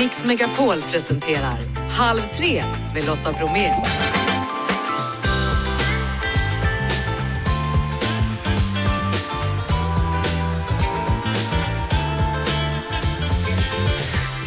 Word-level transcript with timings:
Mix 0.00 0.24
Megapol 0.24 0.82
presenterar 0.82 1.58
Halv 1.88 2.20
tre 2.36 2.64
med 2.94 3.04
Lotta 3.04 3.32
Bromé. 3.32 3.74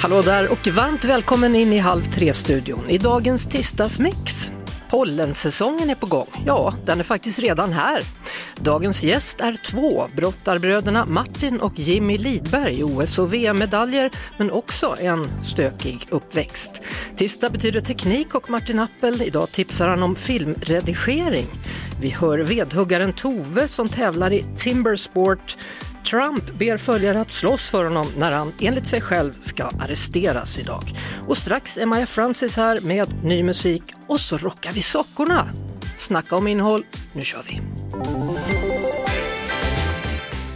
Hallå 0.02 0.22
där 0.22 0.52
och 0.52 0.68
varmt 0.68 1.04
välkommen 1.04 1.56
in 1.56 1.74
i 1.74 1.78
Halv 1.78 2.04
tre-studion 2.04 2.90
i 2.90 2.98
dagens 2.98 3.48
tisdagsmix. 3.48 4.52
Pollensäsongen 4.90 5.90
är 5.90 5.96
på 5.96 6.06
gång. 6.06 6.28
Ja, 6.46 6.74
den 6.86 7.00
är 7.00 7.04
faktiskt 7.04 7.40
redan 7.40 7.74
här. 7.74 8.02
Dagens 8.64 9.04
gäst 9.04 9.42
är 9.42 9.54
två, 9.54 10.08
brottarbröderna 10.16 11.06
Martin 11.06 11.60
och 11.60 11.80
Jimmy 11.80 12.18
Lidberg, 12.18 12.84
OS 12.84 13.20
och 13.20 13.34
VM-medaljer, 13.34 14.12
men 14.38 14.52
också 14.52 14.96
en 15.00 15.44
stökig 15.44 16.08
uppväxt. 16.10 16.82
Tisdag 17.16 17.50
betyder 17.50 17.80
teknik 17.82 18.36
och 18.36 18.50
Martin 18.50 18.80
Appel, 18.80 19.22
idag 19.22 19.52
tipsar 19.52 19.88
han 19.88 20.04
om 20.04 20.16
filmredigering. 20.16 21.46
Vi 22.02 22.10
hör 22.10 22.40
vedhuggaren 22.40 23.14
Tove 23.14 23.68
som 23.68 23.90
tävlar 23.90 24.34
i 24.34 24.46
Timbersport 24.58 25.58
Trump 26.04 26.54
ber 26.54 26.78
följare 26.78 27.22
att 27.22 27.32
slåss 27.32 27.70
för 27.70 27.84
honom 27.84 28.08
när 28.18 28.32
han 28.32 28.54
enligt 28.60 28.88
sig 28.88 29.02
själv 29.02 29.34
ska 29.40 29.64
arresteras 29.64 30.60
idag. 30.60 30.84
Och 31.28 31.38
strax 31.38 31.78
är 31.78 31.86
Maja 31.86 32.06
Francis 32.06 32.58
här 32.58 32.82
med 32.82 33.24
ny 33.24 33.44
musik 33.44 33.84
och 34.08 34.20
så 34.20 34.38
rockar 34.38 34.72
vi 34.72 34.82
sockorna. 34.82 35.50
Snacka 35.98 36.36
om 36.36 36.48
innehåll, 36.48 36.86
nu 37.14 37.22
kör 37.22 37.44
vi! 37.48 37.62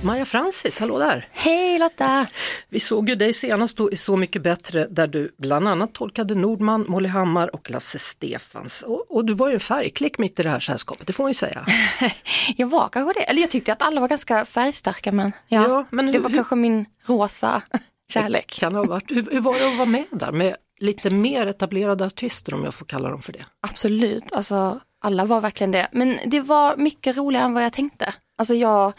Maja 0.07 0.25
Francis, 0.25 0.79
hallå 0.79 0.99
där! 0.99 1.27
Hej 1.31 1.79
Lotta! 1.79 2.27
Vi 2.69 2.79
såg 2.79 3.09
ju 3.09 3.15
dig 3.15 3.33
senast 3.33 3.77
då 3.77 3.91
i 3.91 3.95
Så 3.95 4.17
mycket 4.17 4.41
bättre 4.41 4.87
där 4.89 5.07
du 5.07 5.31
bland 5.37 5.67
annat 5.67 5.93
tolkade 5.93 6.35
Nordman, 6.35 6.85
Molly 6.87 7.09
Hammar 7.09 7.55
och 7.55 7.69
Lasse 7.71 7.99
Stefans. 7.99 8.81
Och, 8.81 9.11
och, 9.11 9.25
du 9.25 9.33
var 9.33 9.47
ju 9.47 9.53
en 9.53 9.59
färgklick 9.59 10.17
mitt 10.17 10.39
i 10.39 10.43
det 10.43 10.49
här 10.49 10.59
sällskapet, 10.59 11.07
det 11.07 11.13
får 11.13 11.23
man 11.23 11.31
ju 11.31 11.33
säga. 11.35 11.65
jag 12.57 12.67
var 12.67 12.89
kanske 12.89 13.19
det, 13.19 13.23
eller 13.23 13.41
jag 13.41 13.51
tyckte 13.51 13.73
att 13.73 13.81
alla 13.81 14.01
var 14.01 14.07
ganska 14.07 14.45
färgstarka 14.45 15.11
men, 15.11 15.31
ja, 15.47 15.67
ja 15.67 15.85
men 15.89 16.05
hur, 16.05 16.13
det 16.13 16.19
var 16.19 16.29
hur, 16.29 16.37
kanske 16.37 16.55
min 16.55 16.85
rosa 17.05 17.61
kärlek. 18.13 18.59
Kan 18.59 18.75
ha 18.75 18.83
varit. 18.83 19.11
Hur, 19.11 19.31
hur 19.31 19.39
var 19.39 19.53
det 19.53 19.67
att 19.67 19.77
vara 19.77 19.89
med 19.89 20.05
där 20.11 20.31
med 20.31 20.55
lite 20.79 21.09
mer 21.09 21.45
etablerade 21.47 22.05
artister 22.05 22.53
om 22.53 22.63
jag 22.63 22.73
får 22.73 22.85
kalla 22.85 23.09
dem 23.09 23.21
för 23.21 23.33
det? 23.33 23.45
Absolut, 23.61 24.31
alltså 24.31 24.79
alla 25.01 25.25
var 25.25 25.41
verkligen 25.41 25.71
det. 25.71 25.87
Men 25.91 26.17
det 26.25 26.39
var 26.39 26.77
mycket 26.77 27.17
roligare 27.17 27.45
än 27.45 27.53
vad 27.53 27.63
jag 27.63 27.73
tänkte. 27.73 28.13
Alltså 28.37 28.55
jag 28.55 28.93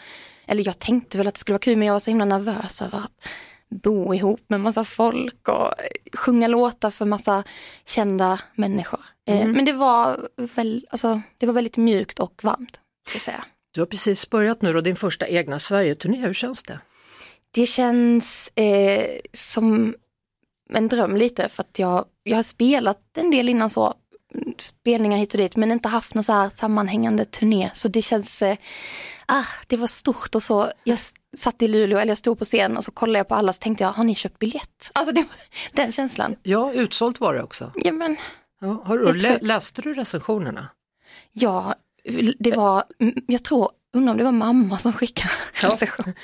eller 0.49 0.67
jag 0.67 0.79
tänkte 0.79 1.17
väl 1.17 1.27
att 1.27 1.33
det 1.33 1.39
skulle 1.39 1.53
vara 1.53 1.59
kul 1.59 1.77
men 1.77 1.87
jag 1.87 1.93
var 1.93 1.99
så 1.99 2.11
himla 2.11 2.25
nervös 2.25 2.81
över 2.81 2.97
att 2.97 3.27
bo 3.69 4.13
ihop 4.13 4.41
med 4.47 4.59
massa 4.59 4.85
folk 4.85 5.47
och 5.47 5.73
sjunga 6.13 6.47
låtar 6.47 6.91
för 6.91 7.05
massa 7.05 7.43
kända 7.85 8.39
människor. 8.55 8.99
Mm. 9.27 9.51
Men 9.51 9.65
det 9.65 9.73
var, 9.73 10.29
väl, 10.55 10.87
alltså, 10.89 11.21
det 11.37 11.45
var 11.45 11.53
väldigt 11.53 11.77
mjukt 11.77 12.19
och 12.19 12.43
varmt. 12.43 12.79
Ska 13.09 13.19
säga. 13.19 13.45
Du 13.71 13.81
har 13.81 13.85
precis 13.85 14.29
börjat 14.29 14.61
nu 14.61 14.75
och 14.75 14.83
din 14.83 14.95
första 14.95 15.27
egna 15.27 15.59
Sverige-turné, 15.59 16.17
hur 16.17 16.33
känns 16.33 16.63
det? 16.63 16.79
Det 17.51 17.65
känns 17.65 18.51
eh, 18.55 19.19
som 19.33 19.95
en 20.73 20.87
dröm 20.87 21.15
lite 21.15 21.49
för 21.49 21.63
att 21.63 21.79
jag, 21.79 22.05
jag 22.23 22.35
har 22.35 22.43
spelat 22.43 23.17
en 23.17 23.31
del 23.31 23.49
innan 23.49 23.69
så, 23.69 23.93
spelningar 24.57 25.17
hit 25.17 25.33
och 25.33 25.37
dit 25.37 25.55
men 25.55 25.71
inte 25.71 25.89
haft 25.89 26.15
någon 26.15 26.23
så 26.23 26.33
här 26.33 26.49
sammanhängande 26.49 27.25
turné 27.25 27.71
så 27.73 27.87
det 27.87 28.01
känns, 28.01 28.41
eh, 28.41 28.57
ah, 29.25 29.45
det 29.67 29.77
var 29.77 29.87
stort 29.87 30.35
och 30.35 30.43
så, 30.43 30.71
jag 30.83 30.99
satt 31.37 31.61
i 31.61 31.67
Luleå 31.67 31.99
eller 31.99 32.11
jag 32.11 32.17
stod 32.17 32.39
på 32.39 32.45
scen 32.45 32.77
och 32.77 32.83
så 32.83 32.91
kollade 32.91 33.19
jag 33.19 33.27
på 33.27 33.35
alla 33.35 33.53
så 33.53 33.59
tänkte 33.59 33.83
jag, 33.83 33.91
har 33.91 34.03
ni 34.03 34.15
köpt 34.15 34.39
biljett? 34.39 34.91
Alltså 34.93 35.13
det, 35.13 35.25
den 35.73 35.91
känslan. 35.91 36.35
Ja, 36.43 36.73
utsålt 36.73 37.19
var 37.19 37.33
det 37.33 37.43
också. 37.43 37.71
Ja, 37.75 37.91
men, 37.91 38.17
ja, 38.61 38.83
har 38.85 38.97
du, 38.97 39.13
lä, 39.13 39.39
läste 39.41 39.81
du 39.81 39.93
recensionerna? 39.93 40.67
Ja, 41.33 41.75
det 42.39 42.55
var, 42.55 42.83
jag 43.27 43.43
tror, 43.43 43.71
undrar 43.93 44.11
om 44.11 44.17
det 44.17 44.23
var 44.23 44.31
mamma 44.31 44.77
som 44.77 44.93
skickade 44.93 45.33
ja. 45.61 45.77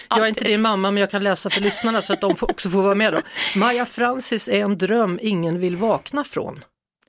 Jag 0.10 0.20
är 0.20 0.28
inte 0.28 0.44
din 0.44 0.62
mamma 0.62 0.92
men 0.92 1.02
jag 1.02 1.12
kan 1.12 1.24
läsa 1.24 1.50
för 1.50 1.62
lyssnarna 1.62 2.02
så 2.02 2.14
att 2.14 2.22
de 2.22 2.36
också 2.42 2.70
får 2.70 2.82
vara 2.82 2.96
med 2.96 3.14
då. 3.14 3.22
Maja 3.60 3.86
Francis 3.86 4.48
är 4.48 4.64
en 4.64 4.78
dröm 4.78 5.20
ingen 5.22 5.60
vill 5.60 5.76
vakna 5.76 6.24
från. 6.24 6.64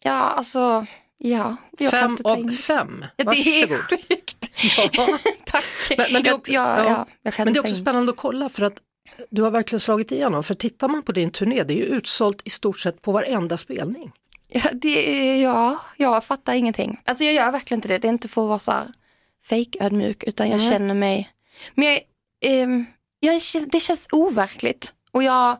Ja, 0.07 0.13
alltså 0.13 0.87
Ja, 1.19 1.57
fem 1.91 2.19
av 2.25 2.51
fem. 2.51 3.05
Ja, 3.17 3.31
det 3.31 3.63
är 3.63 3.67
sjukt. 3.67 4.51
Ja. 4.77 5.19
Tack. 5.45 5.65
Men, 5.97 6.07
men, 6.13 6.23
det 6.23 6.31
är 6.31 6.35
också, 6.35 6.53
ja, 6.53 6.85
ja, 6.85 7.07
ja 7.23 7.33
men 7.39 7.53
det 7.53 7.59
är 7.59 7.61
också 7.61 7.75
spännande 7.75 8.13
att 8.13 8.19
kolla 8.19 8.49
för 8.49 8.63
att 8.63 8.79
du 9.31 9.43
har 9.43 9.51
verkligen 9.51 9.81
slagit 9.81 10.13
igenom. 10.13 10.45
För 10.45 10.55
tittar 10.55 10.89
man 10.89 11.03
på 11.03 11.13
din 11.13 11.31
turné, 11.31 11.63
det 11.63 11.75
är 11.75 11.77
ju 11.77 11.85
utsålt 11.85 12.43
i 12.45 12.51
stort 12.51 12.79
sett 12.81 13.03
på 13.03 13.13
varenda 13.13 13.57
spelning. 13.57 14.13
Ja, 14.49 14.71
det, 14.73 15.39
ja 15.41 15.81
jag 15.97 16.25
fattar 16.25 16.55
ingenting. 16.55 17.01
Alltså 17.05 17.25
jag 17.25 17.35
gör 17.35 17.53
verkligen 17.53 17.79
inte 17.79 17.89
det. 17.89 17.99
Det 17.99 18.09
är 18.09 18.13
inte 18.13 18.29
för 18.29 18.43
att 18.43 18.49
vara 18.49 18.59
så 18.59 18.73
här 18.73 18.87
fake 19.45 19.85
ödmjuk 19.85 20.25
utan 20.25 20.49
jag 20.49 20.61
mm. 20.61 20.71
känner 20.71 20.95
mig, 20.95 21.31
men 21.75 21.85
jag, 21.85 22.01
eh, 22.41 22.69
jag, 23.21 23.41
det 23.67 23.81
känns 23.81 24.09
overkligt. 24.13 24.95
Och 25.11 25.23
jag 25.23 25.51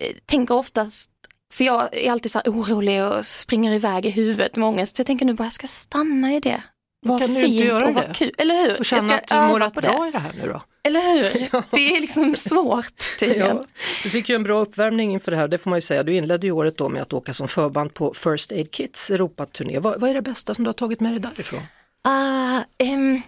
eh, 0.00 0.16
tänker 0.26 0.54
oftast 0.54 1.11
för 1.52 1.64
jag 1.64 1.94
är 1.94 2.12
alltid 2.12 2.30
så 2.30 2.38
här 2.38 2.52
orolig 2.52 3.04
och 3.04 3.26
springer 3.26 3.72
iväg 3.72 4.06
i 4.06 4.10
huvudet 4.10 4.56
med 4.56 4.68
ångest. 4.68 4.96
Så 4.96 5.00
jag 5.00 5.06
tänker 5.06 5.26
nu 5.26 5.34
bara, 5.34 5.44
jag 5.44 5.52
ska 5.52 5.66
stanna 5.66 6.34
i 6.34 6.40
det. 6.40 6.62
Kan 7.06 7.18
fint 7.18 7.34
du 7.34 7.44
inte 7.44 7.64
göra 7.64 7.86
och 7.86 7.94
var 7.94 8.14
kul. 8.14 8.32
Eller 8.38 8.62
hur? 8.62 8.78
Och 8.78 8.84
känna 8.84 9.14
att 9.14 9.28
du 9.28 9.34
mår 9.34 9.60
rätt 9.60 9.74
bra 9.74 10.08
i 10.08 10.10
det 10.10 10.18
här 10.18 10.32
nu 10.32 10.46
då? 10.46 10.62
Eller 10.82 11.00
hur? 11.00 11.48
Ja. 11.52 11.62
Det 11.70 11.96
är 11.96 12.00
liksom 12.00 12.36
svårt 12.36 13.18
tydligen. 13.18 13.56
Ja. 13.56 13.64
Du 14.02 14.10
fick 14.10 14.28
ju 14.28 14.34
en 14.34 14.42
bra 14.42 14.60
uppvärmning 14.60 15.12
inför 15.12 15.30
det 15.30 15.36
här, 15.36 15.48
det 15.48 15.58
får 15.58 15.70
man 15.70 15.76
ju 15.76 15.80
säga. 15.80 16.02
Du 16.02 16.14
inledde 16.14 16.46
ju 16.46 16.52
året 16.52 16.76
då 16.76 16.88
med 16.88 17.02
att 17.02 17.12
åka 17.12 17.34
som 17.34 17.48
förband 17.48 17.94
på 17.94 18.14
First 18.14 18.52
Aid 18.52 18.70
Kits 18.70 19.10
Europaturné. 19.10 19.78
Vad, 19.78 20.00
vad 20.00 20.10
är 20.10 20.14
det 20.14 20.22
bästa 20.22 20.54
som 20.54 20.64
du 20.64 20.68
har 20.68 20.72
tagit 20.72 21.00
med 21.00 21.12
dig 21.12 21.20
därifrån? 21.20 21.60
Uh, 22.06 22.92
um, 22.94 23.22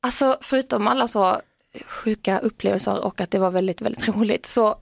alltså 0.00 0.38
förutom 0.40 0.88
alla 0.88 1.08
så 1.08 1.40
sjuka 1.86 2.38
upplevelser 2.38 3.04
och 3.04 3.20
att 3.20 3.30
det 3.30 3.38
var 3.38 3.50
väldigt, 3.50 3.80
väldigt 3.80 4.08
roligt 4.08 4.46
så 4.46 4.78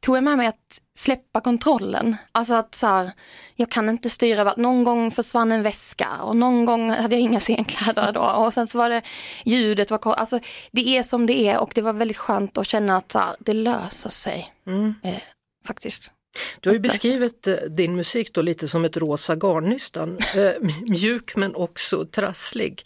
tog 0.00 0.16
jag 0.16 0.24
med 0.24 0.36
mig 0.36 0.46
att 0.46 0.80
släppa 0.98 1.40
kontrollen. 1.40 2.16
Alltså 2.32 2.54
att 2.54 2.74
så 2.74 2.86
här, 2.86 3.10
jag 3.54 3.70
kan 3.70 3.88
inte 3.88 4.10
styra 4.10 4.54
någon 4.56 4.84
gång 4.84 5.10
försvann 5.10 5.52
en 5.52 5.62
väska 5.62 6.08
och 6.22 6.36
någon 6.36 6.64
gång 6.64 6.90
hade 6.90 7.14
jag 7.14 7.22
inga 7.22 7.40
scenkläder 7.48 8.12
då 8.12 8.20
och 8.20 8.54
sen 8.54 8.66
så 8.66 8.78
var 8.78 8.90
det 8.90 9.02
ljudet 9.44 9.90
var 9.90 10.14
alltså 10.14 10.38
det 10.72 10.96
är 10.96 11.02
som 11.02 11.26
det 11.26 11.38
är 11.48 11.60
och 11.60 11.72
det 11.74 11.82
var 11.82 11.92
väldigt 11.92 12.16
skönt 12.16 12.58
att 12.58 12.66
känna 12.66 12.96
att 12.96 13.12
så 13.12 13.18
här, 13.18 13.36
det 13.38 13.52
löser 13.52 14.10
sig. 14.10 14.52
Mm. 14.66 14.94
Eh, 15.02 15.22
faktiskt. 15.66 16.12
Du 16.60 16.68
har 16.68 16.74
ju 16.74 16.80
beskrivit 16.80 17.46
eh, 17.46 17.54
din 17.54 17.96
musik 17.96 18.32
då 18.32 18.42
lite 18.42 18.68
som 18.68 18.84
ett 18.84 18.96
rosa 18.96 19.34
garnnystan, 19.34 20.18
eh, 20.34 20.68
mjuk 20.88 21.36
men 21.36 21.54
också 21.54 22.06
trasslig. 22.06 22.82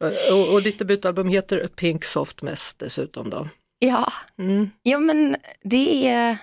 Eh, 0.00 0.34
och, 0.34 0.54
och 0.54 0.62
ditt 0.62 0.78
debutalbum 0.78 1.28
heter 1.28 1.66
Pink 1.66 2.04
Soft 2.04 2.42
Mess 2.42 2.74
dessutom 2.74 3.30
då. 3.30 3.48
Ja, 3.78 4.12
mm. 4.38 4.70
ja 4.82 4.98
men 4.98 5.36
det 5.62 6.06
är 6.06 6.38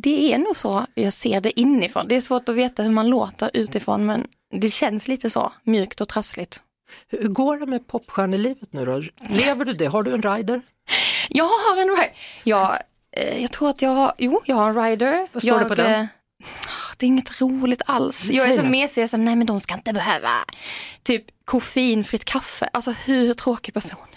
det 0.00 0.32
är 0.32 0.38
nog 0.38 0.56
så 0.56 0.86
jag 0.94 1.12
ser 1.12 1.40
det 1.40 1.60
inifrån. 1.60 2.08
Det 2.08 2.16
är 2.16 2.20
svårt 2.20 2.48
att 2.48 2.54
veta 2.54 2.82
hur 2.82 2.90
man 2.90 3.08
låter 3.08 3.50
utifrån 3.54 4.06
men 4.06 4.26
det 4.52 4.70
känns 4.70 5.08
lite 5.08 5.30
så 5.30 5.52
mjukt 5.62 6.00
och 6.00 6.08
trassligt. 6.08 6.60
Hur 7.08 7.28
går 7.28 7.56
det 7.56 7.66
med 7.66 7.86
popstjärnelivet 7.86 8.72
nu 8.72 8.84
då? 8.84 9.02
Lever 9.28 9.64
du 9.64 9.72
det? 9.72 9.86
Har 9.86 10.02
du 10.02 10.12
en 10.14 10.22
rider? 10.22 10.62
Jag 11.28 11.44
har 11.44 11.82
en 11.82 11.88
rider. 11.88 12.12
Jag, 12.44 12.78
eh, 13.16 13.42
jag 13.42 13.52
tror 13.52 13.70
att 13.70 13.82
jag 13.82 13.90
har, 13.90 14.12
jo 14.18 14.42
jag 14.46 14.56
har 14.56 14.68
en 14.68 14.82
rider. 14.84 15.28
Vad 15.32 15.42
står 15.42 15.54
jag, 15.54 15.62
det 15.62 15.68
på 15.68 15.74
den? 15.74 16.00
Eh, 16.00 16.06
det 16.96 17.06
är 17.06 17.08
inget 17.08 17.40
roligt 17.40 17.82
alls. 17.86 18.30
Jag 18.30 18.50
är 18.50 18.56
så 18.56 18.62
mesig, 18.62 19.02
jag 19.02 19.10
säger 19.10 19.24
nej 19.24 19.36
men 19.36 19.46
de 19.46 19.60
ska 19.60 19.74
inte 19.74 19.92
behöva 19.92 20.28
typ 21.02 21.24
koffeinfritt 21.44 22.24
kaffe. 22.24 22.68
Alltså 22.72 22.90
hur 22.90 23.34
tråkig 23.34 23.74
person 23.74 24.07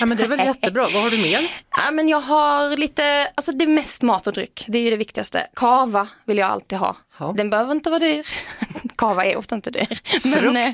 Ja, 0.00 0.06
men 0.06 0.16
det 0.16 0.22
är 0.24 0.28
väl 0.28 0.38
jättebra. 0.38 0.82
Vad 0.92 1.02
har 1.02 1.10
du 1.10 1.18
mer? 1.18 1.52
Ja, 1.76 1.90
men 1.92 2.08
jag 2.08 2.20
har 2.20 2.76
lite, 2.76 3.30
alltså 3.34 3.52
det 3.52 3.64
är 3.64 3.68
mest 3.68 4.02
mat 4.02 4.26
och 4.26 4.32
dryck. 4.32 4.64
Det 4.68 4.78
är 4.78 4.82
ju 4.82 4.90
det 4.90 4.96
viktigaste. 4.96 5.46
Kava 5.56 6.08
vill 6.24 6.38
jag 6.38 6.50
alltid 6.50 6.78
ha. 6.78 6.96
Ja. 7.18 7.34
Den 7.36 7.50
behöver 7.50 7.72
inte 7.72 7.90
vara 7.90 8.00
dyr. 8.00 8.26
Kava 8.96 9.24
är 9.24 9.36
ofta 9.36 9.54
inte 9.54 9.70
dyr. 9.70 10.00
Frukt? 10.20 10.56
eh, 10.56 10.70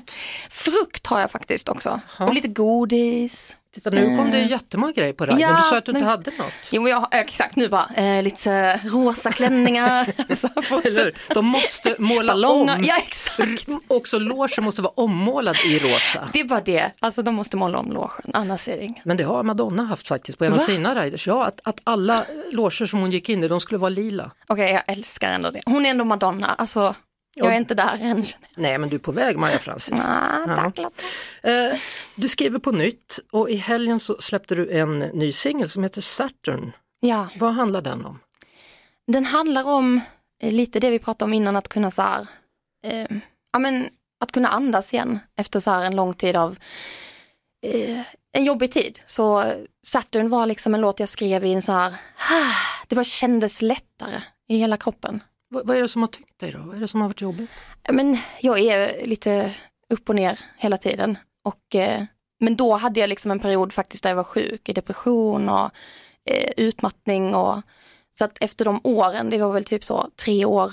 frukt 0.50 1.06
har 1.06 1.20
jag 1.20 1.30
faktiskt 1.30 1.68
också. 1.68 2.00
Ja. 2.18 2.24
Och 2.26 2.34
lite 2.34 2.48
godis. 2.48 3.57
Titta 3.74 3.90
nu 3.90 4.16
kom 4.16 4.30
det 4.30 4.40
jättemånga 4.40 4.92
grejer 4.92 5.12
på 5.12 5.26
radion, 5.26 5.40
ja, 5.40 5.56
du 5.56 5.62
sa 5.62 5.78
att 5.78 5.84
du 5.84 5.92
men, 5.92 6.02
inte 6.02 6.10
hade 6.10 6.30
något. 6.38 6.52
Jo 6.70 6.88
jag, 6.88 7.08
exakt 7.10 7.56
nu 7.56 7.68
bara 7.68 7.90
eh, 7.94 8.22
lite 8.22 8.80
rosa 8.84 9.32
klänningar. 9.32 10.14
Eller, 10.86 11.34
de 11.34 11.46
måste 11.46 11.96
måla 11.98 12.32
Ballonger. 12.32 12.76
om. 12.76 12.84
Ja 12.84 12.96
exakt. 12.96 13.68
Också 13.88 14.18
logen 14.18 14.64
måste 14.64 14.82
vara 14.82 14.92
ommålad 14.96 15.56
i 15.66 15.78
rosa. 15.78 16.28
Det 16.32 16.40
är 16.40 16.44
bara 16.44 16.60
det, 16.60 16.90
alltså 17.00 17.22
de 17.22 17.34
måste 17.34 17.56
måla 17.56 17.78
om 17.78 17.92
logen, 17.92 18.30
annars 18.34 18.68
är 18.68 18.76
det 18.76 18.84
inget. 18.84 19.04
Men 19.04 19.16
det 19.16 19.24
har 19.24 19.42
Madonna 19.42 19.84
haft 19.84 20.08
faktiskt 20.08 20.38
på 20.38 20.44
en 20.44 20.52
Va? 20.52 20.56
av 20.56 20.60
sina 20.60 21.04
riders. 21.04 21.26
Ja, 21.26 21.46
att, 21.46 21.60
att 21.64 21.80
alla 21.84 22.24
loger 22.52 22.86
som 22.86 23.00
hon 23.00 23.10
gick 23.10 23.28
in 23.28 23.44
i, 23.44 23.48
de 23.48 23.60
skulle 23.60 23.78
vara 23.78 23.90
lila. 23.90 24.30
Okej, 24.46 24.64
okay, 24.64 24.72
jag 24.72 24.96
älskar 24.96 25.32
ändå 25.32 25.50
det. 25.50 25.60
Hon 25.66 25.86
är 25.86 25.90
ändå 25.90 26.04
Madonna, 26.04 26.54
alltså 26.58 26.94
jag 27.38 27.52
är 27.52 27.56
inte 27.56 27.74
där 27.74 27.98
än. 28.00 28.24
Nej 28.56 28.78
men 28.78 28.88
du 28.88 28.96
är 28.96 29.00
på 29.00 29.12
väg 29.12 29.38
Maja 29.38 29.58
Francis. 29.58 30.00
Ah, 30.04 30.56
tack, 30.56 30.78
ja. 30.78 30.90
Eh, 31.50 31.78
du 32.14 32.28
skriver 32.28 32.58
på 32.58 32.72
nytt 32.72 33.18
och 33.30 33.50
i 33.50 33.56
helgen 33.56 34.00
så 34.00 34.16
släppte 34.20 34.54
du 34.54 34.70
en 34.70 34.98
ny 34.98 35.32
singel 35.32 35.70
som 35.70 35.82
heter 35.82 36.00
Saturn. 36.00 36.72
Ja. 37.00 37.28
Vad 37.36 37.54
handlar 37.54 37.82
den 37.82 38.04
om? 38.04 38.18
Den 39.06 39.24
handlar 39.24 39.64
om 39.64 40.00
eh, 40.42 40.52
lite 40.52 40.80
det 40.80 40.90
vi 40.90 40.98
pratade 40.98 41.28
om 41.28 41.34
innan, 41.34 41.56
att 41.56 41.68
kunna 41.68 41.90
så 41.90 42.02
här, 42.02 42.26
eh, 42.86 43.06
ja 43.52 43.58
men 43.58 43.88
att 44.20 44.32
kunna 44.32 44.48
andas 44.48 44.94
igen 44.94 45.18
efter 45.36 45.60
så 45.60 45.70
här 45.70 45.84
en 45.84 45.96
lång 45.96 46.14
tid 46.14 46.36
av 46.36 46.58
eh, 47.66 48.00
en 48.32 48.44
jobbig 48.44 48.72
tid. 48.72 49.00
Så 49.06 49.52
Saturn 49.86 50.30
var 50.30 50.46
liksom 50.46 50.74
en 50.74 50.80
låt 50.80 51.00
jag 51.00 51.08
skrev 51.08 51.44
i 51.44 51.52
en 51.52 51.62
så 51.62 51.72
här, 51.72 51.94
det 52.88 52.96
var, 52.96 53.04
kändes 53.04 53.62
lättare 53.62 54.22
i 54.48 54.58
hela 54.58 54.76
kroppen. 54.76 55.22
Vad, 55.48 55.66
vad 55.66 55.76
är 55.76 55.82
det 55.82 55.88
som 55.88 56.02
har 56.02 56.08
tyngt 56.08 56.38
dig 56.38 56.52
då? 56.52 56.58
Vad 56.58 56.76
är 56.76 56.80
det 56.80 56.88
som 56.88 57.00
har 57.00 57.08
varit 57.08 57.20
jobbigt? 57.20 57.50
Men 57.92 58.18
jag 58.40 58.58
är 58.58 59.06
lite 59.06 59.54
upp 59.88 60.08
och 60.08 60.14
ner 60.14 60.40
hela 60.56 60.76
tiden. 60.76 61.18
Och, 61.44 61.74
eh, 61.74 62.04
men 62.40 62.56
då 62.56 62.74
hade 62.74 63.00
jag 63.00 63.08
liksom 63.08 63.30
en 63.30 63.40
period 63.40 63.72
faktiskt 63.72 64.02
där 64.02 64.10
jag 64.10 64.16
var 64.16 64.24
sjuk 64.24 64.68
i 64.68 64.72
depression 64.72 65.48
och 65.48 65.70
eh, 66.24 66.52
utmattning. 66.56 67.34
Och, 67.34 67.62
så 68.18 68.24
att 68.24 68.38
efter 68.40 68.64
de 68.64 68.80
åren, 68.84 69.30
det 69.30 69.38
var 69.38 69.52
väl 69.52 69.64
typ 69.64 69.84
så 69.84 70.10
tre 70.16 70.44
år 70.44 70.72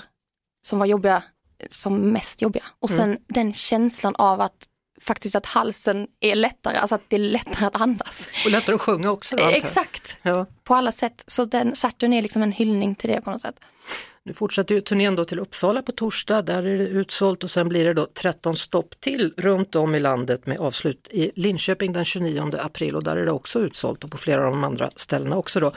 som 0.66 0.78
var 0.78 0.86
jobbiga, 0.86 1.22
som 1.70 1.96
mest 1.96 2.42
jobbiga. 2.42 2.64
Och 2.80 2.90
sen 2.90 3.10
mm. 3.10 3.22
den 3.26 3.52
känslan 3.52 4.14
av 4.16 4.40
att 4.40 4.68
faktiskt 5.00 5.34
att 5.34 5.46
halsen 5.46 6.06
är 6.20 6.34
lättare, 6.34 6.76
alltså 6.76 6.94
att 6.94 7.02
det 7.08 7.16
är 7.16 7.20
lättare 7.20 7.66
att 7.66 7.80
andas. 7.80 8.28
Och 8.44 8.50
lättare 8.50 8.74
att 8.74 8.80
sjunga 8.80 9.10
också. 9.10 9.36
Då, 9.36 9.44
Exakt, 9.44 10.18
ja. 10.22 10.46
på 10.64 10.74
alla 10.74 10.92
sätt. 10.92 11.24
Så 11.26 11.44
den, 11.44 11.76
Saturn 11.76 12.12
är 12.12 12.22
liksom 12.22 12.42
en 12.42 12.52
hyllning 12.52 12.94
till 12.94 13.10
det 13.10 13.20
på 13.20 13.30
något 13.30 13.40
sätt. 13.40 13.60
Nu 14.26 14.32
fortsätter 14.32 14.74
ju 14.74 14.80
turnén 14.80 15.16
då 15.16 15.24
till 15.24 15.38
Uppsala 15.38 15.82
på 15.82 15.92
torsdag, 15.92 16.42
där 16.42 16.62
är 16.62 16.78
det 16.78 16.88
utsålt 16.88 17.44
och 17.44 17.50
sen 17.50 17.68
blir 17.68 17.84
det 17.84 17.94
då 17.94 18.06
13 18.06 18.56
stopp 18.56 19.00
till 19.00 19.34
runt 19.36 19.76
om 19.76 19.94
i 19.94 20.00
landet 20.00 20.46
med 20.46 20.58
avslut 20.58 21.08
i 21.10 21.30
Linköping 21.34 21.92
den 21.92 22.04
29 22.04 22.52
april 22.60 22.96
och 22.96 23.04
där 23.04 23.16
är 23.16 23.26
det 23.26 23.32
också 23.32 23.60
utsålt 23.60 24.04
och 24.04 24.10
på 24.10 24.18
flera 24.18 24.46
av 24.46 24.50
de 24.50 24.64
andra 24.64 24.90
ställena 24.96 25.36
också 25.36 25.60
då. 25.60 25.72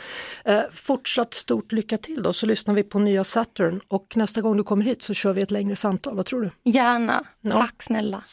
Eh, 0.46 0.62
fortsatt 0.72 1.34
stort 1.34 1.72
lycka 1.72 1.98
till 1.98 2.24
då 2.24 2.34
så 2.34 2.46
lyssnar 2.46 2.74
vi 2.74 2.84
på 2.84 3.00
nya 3.00 3.24
Saturn 3.24 3.82
och 3.88 4.14
nästa 4.16 4.42
gång 4.42 4.58
du 4.58 4.64
kommer 4.64 4.86
hit 4.86 5.02
så 5.02 5.14
kör 5.14 5.34
vi 5.34 5.42
ett 5.42 5.52
längre 5.52 5.76
samtal, 5.76 6.16
vad 6.16 6.26
tror 6.26 6.42
du? 6.42 6.72
Gärna, 6.72 7.26
ja. 7.42 7.52
tack 7.52 7.84
snälla. 7.84 8.24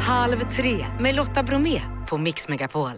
Halv 0.00 0.36
tre 0.56 0.86
med 1.00 1.14
Lotta 1.14 1.42
Bromé 1.42 1.80
på 2.08 2.18
Mix 2.18 2.48
Megapol. 2.48 2.90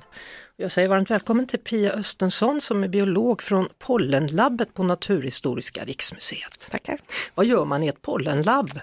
Jag 0.61 0.73
säger 0.73 0.89
varmt 0.89 1.11
välkommen 1.11 1.47
till 1.47 1.59
Pia 1.59 1.93
Östensson 1.93 2.61
som 2.61 2.85
är 2.85 2.89
biolog 2.89 3.43
från 3.43 3.69
Pollenlabbet 3.79 4.75
på 4.75 4.83
Naturhistoriska 4.83 5.85
riksmuseet. 5.85 6.69
Tackar. 6.71 7.01
Vad 7.35 7.47
gör 7.47 7.65
man 7.65 7.83
i 7.83 7.87
ett 7.87 8.03
pollenlabb? 8.03 8.81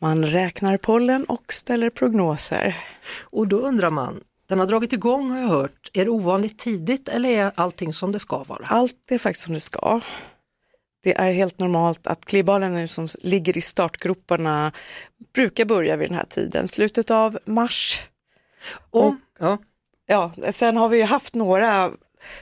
Man 0.00 0.26
räknar 0.26 0.76
pollen 0.76 1.24
och 1.24 1.52
ställer 1.52 1.90
prognoser. 1.90 2.84
Och 3.22 3.48
då 3.48 3.58
undrar 3.58 3.90
man, 3.90 4.20
den 4.46 4.58
har 4.58 4.66
dragit 4.66 4.92
igång 4.92 5.30
har 5.30 5.38
jag 5.38 5.48
hört, 5.48 5.90
är 5.92 6.04
det 6.04 6.10
ovanligt 6.10 6.58
tidigt 6.58 7.08
eller 7.08 7.28
är 7.28 7.52
allting 7.54 7.92
som 7.92 8.12
det 8.12 8.18
ska 8.18 8.44
vara? 8.44 8.66
Allt 8.66 9.10
är 9.10 9.18
faktiskt 9.18 9.44
som 9.44 9.54
det 9.54 9.60
ska. 9.60 10.00
Det 11.02 11.16
är 11.16 11.32
helt 11.32 11.58
normalt 11.58 12.06
att 12.06 12.24
klibbalen 12.24 12.88
som 12.88 13.08
ligger 13.22 13.58
i 13.58 13.60
startgroparna 13.60 14.72
brukar 15.34 15.64
börja 15.64 15.96
vid 15.96 16.08
den 16.08 16.16
här 16.16 16.26
tiden, 16.26 16.68
slutet 16.68 17.10
av 17.10 17.38
mars. 17.44 18.08
Och, 18.90 19.14
ja 19.38 19.58
ja, 20.06 20.32
sen 20.50 20.76
har 20.76 20.88
vi 20.88 21.02
haft 21.02 21.34
några 21.34 21.90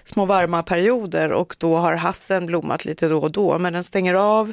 små 0.05 0.25
varma 0.25 0.63
perioder 0.63 1.33
och 1.33 1.57
då 1.59 1.77
har 1.77 1.95
hassen 1.95 2.47
blommat 2.47 2.85
lite 2.85 3.09
då 3.09 3.19
och 3.19 3.33
då, 3.33 3.59
men 3.59 3.73
den 3.73 3.85
stänger 3.85 4.15
av 4.15 4.53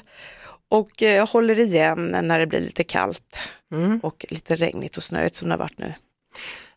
och 0.69 1.03
eh, 1.03 1.29
håller 1.29 1.59
igen 1.59 2.17
när 2.23 2.39
det 2.39 2.47
blir 2.47 2.59
lite 2.59 2.83
kallt 2.83 3.39
mm. 3.71 3.99
och 3.99 4.25
lite 4.29 4.55
regnigt 4.55 4.97
och 4.97 5.03
snöigt 5.03 5.35
som 5.35 5.49
det 5.49 5.53
har 5.53 5.59
varit 5.59 5.77
nu. 5.77 5.93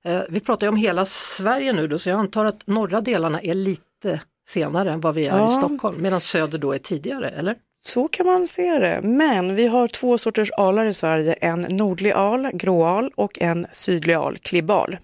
Eh, 0.04 0.22
vi 0.28 0.40
pratar 0.40 0.66
ju 0.66 0.68
om 0.68 0.76
hela 0.76 1.06
Sverige 1.06 1.72
nu 1.72 1.88
då, 1.88 1.98
så 1.98 2.08
jag 2.08 2.18
antar 2.18 2.44
att 2.44 2.66
norra 2.66 3.00
delarna 3.00 3.40
är 3.40 3.54
lite 3.54 4.20
senare 4.48 4.90
än 4.90 5.00
vad 5.00 5.14
vi 5.14 5.26
är 5.26 5.38
ja. 5.38 5.46
i 5.46 5.50
Stockholm, 5.50 6.02
medan 6.02 6.20
söder 6.20 6.58
då 6.58 6.72
är 6.72 6.78
tidigare, 6.78 7.28
eller? 7.28 7.56
Så 7.86 8.08
kan 8.08 8.26
man 8.26 8.46
se 8.46 8.78
det, 8.78 9.00
men 9.02 9.54
vi 9.54 9.66
har 9.66 9.86
två 9.86 10.18
sorters 10.18 10.50
alar 10.50 10.86
i 10.86 10.94
Sverige, 10.94 11.32
en 11.32 11.60
nordlig 11.60 12.12
al, 12.12 12.50
gråal 12.52 13.10
och 13.14 13.38
en 13.40 13.66
sydlig 13.72 14.14
al, 14.14 14.38
klibbal. 14.38 14.96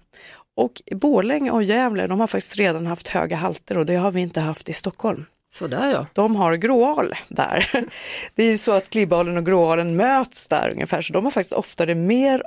Och 0.55 0.81
Borlänge 0.91 1.51
och 1.51 1.63
Gävle 1.63 2.07
de 2.07 2.19
har 2.19 2.27
faktiskt 2.27 2.57
redan 2.57 2.85
haft 2.85 3.07
höga 3.07 3.35
halter 3.35 3.77
och 3.77 3.85
det 3.85 3.95
har 3.95 4.11
vi 4.11 4.21
inte 4.21 4.39
haft 4.39 4.69
i 4.69 4.73
Stockholm. 4.73 5.25
Sådär 5.53 5.91
ja. 5.91 6.05
De 6.13 6.35
har 6.35 6.55
gråal 6.55 7.13
där. 7.27 7.67
Det 8.35 8.43
är 8.43 8.57
så 8.57 8.71
att 8.71 8.89
klibbalen 8.89 9.37
och 9.37 9.45
gråalen 9.45 9.95
möts 9.95 10.47
där 10.47 10.69
ungefär, 10.73 11.01
så 11.01 11.13
de 11.13 11.25
har 11.25 11.31
faktiskt 11.31 11.53
oftare 11.53 11.95
mer 11.95 12.43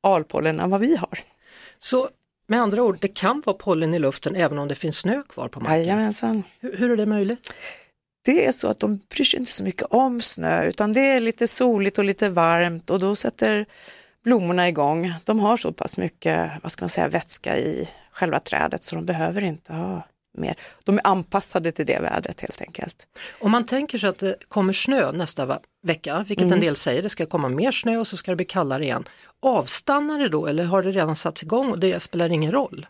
alpollen 0.00 0.60
än 0.60 0.70
vad 0.70 0.80
vi 0.80 0.96
har. 0.96 1.18
Så 1.78 2.08
med 2.46 2.60
andra 2.60 2.82
ord, 2.82 2.98
det 3.00 3.08
kan 3.08 3.42
vara 3.46 3.56
pollen 3.56 3.94
i 3.94 3.98
luften 3.98 4.36
även 4.36 4.58
om 4.58 4.68
det 4.68 4.74
finns 4.74 4.96
snö 4.96 5.22
kvar 5.22 5.48
på 5.48 5.60
marken? 5.60 5.78
Jajamensan. 5.78 6.42
Hur, 6.60 6.76
hur 6.76 6.90
är 6.90 6.96
det 6.96 7.06
möjligt? 7.06 7.52
Det 8.24 8.46
är 8.46 8.52
så 8.52 8.68
att 8.68 8.78
de 8.78 9.00
bryr 9.14 9.24
sig 9.24 9.38
inte 9.38 9.52
så 9.52 9.64
mycket 9.64 9.86
om 9.90 10.20
snö 10.20 10.68
utan 10.68 10.92
det 10.92 11.00
är 11.00 11.20
lite 11.20 11.48
soligt 11.48 11.98
och 11.98 12.04
lite 12.04 12.28
varmt 12.28 12.90
och 12.90 13.00
då 13.00 13.16
sätter 13.16 13.66
blommorna 14.24 14.68
igång. 14.68 15.14
De 15.24 15.40
har 15.40 15.56
så 15.56 15.72
pass 15.72 15.96
mycket, 15.96 16.50
vad 16.62 16.72
ska 16.72 16.82
man 16.82 16.88
säga, 16.88 17.08
vätska 17.08 17.56
i 17.56 17.88
själva 18.12 18.40
trädet 18.40 18.84
så 18.84 18.96
de 18.96 19.06
behöver 19.06 19.44
inte 19.44 19.72
ha 19.72 20.02
mer. 20.38 20.54
De 20.84 20.98
är 20.98 21.06
anpassade 21.06 21.72
till 21.72 21.86
det 21.86 21.98
vädret 21.98 22.40
helt 22.40 22.60
enkelt. 22.60 23.06
Om 23.40 23.50
man 23.50 23.66
tänker 23.66 23.98
sig 23.98 24.08
att 24.08 24.18
det 24.18 24.36
kommer 24.48 24.72
snö 24.72 25.12
nästa 25.12 25.60
vecka, 25.82 26.24
vilket 26.28 26.44
mm. 26.44 26.54
en 26.54 26.60
del 26.60 26.76
säger, 26.76 27.02
det 27.02 27.08
ska 27.08 27.26
komma 27.26 27.48
mer 27.48 27.70
snö 27.70 27.96
och 27.96 28.06
så 28.06 28.16
ska 28.16 28.30
det 28.30 28.36
bli 28.36 28.44
kallare 28.44 28.82
igen. 28.82 29.04
Avstannar 29.40 30.18
det 30.18 30.28
då 30.28 30.46
eller 30.46 30.64
har 30.64 30.82
det 30.82 30.90
redan 30.90 31.16
satts 31.16 31.42
igång 31.42 31.70
och 31.70 31.80
det 31.80 32.00
spelar 32.00 32.32
ingen 32.32 32.52
roll? 32.52 32.86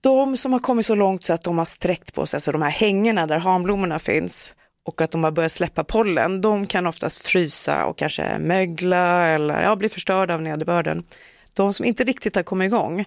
De 0.00 0.36
som 0.36 0.52
har 0.52 0.60
kommit 0.60 0.86
så 0.86 0.94
långt 0.94 1.22
så 1.22 1.32
att 1.32 1.42
de 1.42 1.58
har 1.58 1.64
sträckt 1.64 2.14
på 2.14 2.26
sig, 2.26 2.40
så 2.40 2.52
de 2.52 2.62
här 2.62 2.70
hängena 2.70 3.26
där 3.26 3.38
hanblommorna 3.38 3.98
finns, 3.98 4.54
och 4.84 5.00
att 5.00 5.10
de 5.10 5.24
har 5.24 5.30
börjat 5.30 5.52
släppa 5.52 5.84
pollen, 5.84 6.40
de 6.40 6.66
kan 6.66 6.86
oftast 6.86 7.26
frysa 7.26 7.84
och 7.84 7.98
kanske 7.98 8.38
mögla 8.38 9.26
eller 9.26 9.62
ja, 9.62 9.76
bli 9.76 9.88
förstörda 9.88 10.34
av 10.34 10.42
nederbörden. 10.42 11.04
De 11.54 11.72
som 11.72 11.84
inte 11.84 12.04
riktigt 12.04 12.36
har 12.36 12.42
kommit 12.42 12.66
igång, 12.66 13.04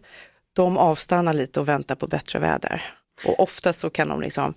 de 0.54 0.78
avstannar 0.78 1.34
lite 1.34 1.60
och 1.60 1.68
väntar 1.68 1.96
på 1.96 2.08
bättre 2.08 2.40
väder. 2.40 2.84
Och 3.26 3.40
ofta 3.40 3.74
så 3.74 3.90
kan 3.90 4.08
de 4.08 4.22
liksom 4.22 4.54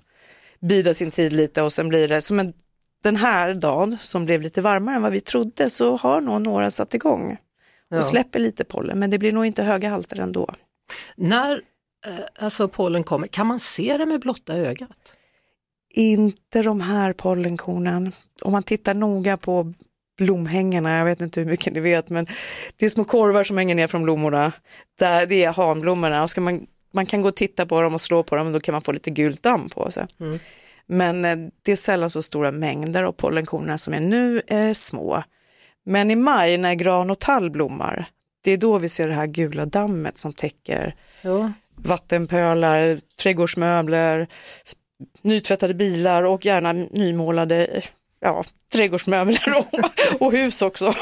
bida 0.61 0.95
sin 0.95 1.11
tid 1.11 1.33
lite 1.33 1.63
och 1.63 1.73
sen 1.73 1.89
blir 1.89 2.09
det 2.09 2.21
som 2.21 2.41
en, 2.41 2.53
den 3.03 3.17
här 3.17 3.55
dagen 3.55 3.99
som 4.01 4.25
blev 4.25 4.43
lite 4.43 4.61
varmare 4.61 4.97
än 4.97 5.03
vad 5.03 5.13
vi 5.13 5.21
trodde 5.21 5.71
så 5.71 5.97
har 5.97 6.21
nog 6.21 6.41
några 6.41 6.71
satt 6.71 6.95
igång 6.95 7.37
och 7.91 7.97
ja. 7.97 8.03
släpper 8.03 8.39
lite 8.39 8.65
pollen 8.65 8.99
men 8.99 9.11
det 9.11 9.19
blir 9.19 9.33
nog 9.33 9.47
inte 9.47 9.63
höga 9.63 9.91
halter 9.91 10.21
ändå. 10.21 10.55
När 11.17 11.63
eh, 12.07 12.15
alltså 12.39 12.69
pollen 12.69 13.05
kommer, 13.05 13.27
kan 13.27 13.47
man 13.47 13.61
se 13.61 13.97
det 13.97 14.07
med 14.07 14.21
blotta 14.21 14.55
ögat? 14.55 15.17
Inte 15.91 16.63
de 16.63 16.81
här 16.81 17.13
pollenkornen. 17.13 18.13
Om 18.43 18.53
man 18.53 18.63
tittar 18.63 18.95
noga 18.95 19.37
på 19.37 19.73
blomhängena, 20.19 20.99
jag 20.99 21.05
vet 21.05 21.21
inte 21.21 21.41
hur 21.41 21.51
mycket 21.51 21.73
ni 21.73 21.81
vet, 21.81 22.09
men 22.09 22.27
det 22.77 22.85
är 22.85 22.89
små 22.89 23.05
korvar 23.05 23.45
som 23.45 23.59
hänger 23.59 23.75
ner 23.75 23.87
från 23.87 24.03
blommorna. 24.03 24.53
Där 24.99 25.27
det 25.27 25.45
är 25.45 25.53
hanblommorna 25.53 26.23
och 26.23 26.31
ska 26.31 26.41
man, 26.41 26.67
man 26.93 27.07
kan 27.07 27.23
gå 27.23 27.29
och 27.29 27.37
titta 27.37 27.67
på 27.67 27.83
dem 27.83 27.95
och 27.95 28.01
slå 28.01 28.23
på 28.23 28.37
dem 28.37 28.47
och 28.47 28.53
då 28.53 28.61
kan 28.61 28.73
man 28.73 28.83
få 28.83 28.93
lite 28.93 29.11
gult 29.11 29.43
damm 29.43 29.69
på 29.69 29.91
sig. 29.91 30.07
Mm. 30.21 30.39
Men 30.87 31.25
eh, 31.25 31.51
det 31.63 31.73
är 31.73 31.77
sällan 31.77 32.11
så 32.11 32.23
stora 32.23 32.53
mängder 32.53 33.05
och 33.05 33.17
pollenkornen 33.17 33.79
som 33.79 33.95
är 33.95 34.01
nu 34.01 34.43
är 34.47 34.75
små. 34.75 35.23
Men 35.85 36.11
i 36.11 36.17
maj 36.17 36.59
när 36.59 36.75
gran 36.75 37.11
och 37.11 37.19
tall 37.19 37.51
blommar, 37.51 38.09
det 38.45 38.51
är 38.51 38.57
då 38.57 38.79
vi 38.79 38.89
ser 38.89 39.09
det 39.09 39.15
här 39.15 39.27
gula 39.27 39.67
dammet 39.67 40.17
som 40.17 40.33
täcker 40.33 40.95
ja. 41.23 41.53
vattenpölar, 41.77 43.01
trädgårdsmöbler, 43.23 44.29
nytvättade 45.23 45.75
bilar 45.75 46.23
och 46.23 46.47
gärna 46.47 46.73
nymålade 46.73 47.83
ja, 48.21 48.45
trädgårdsmöbler 48.73 49.55
och, 49.59 49.67
och 50.23 50.33
hus 50.33 50.63
också. 50.63 50.95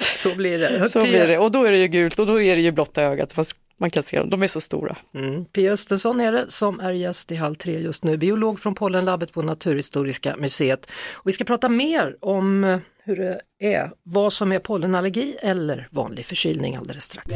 Så 0.00 0.34
blir 0.34 0.58
det. 0.58 0.88
Så 0.88 1.02
blir 1.02 1.26
det. 1.26 1.38
Och 1.38 1.50
då 1.50 1.64
är 1.64 1.72
det 1.72 1.78
ju 1.78 1.88
gult 1.88 2.18
och 2.18 2.26
då 2.26 2.42
är 2.42 2.56
det 2.56 2.62
ju 2.62 2.72
blotta 2.72 3.02
ögat. 3.02 3.36
Man 3.76 3.90
kan 3.90 4.02
se 4.02 4.18
dem, 4.18 4.30
de 4.30 4.42
är 4.42 4.46
så 4.46 4.60
stora. 4.60 4.96
Mm. 5.14 5.44
Pia 5.44 5.72
Östensson 5.72 6.20
är 6.20 6.32
det 6.32 6.44
som 6.48 6.80
är 6.80 6.92
gäst 6.92 7.32
i 7.32 7.34
Halv 7.34 7.54
tre 7.54 7.80
just 7.80 8.04
nu, 8.04 8.16
biolog 8.16 8.60
från 8.60 8.74
Pollenlabbet 8.74 9.32
på 9.32 9.42
Naturhistoriska 9.42 10.36
museet. 10.36 10.90
Och 11.12 11.28
vi 11.28 11.32
ska 11.32 11.44
prata 11.44 11.68
mer 11.68 12.16
om 12.20 12.64
eh, 12.64 12.78
hur 13.04 13.16
det 13.16 13.40
är, 13.58 13.90
vad 14.02 14.32
som 14.32 14.52
är 14.52 14.58
pollenallergi 14.58 15.36
eller 15.40 15.88
vanlig 15.90 16.26
förkylning 16.26 16.76
alldeles 16.76 17.04
strax. 17.04 17.34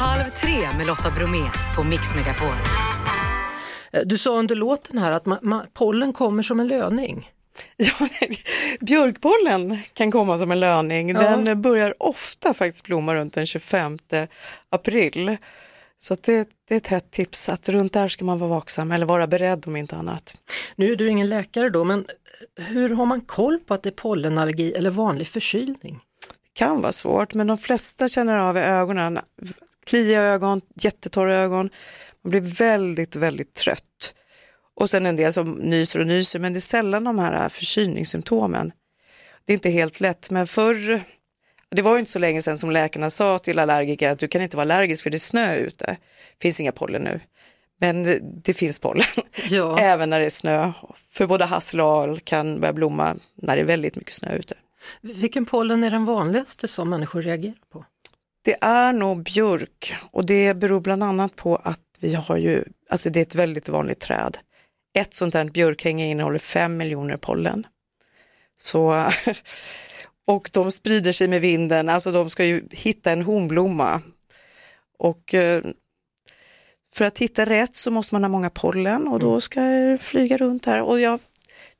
Halv 0.00 0.30
tre 0.40 0.76
med 0.78 0.86
Lotta 0.86 1.10
Bromé 1.10 1.42
på 1.76 1.82
Mix 1.82 2.14
Megapol. 2.14 2.54
Eh, 3.94 4.02
du 4.04 4.18
sa 4.18 4.38
under 4.38 4.54
låten 4.54 4.98
här 4.98 5.12
att 5.12 5.26
man, 5.26 5.38
man, 5.42 5.66
pollen 5.72 6.12
kommer 6.12 6.42
som 6.42 6.60
en 6.60 6.68
löning. 6.68 7.30
Ja, 7.76 8.08
björkpollen 8.80 9.78
kan 9.92 10.10
komma 10.10 10.38
som 10.38 10.50
en 10.50 10.60
löning. 10.60 11.08
Ja. 11.08 11.36
Den 11.36 11.62
börjar 11.62 12.02
ofta 12.02 12.54
faktiskt 12.54 12.84
blomma 12.84 13.14
runt 13.14 13.34
den 13.34 13.46
25 13.46 13.98
april. 14.70 15.36
Så 15.98 16.16
det, 16.20 16.48
det, 16.68 16.74
är 16.74 16.76
ett 16.76 16.86
hett 16.86 17.10
tips 17.10 17.48
att 17.48 17.68
runt 17.68 17.92
där 17.92 18.08
ska 18.08 18.24
man 18.24 18.38
vara 18.38 18.50
vaksam 18.50 18.92
eller 18.92 19.06
vara 19.06 19.26
beredd 19.26 19.66
om 19.66 19.76
inte 19.76 19.96
annat. 19.96 20.36
Nu 20.76 20.92
är 20.92 20.96
du 20.96 21.08
ingen 21.08 21.28
läkare 21.28 21.70
då, 21.70 21.84
men 21.84 22.06
hur 22.56 22.90
har 22.90 23.06
man 23.06 23.20
koll 23.20 23.60
på 23.60 23.74
att 23.74 23.82
det 23.82 23.88
är 23.88 23.92
pollenallergi 23.92 24.72
eller 24.72 24.90
vanlig 24.90 25.28
förkylning? 25.28 26.00
Det 26.42 26.58
kan 26.58 26.82
vara 26.82 26.92
svårt, 26.92 27.34
men 27.34 27.46
de 27.46 27.58
flesta 27.58 28.08
känner 28.08 28.38
av 28.38 28.56
i 28.56 28.60
ögonen, 28.60 29.18
kliiga 29.86 30.22
ögon, 30.22 30.60
jättetorra 30.74 31.36
ögon, 31.36 31.70
man 32.24 32.30
blir 32.30 32.40
väldigt, 32.40 33.16
väldigt 33.16 33.54
trött. 33.54 34.14
Och 34.76 34.90
sen 34.90 35.06
en 35.06 35.16
del 35.16 35.32
som 35.32 35.52
nyser 35.52 36.00
och 36.00 36.06
nyser, 36.06 36.38
men 36.38 36.52
det 36.52 36.58
är 36.58 36.60
sällan 36.60 37.04
de 37.04 37.18
här 37.18 37.48
förkylningssymptomen. 37.48 38.72
Det 39.44 39.52
är 39.52 39.54
inte 39.54 39.70
helt 39.70 40.00
lätt, 40.00 40.30
men 40.30 40.46
förr, 40.46 41.02
det 41.70 41.82
var 41.82 41.92
ju 41.92 41.98
inte 41.98 42.10
så 42.10 42.18
länge 42.18 42.42
sedan 42.42 42.58
som 42.58 42.70
läkarna 42.70 43.10
sa 43.10 43.38
till 43.38 43.58
allergiker 43.58 44.10
att 44.10 44.18
du 44.18 44.28
kan 44.28 44.42
inte 44.42 44.56
vara 44.56 44.64
allergisk 44.64 45.02
för 45.02 45.10
det 45.10 45.16
är 45.16 45.18
snö 45.18 45.56
ute. 45.56 45.86
Det 46.36 46.42
finns 46.42 46.60
inga 46.60 46.72
pollen 46.72 47.02
nu. 47.02 47.20
Men 47.80 48.20
det, 48.42 48.54
finns 48.54 48.80
pollen, 48.80 49.06
Ja. 49.50 49.78
även 49.80 50.10
när 50.10 50.20
det 50.20 50.26
är 50.26 50.30
snö. 50.30 50.72
För 51.10 51.26
både 51.26 51.44
hassel 51.44 51.80
och 51.80 51.86
al 51.86 52.20
kan 52.20 52.60
börja 52.60 52.72
blomma 52.72 53.16
när 53.34 53.56
det 53.56 53.62
är 53.62 53.66
väldigt 53.66 53.96
mycket 53.96 54.14
snö 54.14 54.36
ute. 54.36 54.54
Vilken 55.00 55.46
pollen 55.46 55.84
är 55.84 55.90
den 55.90 56.04
vanligaste 56.04 56.68
som 56.68 56.90
människor 56.90 57.22
reagerar 57.22 57.54
på? 57.72 57.84
Det 58.42 58.56
är 58.60 58.92
nog 58.92 59.22
björk 59.22 59.94
och 60.10 60.26
det 60.26 60.54
beror 60.54 60.80
bland 60.80 61.04
annat 61.04 61.36
på 61.36 61.56
att 61.56 61.80
vi 62.04 62.14
har 62.14 62.36
ju, 62.36 62.64
alltså 62.90 63.10
det 63.10 63.20
är 63.20 63.22
ett 63.22 63.34
väldigt 63.34 63.68
vanligt 63.68 64.00
träd. 64.00 64.38
Ett 64.98 65.14
sånt 65.14 65.34
här 65.34 65.44
björkhänge 65.44 66.06
innehåller 66.06 66.38
fem 66.38 66.76
miljoner 66.76 67.16
pollen. 67.16 67.66
Så, 68.56 69.06
och 70.26 70.50
de 70.52 70.72
sprider 70.72 71.12
sig 71.12 71.28
med 71.28 71.40
vinden, 71.40 71.88
alltså 71.88 72.12
de 72.12 72.30
ska 72.30 72.44
ju 72.44 72.68
hitta 72.70 73.12
en 73.12 73.22
honblomma. 73.22 74.00
Och 74.98 75.34
eh, 75.34 75.62
för 76.94 77.04
att 77.04 77.18
hitta 77.18 77.44
rätt 77.44 77.76
så 77.76 77.90
måste 77.90 78.14
man 78.14 78.24
ha 78.24 78.28
många 78.28 78.50
pollen 78.50 79.08
och 79.08 79.18
då 79.18 79.40
ska 79.40 79.60
det 79.60 79.98
flyga 79.98 80.36
runt 80.36 80.66
här. 80.66 80.82
Och 80.82 81.00
jag 81.00 81.20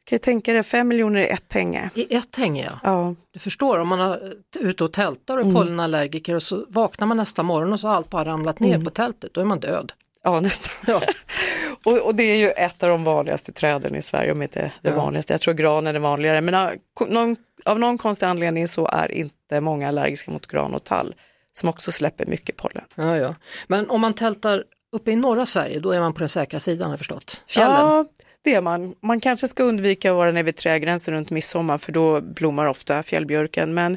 kan 0.04 0.18
tänka 0.18 0.52
dig, 0.52 0.62
fem 0.62 0.88
miljoner 0.88 1.20
i 1.20 1.26
ett 1.26 1.52
hänge. 1.52 1.90
I 1.94 2.14
ett 2.14 2.36
hänge 2.36 2.64
ja. 2.64 2.78
Ja, 2.82 3.14
Du 3.30 3.38
förstår 3.38 3.78
om 3.78 3.88
man 3.88 4.00
är 4.00 4.34
ute 4.60 4.84
och 4.84 4.92
tältar 4.92 5.38
och 5.38 5.46
är 5.46 5.52
pollenallergiker 5.52 6.34
och 6.34 6.42
så 6.42 6.66
vaknar 6.68 7.06
man 7.06 7.16
nästa 7.16 7.42
morgon 7.42 7.72
och 7.72 7.80
så 7.80 7.88
har 7.88 7.94
allt 7.94 8.10
bara 8.10 8.24
ramlat 8.24 8.60
ner 8.60 8.84
på 8.84 8.90
tältet, 8.90 9.34
då 9.34 9.40
är 9.40 9.44
man 9.44 9.60
död. 9.60 9.92
Ja, 10.24 10.40
nästan. 10.40 11.00
och, 11.84 11.98
och 11.98 12.14
det 12.14 12.22
är 12.24 12.36
ju 12.36 12.50
ett 12.50 12.82
av 12.82 12.88
de 12.88 13.04
vanligaste 13.04 13.52
träden 13.52 13.96
i 13.96 14.02
Sverige, 14.02 14.32
om 14.32 14.42
inte 14.42 14.72
det 14.82 14.88
Ja. 14.88 14.96
vanligaste. 14.96 15.32
Jag 15.32 15.40
tror 15.40 15.54
granen 15.54 15.96
är 15.96 16.00
vanligare, 16.00 16.40
men 16.40 16.54
av 16.54 16.70
någon, 17.08 17.36
av 17.64 17.78
någon 17.78 17.98
konstig 17.98 18.26
anledning 18.26 18.68
så 18.68 18.86
är 18.86 19.12
inte 19.12 19.60
många 19.60 19.88
allergiska 19.88 20.30
mot 20.30 20.46
gran 20.46 20.74
och 20.74 20.84
tall, 20.84 21.14
som 21.52 21.68
också 21.68 21.92
släpper 21.92 22.26
mycket 22.26 22.56
pollen. 22.56 22.84
Ja, 22.94 23.16
ja. 23.16 23.34
Men 23.66 23.90
om 23.90 24.00
man 24.00 24.14
tältar 24.14 24.64
uppe 24.92 25.10
i 25.10 25.16
norra 25.16 25.46
Sverige, 25.46 25.80
då 25.80 25.92
är 25.92 26.00
man 26.00 26.12
på 26.14 26.18
den 26.18 26.28
säkra 26.28 26.60
sidan 26.60 26.90
har 26.90 26.96
förstått. 26.96 27.42
Fjällen. 27.48 27.76
Ja, 27.76 28.04
det 28.42 28.54
är 28.54 28.60
man. 28.60 28.94
Man 29.02 29.20
kanske 29.20 29.48
ska 29.48 29.62
undvika 29.62 30.10
att 30.10 30.16
vara 30.16 30.32
nere 30.32 30.42
vid 30.42 30.56
trädgränsen 30.56 31.14
runt 31.14 31.30
midsommar, 31.30 31.78
för 31.78 31.92
då 31.92 32.20
blommar 32.20 32.66
ofta 32.66 33.02
fjällbjörken. 33.02 33.74
Men 33.74 33.96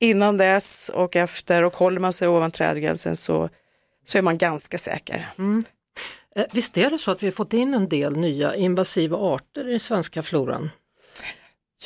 innan 0.00 0.36
dess 0.36 0.88
och 0.94 1.16
efter 1.16 1.64
och 1.64 1.76
håller 1.76 2.00
man 2.00 2.12
sig 2.12 2.28
ovan 2.28 2.50
trädgränsen 2.50 3.16
så, 3.16 3.48
så 4.04 4.18
är 4.18 4.22
man 4.22 4.38
ganska 4.38 4.78
säker. 4.78 5.28
Eh, 6.36 6.44
Visst 6.52 6.78
är 6.78 6.90
det 6.90 6.98
så 6.98 7.10
att 7.10 7.22
vi 7.22 7.26
har 7.26 7.32
fått 7.32 7.52
in 7.52 7.74
en 7.74 7.88
del 7.88 8.16
nya 8.16 8.54
invasiva 8.54 9.16
arter 9.16 9.68
i 9.68 9.78
svenska 9.78 10.22
floran? 10.22 10.70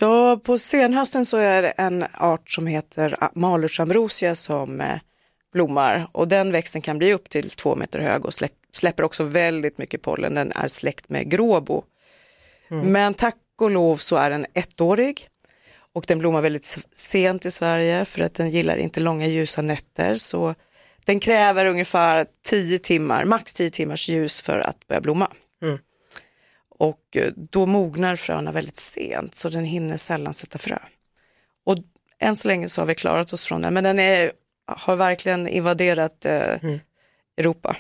Ja, 0.01 0.41
på 0.45 0.59
senhösten 0.59 1.25
så 1.25 1.37
är 1.37 1.63
det 1.63 1.69
en 1.69 2.05
art 2.15 2.51
som 2.51 2.67
heter 2.67 3.29
Malusambrosia 3.35 4.35
som 4.35 4.81
eh, 4.81 4.99
blommar 5.53 6.09
och 6.13 6.29
den 6.29 6.53
växten 6.53 6.83
kan 6.83 6.99
bli 6.99 7.13
upp 7.13 7.31
till 7.31 7.51
två 7.51 7.75
meter 7.75 8.01
hög 8.01 8.25
och 8.25 8.35
släpp, 8.35 8.53
släpper 8.73 9.03
också 9.03 9.25
väldigt 9.25 9.79
mycket 9.79 10.03
pollen. 10.03 10.35
Den 10.35 10.53
är 10.53 10.69
släkt 10.69 11.09
med 11.09 11.31
gråbo. 11.31 11.85
Men 12.69 13.15
tack 13.15 13.37
och 13.61 13.71
lov 13.71 13.97
så 13.97 14.17
är 14.17 14.31
den 14.31 14.47
ettårig 14.55 15.29
och 15.93 16.05
den 16.09 16.19
blommar 16.19 16.41
väldigt 16.41 16.79
sent 16.95 17.47
i 17.47 17.51
Sverige 17.51 18.05
för 18.05 18.21
att 18.21 18.35
den 18.35 18.51
gillar 18.51 18.77
inte 18.77 19.01
långa 19.01 19.27
ljusa 19.27 19.63
nätter. 19.63 20.15
Så 20.15 20.55
den 21.07 21.21
kräver 21.21 21.67
ungefär 21.67 22.27
10 22.45 22.79
timmar, 22.79 23.25
max 23.25 23.55
10 23.55 23.71
timmars 23.71 24.09
ljus 24.09 24.43
för 24.43 24.59
att 24.59 24.87
börja 24.87 25.01
blomma. 25.01 25.33
Mm. 25.63 25.79
Och 26.69 27.17
eh, 27.17 27.33
då 27.37 27.67
mognar 27.67 28.17
fröna 28.17 28.53
väldigt 28.53 28.77
sent 28.77 29.35
så 29.35 29.49
den 29.49 29.65
hinner 29.65 29.97
sällan 29.97 30.35
sätta 30.35 30.59
frö. 30.59 30.79
Och 31.65 31.77
än 32.19 32.37
så 32.37 32.49
länge 32.49 32.69
så 32.69 32.81
har 32.81 32.87
vi 32.87 32.95
klarat 32.95 33.33
oss 33.33 33.47
från 33.47 33.63
den, 33.63 33.75
men 33.75 33.85
den 33.85 33.99
är, 33.99 34.33
har 34.67 34.97
verkligen 34.97 35.49
invaderat 35.49 36.25
eh, 36.25 36.59
Europa. 37.37 37.77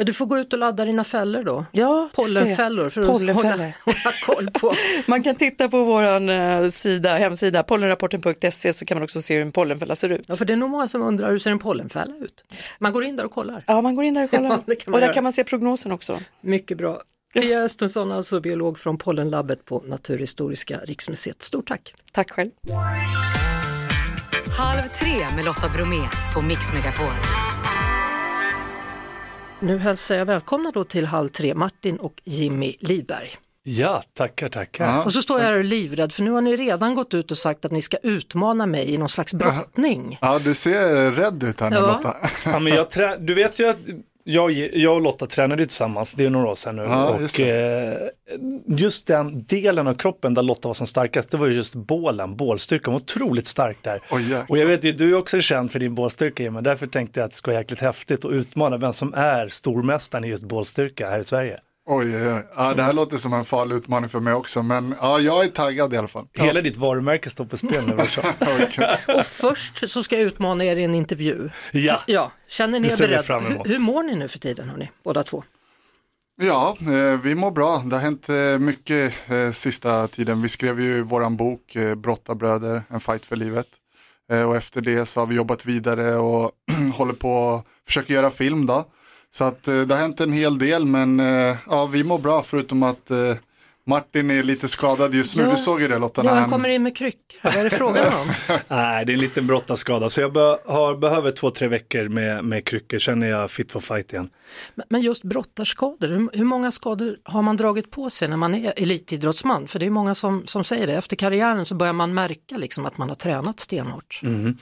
Ja, 0.00 0.04
du 0.04 0.12
får 0.12 0.26
gå 0.26 0.38
ut 0.38 0.52
och 0.52 0.58
ladda 0.58 0.84
dina 0.84 1.04
fällor 1.04 1.42
då. 1.42 1.64
Ja. 1.72 2.08
Pollenfällor 2.14 2.88
för 2.88 3.00
att 3.00 3.06
Pollenfällor. 3.06 3.50
hålla, 3.50 3.72
hålla 3.84 4.12
koll 4.26 4.50
på. 4.50 4.74
Man 5.06 5.22
kan 5.22 5.34
titta 5.34 5.68
på 5.68 5.84
vår 5.84 6.30
eh, 6.30 6.68
sida, 6.68 7.16
hemsida, 7.16 7.62
pollenrapporten.se 7.62 8.72
så 8.72 8.84
kan 8.84 8.96
man 8.96 9.02
också 9.04 9.22
se 9.22 9.34
hur 9.34 9.42
en 9.42 9.52
pollenfälla 9.52 9.94
ser 9.94 10.12
ut. 10.12 10.24
Ja, 10.28 10.36
för 10.36 10.44
det 10.44 10.52
är 10.52 10.56
nog 10.56 10.70
många 10.70 10.88
som 10.88 11.02
undrar 11.02 11.30
hur 11.30 11.38
ser 11.38 11.50
en 11.50 11.58
pollenfälla 11.58 12.14
ut? 12.20 12.44
Man 12.78 12.92
går 12.92 13.04
in 13.04 13.16
där 13.16 13.24
och 13.24 13.32
kollar. 13.32 13.64
Ja, 13.66 13.80
man 13.80 13.94
går 13.94 14.04
in 14.04 14.14
där 14.14 14.24
och 14.24 14.30
kollar. 14.30 14.50
Ja, 14.50 14.58
det 14.66 14.74
kan 14.76 14.90
man 14.90 14.94
och 14.94 15.00
där 15.00 15.06
göra. 15.06 15.14
kan 15.14 15.22
man 15.22 15.32
se 15.32 15.44
prognosen 15.44 15.92
också. 15.92 16.18
Mycket 16.40 16.78
bra. 16.78 17.00
Pia 17.34 17.58
Östensson, 17.62 18.12
alltså 18.12 18.40
biolog 18.40 18.78
från 18.78 18.98
Pollenlabbet 18.98 19.64
på 19.64 19.82
Naturhistoriska 19.86 20.78
riksmuseet. 20.84 21.42
Stort 21.42 21.68
tack! 21.68 21.94
Tack 22.12 22.30
själv. 22.30 22.50
Halv 24.58 24.88
tre 25.00 25.26
med 25.36 25.44
Lotta 25.44 25.68
Bromé 25.74 26.00
på 26.34 26.40
Mix 26.42 26.72
Megapol. 26.72 27.06
Nu 29.60 29.78
hälsar 29.78 30.14
jag 30.14 30.26
välkomna 30.26 30.70
då 30.70 30.84
till 30.84 31.06
Halv 31.06 31.28
tre, 31.28 31.54
Martin 31.54 31.96
och 31.96 32.20
Jimmy 32.24 32.76
Lidberg. 32.80 33.30
Ja, 33.62 34.02
tackar, 34.14 34.48
tackar. 34.48 35.04
Och 35.04 35.12
så 35.12 35.22
står 35.22 35.38
jag 35.40 35.46
här 35.46 35.58
och 35.58 35.64
livrädd 35.64 36.12
för 36.12 36.22
nu 36.22 36.30
har 36.30 36.40
ni 36.40 36.56
redan 36.56 36.94
gått 36.94 37.14
ut 37.14 37.30
och 37.30 37.38
sagt 37.38 37.64
att 37.64 37.72
ni 37.72 37.82
ska 37.82 37.96
utmana 38.02 38.66
mig 38.66 38.94
i 38.94 38.98
någon 38.98 39.08
slags 39.08 39.34
brottning. 39.34 40.18
Ja, 40.20 40.38
du 40.38 40.54
ser 40.54 41.10
rädd 41.10 41.44
ut 41.44 41.60
här 41.60 41.70
nu 41.70 41.76
Ja. 41.76 41.86
Lotta. 41.86 42.16
Ja, 42.44 42.58
men 42.58 42.74
jag 42.74 42.90
trä... 42.90 43.16
Du 43.20 43.34
vet 43.34 43.58
ju 43.58 43.68
att 43.68 43.78
jag, 44.28 44.52
jag 44.76 44.94
och 44.94 45.02
Lotta 45.02 45.26
tränade 45.26 45.66
tillsammans, 45.66 46.14
det 46.14 46.24
är 46.24 46.30
några 46.30 46.48
år 46.48 46.54
sedan 46.54 46.76
nu. 46.76 46.82
Ja, 46.82 47.20
just 47.20 47.38
och 47.38 47.44
eh, 47.44 48.08
just 48.66 49.06
den 49.06 49.44
delen 49.44 49.86
av 49.86 49.94
kroppen 49.94 50.34
där 50.34 50.42
Lotta 50.42 50.68
var 50.68 50.74
som 50.74 50.86
starkast, 50.86 51.30
det 51.30 51.36
var 51.36 51.46
ju 51.46 51.52
just 51.52 51.74
bålen, 51.74 52.36
bålstyrkan, 52.36 52.92
var 52.92 53.00
otroligt 53.00 53.46
stark 53.46 53.76
där. 53.82 54.00
Jäklar. 54.12 54.44
och 54.48 54.58
jag 54.58 54.66
vet 54.66 54.84
ju, 54.84 54.92
du 54.92 55.10
är 55.10 55.18
också 55.18 55.40
känd 55.40 55.70
för 55.70 55.78
din 55.78 55.94
bålstyrka, 55.94 56.50
men 56.50 56.64
därför 56.64 56.86
tänkte 56.86 57.20
jag 57.20 57.24
att 57.24 57.30
det 57.30 57.36
skulle 57.36 57.54
vara 57.54 57.60
jäkligt 57.60 57.80
häftigt 57.80 58.24
att 58.24 58.32
utmana 58.32 58.76
vem 58.76 58.92
som 58.92 59.14
är 59.14 59.48
stormästaren 59.48 60.24
i 60.24 60.28
just 60.28 60.42
bålstyrka 60.42 61.10
här 61.10 61.18
i 61.18 61.24
Sverige. 61.24 61.58
Oj, 61.90 62.16
oj, 62.16 62.32
oj. 62.32 62.42
Ja, 62.56 62.74
det 62.74 62.82
här 62.82 62.92
låter 62.92 63.16
som 63.16 63.32
en 63.32 63.44
farlig 63.44 63.76
utmaning 63.76 64.08
för 64.08 64.20
mig 64.20 64.34
också, 64.34 64.62
men 64.62 64.94
ja, 65.00 65.20
jag 65.20 65.44
är 65.44 65.48
taggad 65.48 65.94
i 65.94 65.96
alla 65.96 66.08
fall. 66.08 66.26
Hela 66.34 66.60
ditt 66.60 66.76
varumärke 66.76 67.30
står 67.30 67.44
på 67.44 67.56
spel 67.56 67.86
nu. 67.86 67.92
Och 69.18 69.26
först 69.26 69.90
så 69.90 70.02
ska 70.02 70.16
jag 70.16 70.24
utmana 70.24 70.64
er 70.64 70.76
i 70.76 70.84
en 70.84 70.94
intervju. 70.94 71.50
ja, 71.72 72.00
Ja, 72.06 72.32
känner 72.48 72.80
ni 72.80 72.88
Det 72.88 72.94
er 72.94 72.98
beredda? 72.98 73.38
Hur, 73.38 73.64
hur 73.64 73.78
mår 73.78 74.02
ni 74.02 74.14
nu 74.14 74.28
för 74.28 74.38
tiden 74.38 74.68
hörni, 74.68 74.90
båda 75.04 75.22
två? 75.22 75.44
Ja, 76.40 76.76
eh, 76.80 77.20
vi 77.20 77.34
mår 77.34 77.50
bra. 77.50 77.82
Det 77.86 77.96
har 77.96 78.02
hänt 78.02 78.28
eh, 78.28 78.58
mycket 78.58 79.14
eh, 79.30 79.52
sista 79.52 80.08
tiden. 80.08 80.42
Vi 80.42 80.48
skrev 80.48 80.80
ju 80.80 81.02
våran 81.02 81.36
bok 81.36 81.76
eh, 81.76 81.94
Brottabröder, 81.94 82.82
en 82.88 83.00
fight 83.00 83.24
för 83.24 83.36
livet. 83.36 83.66
Eh, 84.32 84.42
och 84.42 84.56
efter 84.56 84.80
det 84.80 85.06
så 85.06 85.20
har 85.20 85.26
vi 85.26 85.34
jobbat 85.34 85.66
vidare 85.66 86.16
och 86.16 86.50
håller 86.94 87.12
på 87.12 87.54
att 87.54 87.64
försöka 87.86 88.12
göra 88.12 88.30
film 88.30 88.66
då. 88.66 88.84
Så 89.38 89.44
att 89.44 89.68
eh, 89.68 89.80
det 89.80 89.94
har 89.94 90.00
hänt 90.00 90.20
en 90.20 90.32
hel 90.32 90.58
del, 90.58 90.84
men 90.84 91.20
eh, 91.20 91.56
ja, 91.66 91.86
vi 91.86 92.04
mår 92.04 92.18
bra 92.18 92.42
förutom 92.42 92.82
att 92.82 93.10
eh, 93.10 93.16
Martin 93.86 94.30
är 94.30 94.42
lite 94.42 94.68
skadad 94.68 95.14
just 95.14 95.36
nu. 95.36 95.42
Ja. 95.42 95.50
Du 95.50 95.56
såg 95.56 95.80
ju 95.82 95.88
det 95.88 95.98
Lotta. 95.98 96.22
Ja, 96.24 96.30
han 96.30 96.38
han- 96.38 96.50
kommer 96.50 96.68
in 96.68 96.82
med 96.82 96.96
kryckor. 96.96 97.38
Vad 97.42 97.56
är 97.56 97.64
det 97.64 97.70
frågan 97.70 98.12
om? 98.14 98.32
Nej, 98.68 99.04
det 99.04 99.12
är 99.12 99.14
en 99.14 99.20
liten 99.20 99.46
brottarskada. 99.46 100.10
Så 100.10 100.20
jag 100.20 100.32
be- 100.32 100.58
har, 100.66 100.96
behöver 100.96 101.30
två, 101.30 101.50
tre 101.50 101.68
veckor 101.68 102.08
med, 102.08 102.44
med 102.44 102.64
kryckor, 102.64 102.98
sen 102.98 103.22
är 103.22 103.26
jag 103.26 103.50
fit 103.50 103.72
for 103.72 103.80
fight 103.80 104.12
igen. 104.12 104.30
Men- 104.74 104.86
Men 104.90 105.00
just 105.00 105.24
brottarskador, 105.24 106.08
hur, 106.08 106.28
hur 106.32 106.44
många 106.44 106.70
skador 106.70 107.16
har 107.24 107.42
man 107.42 107.56
dragit 107.56 107.90
på 107.90 108.10
sig 108.10 108.28
när 108.28 108.36
man 108.36 108.54
är 108.54 108.72
elitidrottsman? 108.76 109.68
För 109.68 109.78
det 109.78 109.86
är 109.86 109.90
många 109.90 110.14
som, 110.14 110.46
som 110.46 110.64
säger 110.64 110.86
det, 110.86 110.94
efter 110.94 111.16
karriären 111.16 111.64
så 111.66 111.74
börjar 111.74 111.92
man 111.92 112.14
märka 112.14 112.56
liksom 112.56 112.86
att 112.86 112.98
man 112.98 113.08
har 113.08 113.16
tränat 113.16 113.60
stenhårt. 113.60 114.20
Men 114.22 114.58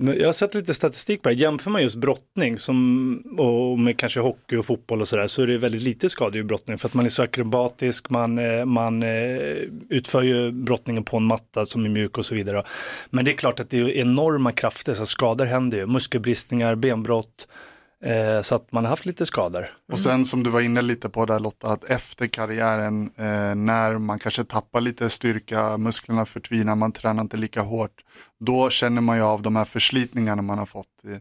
jag 0.00 0.26
har 0.26 0.32
sett 0.32 0.54
lite 0.54 0.74
statistik 0.74 1.22
på 1.22 1.28
det. 1.28 1.34
Jämför 1.34 1.70
man 1.70 1.82
just 1.82 1.96
brottning 1.96 2.58
som, 2.58 3.38
och 3.38 3.78
med 3.78 3.96
kanske 3.96 4.20
hockey 4.20 4.56
och 4.56 4.64
fotboll 4.64 5.00
och 5.00 5.08
sådär 5.08 5.26
så 5.26 5.42
är 5.42 5.46
det 5.46 5.58
väldigt 5.58 5.82
lite 5.82 6.08
skador 6.08 6.40
i 6.40 6.44
brottning 6.44 6.78
för 6.78 6.88
att 6.88 6.94
man 6.94 7.04
är 7.04 7.08
så 7.08 7.22
akrobatisk, 7.22 8.10
man, 8.10 8.38
eh, 8.38 8.64
man 8.64 9.02
eh, 9.02 9.56
utför 9.88 10.22
ju 10.22 10.50
brottningen 10.52 11.04
på 11.04 11.16
en 11.16 11.24
matta 11.24 11.64
som 11.64 11.84
är 11.84 11.88
mjuk 11.88 12.18
och 12.18 12.24
så 12.24 12.34
vidare. 12.34 12.62
Men 13.10 13.24
det 13.24 13.30
är 13.30 13.36
klart 13.36 13.60
att 13.60 13.70
det 13.70 13.78
är 13.78 13.88
enorma 13.88 14.52
krafter 14.52 14.94
så 14.94 15.06
skador 15.06 15.44
händer 15.44 15.78
ju, 15.78 15.86
muskelbristningar, 15.86 16.74
benbrott. 16.74 17.48
Eh, 18.04 18.40
så 18.42 18.54
att 18.54 18.72
man 18.72 18.84
har 18.84 18.90
haft 18.90 19.06
lite 19.06 19.26
skador. 19.26 19.70
Och 19.92 19.98
sen 19.98 20.24
som 20.24 20.42
du 20.42 20.50
var 20.50 20.60
inne 20.60 20.82
lite 20.82 21.08
på 21.08 21.26
där 21.26 21.40
Lotta, 21.40 21.68
att 21.68 21.84
efter 21.84 22.26
karriären 22.26 23.02
eh, 23.16 23.54
när 23.54 23.98
man 23.98 24.18
kanske 24.18 24.44
tappar 24.44 24.80
lite 24.80 25.10
styrka, 25.10 25.78
musklerna 25.78 26.26
förtvinar, 26.26 26.74
man 26.74 26.92
tränar 26.92 27.22
inte 27.22 27.36
lika 27.36 27.60
hårt, 27.60 28.04
då 28.40 28.70
känner 28.70 29.00
man 29.00 29.16
ju 29.16 29.22
av 29.22 29.42
de 29.42 29.56
här 29.56 29.64
förslitningarna 29.64 30.42
man 30.42 30.58
har 30.58 30.66
fått 30.66 31.04
i, 31.04 31.20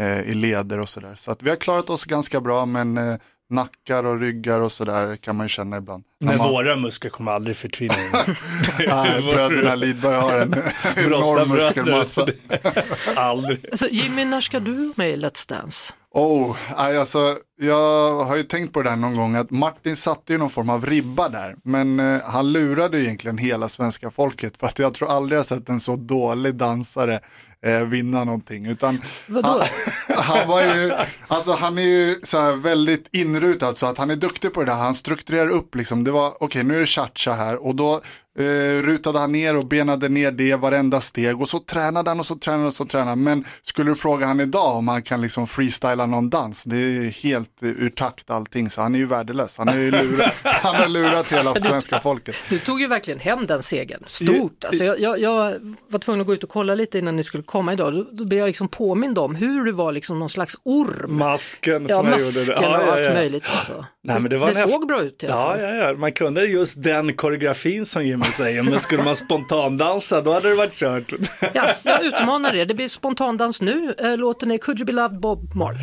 eh, 0.00 0.20
i 0.20 0.34
leder 0.34 0.78
och 0.78 0.88
sådär. 0.88 1.14
Så 1.16 1.30
att 1.30 1.42
vi 1.42 1.50
har 1.50 1.56
klarat 1.56 1.90
oss 1.90 2.04
ganska 2.04 2.40
bra, 2.40 2.66
men 2.66 2.98
eh, 2.98 3.16
nackar 3.50 4.04
och 4.04 4.20
ryggar 4.20 4.60
och 4.60 4.72
sådär 4.72 5.16
kan 5.16 5.36
man 5.36 5.44
ju 5.44 5.48
känna 5.48 5.76
ibland. 5.76 6.04
Men 6.20 6.38
man, 6.38 6.50
våra 6.50 6.76
muskler 6.76 7.10
kommer 7.10 7.32
aldrig 7.32 7.56
förtvina. 7.56 7.94
Nej, 8.78 9.22
bröderna 9.32 9.74
Lidberg 9.74 10.14
har 10.14 10.38
en 10.38 10.54
enorm 10.96 11.48
muskelmassa. 11.48 12.26
aldrig. 13.16 13.66
Alltså, 13.70 13.88
Jimmy, 13.88 14.24
när 14.24 14.40
ska 14.40 14.60
du 14.60 14.92
med 14.96 15.10
i 15.10 15.16
Let's 15.16 15.48
Dance? 15.48 15.92
Oh, 16.10 16.56
alltså, 16.74 17.38
jag 17.56 18.24
har 18.24 18.36
ju 18.36 18.42
tänkt 18.42 18.72
på 18.72 18.82
det 18.82 18.90
där 18.90 18.96
någon 18.96 19.14
gång 19.14 19.34
att 19.34 19.50
Martin 19.50 19.96
satte 19.96 20.32
ju 20.32 20.38
någon 20.38 20.50
form 20.50 20.70
av 20.70 20.86
ribba 20.86 21.28
där. 21.28 21.56
Men 21.62 22.00
eh, 22.00 22.20
han 22.24 22.52
lurade 22.52 23.00
egentligen 23.00 23.38
hela 23.38 23.68
svenska 23.68 24.10
folket 24.10 24.56
för 24.56 24.66
att 24.66 24.78
jag 24.78 24.94
tror 24.94 25.10
aldrig 25.10 25.38
jag 25.38 25.46
sett 25.46 25.68
en 25.68 25.80
så 25.80 25.96
dålig 25.96 26.54
dansare 26.54 27.20
eh, 27.62 27.80
vinna 27.80 28.24
någonting. 28.24 28.66
Utan 28.66 29.00
Vadå? 29.26 29.48
Han, 29.48 30.16
han, 30.24 30.48
var 30.48 30.62
ju, 30.62 30.92
alltså 31.26 31.52
han 31.52 31.78
är 31.78 31.82
ju 31.82 32.20
så 32.22 32.52
väldigt 32.52 33.08
inrutad 33.12 33.74
så 33.74 33.86
att 33.86 33.98
han 33.98 34.10
är 34.10 34.16
duktig 34.16 34.52
på 34.52 34.60
det 34.60 34.66
där. 34.66 34.78
Han 34.78 34.94
strukturerar 34.94 35.48
upp 35.48 35.74
liksom, 35.74 36.04
det 36.04 36.10
var 36.10 36.28
okej 36.28 36.46
okay, 36.46 36.62
nu 36.62 36.76
är 36.76 36.80
det 36.80 36.86
cha-cha 36.86 37.32
här 37.32 37.66
och 37.66 37.74
då 37.74 38.00
eh, 38.38 38.82
rutade 38.82 39.18
han 39.18 39.32
ner 39.32 39.56
och 39.56 39.66
benade 39.66 40.08
ner 40.08 40.30
det 40.30 40.54
varenda 40.54 41.00
steg 41.00 41.40
och 41.40 41.48
så 41.48 41.58
tränade 41.58 42.10
han 42.10 42.20
och 42.20 42.26
så 42.26 42.36
tränade 42.36 42.60
han 42.60 42.66
och 42.66 42.74
så 42.74 42.84
tränade 42.84 43.10
han. 43.10 43.22
Men 43.22 43.44
skulle 43.62 43.90
du 43.90 43.94
fråga 43.94 44.26
han 44.26 44.40
idag 44.40 44.76
om 44.76 44.88
han 44.88 45.02
kan 45.02 45.20
liksom 45.20 45.46
freestyla 45.46 46.06
någon 46.06 46.30
dans, 46.30 46.64
det 46.64 46.76
är 46.76 47.22
helt 47.22 47.50
ur 47.62 47.90
takt 47.90 48.30
allting 48.30 48.70
så 48.70 48.80
han 48.82 48.94
är 48.94 48.98
ju 48.98 49.06
värdelös. 49.06 49.58
Han, 49.58 49.68
är 49.68 49.78
ju 49.78 49.90
lurat, 49.90 50.34
han 50.42 50.74
har 50.74 50.88
lurat 50.88 51.32
hela 51.32 51.54
svenska 51.54 52.00
folket. 52.00 52.36
Du 52.48 52.58
tog 52.58 52.80
ju 52.80 52.86
verkligen 52.86 53.20
hem 53.20 53.46
den 53.46 53.62
segern, 53.62 54.02
stort. 54.06 54.64
Alltså 54.64 54.84
jag, 54.84 55.00
jag, 55.00 55.18
jag 55.20 55.54
var 55.88 55.98
tvungen 55.98 56.20
att 56.20 56.26
gå 56.26 56.34
ut 56.34 56.44
och 56.44 56.50
kolla 56.50 56.74
lite 56.74 56.98
innan 56.98 57.16
ni 57.16 57.22
skulle 57.22 57.42
komma 57.42 57.72
idag. 57.72 57.92
Då, 57.94 58.06
då 58.12 58.24
blev 58.24 58.38
jag 58.38 58.46
liksom 58.46 58.68
påmind 58.68 59.18
om 59.18 59.34
hur 59.34 59.64
du 59.64 59.72
var 59.72 59.92
liksom 59.92 60.18
någon 60.18 60.30
slags 60.30 60.54
orm. 60.64 61.16
Masken 61.18 61.86
Ja, 61.88 61.96
som 61.96 62.06
jag 62.06 62.20
masken 62.20 62.42
gjorde. 62.42 62.54
och 62.54 62.62
Ja, 62.62 62.82
ja, 62.86 62.92
allt 62.92 63.04
ja. 63.06 63.14
möjligt. 63.14 63.44
Alltså. 63.46 63.84
Nej, 64.04 64.20
men 64.20 64.30
det 64.30 64.36
var 64.36 64.48
det 64.48 64.54
såg 64.54 64.86
bra 64.88 65.02
ut 65.02 65.22
i 65.22 65.26
alla 65.26 65.34
Ja, 65.36 65.42
fall. 65.50 65.60
ja, 65.60 65.74
ja, 65.88 65.94
man 65.96 66.12
kunde 66.12 66.44
just 66.44 66.82
den 66.82 67.12
koreografin 67.14 67.86
som 67.86 68.06
Jimmy 68.28 68.36
säger, 68.36 68.62
men 68.62 68.78
skulle 68.78 69.02
man 69.02 69.16
spontandansa 69.16 70.20
då 70.20 70.32
hade 70.32 70.48
det 70.48 70.54
varit 70.54 70.74
kört. 70.74 71.12
Ja, 71.54 71.74
jag 71.82 72.04
utmanar 72.04 72.54
er. 72.54 72.64
Det 72.66 72.74
blir 72.74 72.88
spontandans 72.88 73.60
nu. 73.60 73.94
Eh, 73.98 74.16
Låten 74.16 74.50
är 74.50 74.58
Could 74.58 74.78
You 74.78 74.86
Be 74.86 74.92
Loved 74.92 75.20
Bob 75.20 75.54
Marley. 75.54 75.82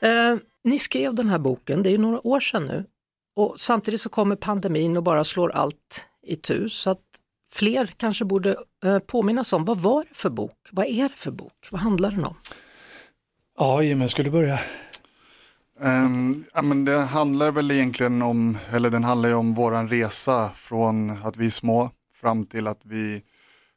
Eh, 0.00 0.36
ni 0.64 0.78
skrev 0.78 1.14
den 1.14 1.28
här 1.28 1.38
boken, 1.38 1.82
det 1.82 1.88
är 1.88 1.90
ju 1.90 1.98
några 1.98 2.26
år 2.26 2.40
sedan 2.40 2.64
nu. 2.64 2.84
Och 3.36 3.54
samtidigt 3.60 4.00
så 4.00 4.08
kommer 4.08 4.36
pandemin 4.36 4.96
och 4.96 5.02
bara 5.02 5.24
slår 5.24 5.50
allt 5.52 6.06
i 6.26 6.36
tu. 6.36 6.68
Så 6.68 6.90
att 6.90 7.00
fler 7.52 7.86
kanske 7.96 8.24
borde 8.24 8.56
eh, 8.84 8.98
påminnas 8.98 9.52
om, 9.52 9.64
vad 9.64 9.78
var 9.78 10.02
det 10.08 10.14
för 10.14 10.30
bok? 10.30 10.68
Vad 10.70 10.86
är 10.86 11.02
det 11.02 11.16
för 11.16 11.30
bok? 11.30 11.68
Vad 11.70 11.80
handlar 11.80 12.10
den 12.10 12.24
om? 12.24 12.36
Ja, 13.58 13.82
Jimmy, 13.82 14.08
skulle 14.08 14.28
du 14.28 14.32
börja? 14.32 14.58
Um, 15.80 16.44
ja, 16.54 16.62
men 16.62 16.84
det 16.84 16.98
handlar 16.98 17.50
väl 17.50 17.70
egentligen 17.70 18.22
om, 18.22 18.58
eller 18.70 18.90
den 18.90 19.04
handlar 19.04 19.28
ju 19.28 19.34
om 19.34 19.54
våran 19.54 19.88
resa 19.88 20.50
från 20.54 21.10
att 21.10 21.36
vi 21.36 21.46
är 21.46 21.50
små 21.50 21.90
fram 22.14 22.46
till 22.46 22.66
att 22.66 22.80
vi 22.84 23.22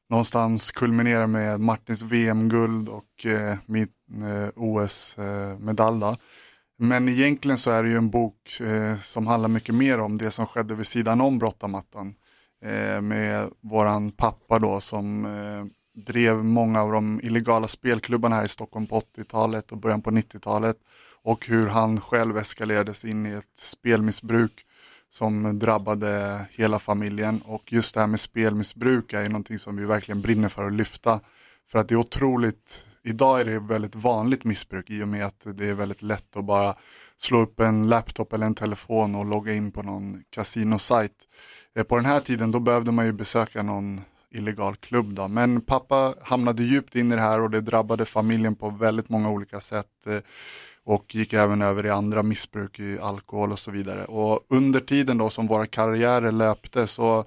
någonstans 0.10 0.72
kulminerar 0.72 1.28
med 1.28 1.60
Martins 1.60 2.02
VM-guld 2.02 2.90
och 2.90 3.26
eh, 3.26 3.58
min 3.66 3.88
eh, 4.10 4.50
OS-medalj. 4.56 6.04
Eh, 6.04 6.10
då. 6.10 6.18
Men 6.78 7.10
egentligen 7.10 7.58
så 7.58 7.72
är 7.72 7.84
det 7.84 7.90
ju 7.90 7.98
en 7.98 8.10
bok 8.10 8.60
eh, 8.62 9.00
som 9.00 9.28
handlar 9.28 9.50
mycket 9.50 9.76
mer 9.76 10.00
om 10.00 10.18
det 10.18 10.32
som 10.32 10.46
skedde 10.46 10.76
vid 10.76 10.88
sidan 10.88 11.22
om 11.22 11.40
brottarmattan. 11.40 12.16
Eh, 12.66 13.02
med 13.02 13.50
våran 13.62 14.12
pappa 14.12 14.60
då 14.60 14.80
som 14.80 15.26
eh, 15.26 15.66
drev 16.04 16.44
många 16.44 16.82
av 16.82 16.92
de 16.92 17.20
illegala 17.24 17.68
spelklubbarna 17.68 18.36
här 18.36 18.46
i 18.46 18.48
Stockholm 18.48 18.88
på 18.88 19.00
80-talet 19.00 19.72
och 19.72 19.78
början 19.78 20.02
på 20.02 20.12
90-talet 20.12 20.78
och 21.26 21.48
hur 21.48 21.68
han 21.68 22.02
själv 22.02 22.38
eskalerades 22.38 23.06
in 23.06 23.26
i 23.26 23.30
ett 23.30 23.58
spelmissbruk 23.58 24.66
som 25.10 25.60
drabbade 25.60 26.42
hela 26.52 26.80
familjen 26.80 27.42
och 27.46 27.74
just 27.74 27.94
det 27.94 28.00
här 28.00 28.08
med 28.08 28.20
spelmissbruk 28.20 29.14
är 29.14 29.22
ju 29.22 29.30
någonting 29.30 29.60
som 29.60 29.76
vi 29.76 29.86
verkligen 29.86 30.22
brinner 30.22 30.50
för 30.50 30.68
att 30.68 30.74
lyfta. 30.74 31.20
För 31.68 31.80
att 31.80 31.88
det 31.88 31.96
är 31.96 32.00
otroligt, 32.00 32.88
idag 33.04 33.42
är 33.42 33.46
det 33.46 33.60
väldigt 33.60 33.96
vanligt 33.96 34.44
missbruk 34.44 34.90
i 34.90 35.04
och 35.04 35.08
med 35.08 35.26
att 35.26 35.48
det 35.54 35.68
är 35.68 35.74
väldigt 35.74 36.02
lätt 36.02 36.36
att 36.36 36.46
bara 36.46 36.76
slå 37.18 37.40
upp 37.40 37.60
en 37.60 37.88
laptop 37.88 38.34
eller 38.34 38.46
en 38.46 38.56
telefon 38.56 39.16
och 39.16 39.26
logga 39.26 39.54
in 39.54 39.72
på 39.72 39.84
någon 39.84 40.24
kasinosajt. 40.30 41.28
Eh, 41.76 41.84
på 41.84 41.96
den 41.96 42.06
här 42.06 42.20
tiden 42.20 42.52
då 42.52 42.60
behövde 42.60 42.92
man 42.92 43.06
ju 43.06 43.12
besöka 43.12 43.64
någon 43.64 44.02
illegal 44.32 44.76
klubb 44.76 45.14
då. 45.14 45.28
Men 45.28 45.62
pappa 45.62 46.16
hamnade 46.22 46.64
djupt 46.64 46.96
in 46.96 47.12
i 47.12 47.16
det 47.16 47.22
här 47.22 47.42
och 47.42 47.50
det 47.50 47.62
drabbade 47.62 48.06
familjen 48.06 48.56
på 48.56 48.70
väldigt 48.70 49.10
många 49.10 49.30
olika 49.30 49.60
sätt. 49.60 50.08
Eh, 50.08 50.20
och 50.86 51.16
gick 51.16 51.34
även 51.34 51.62
över 51.62 51.86
i 51.86 51.90
andra 51.90 52.24
missbruk, 52.24 52.80
i 52.80 53.00
alkohol 53.00 53.52
och 53.52 53.60
så 53.60 53.72
vidare. 53.72 54.06
Och 54.06 54.46
under 54.50 54.80
tiden 54.80 55.18
då 55.18 55.30
som 55.30 55.48
våra 55.48 55.66
karriärer 55.66 56.32
löpte 56.32 56.88
så 56.88 57.26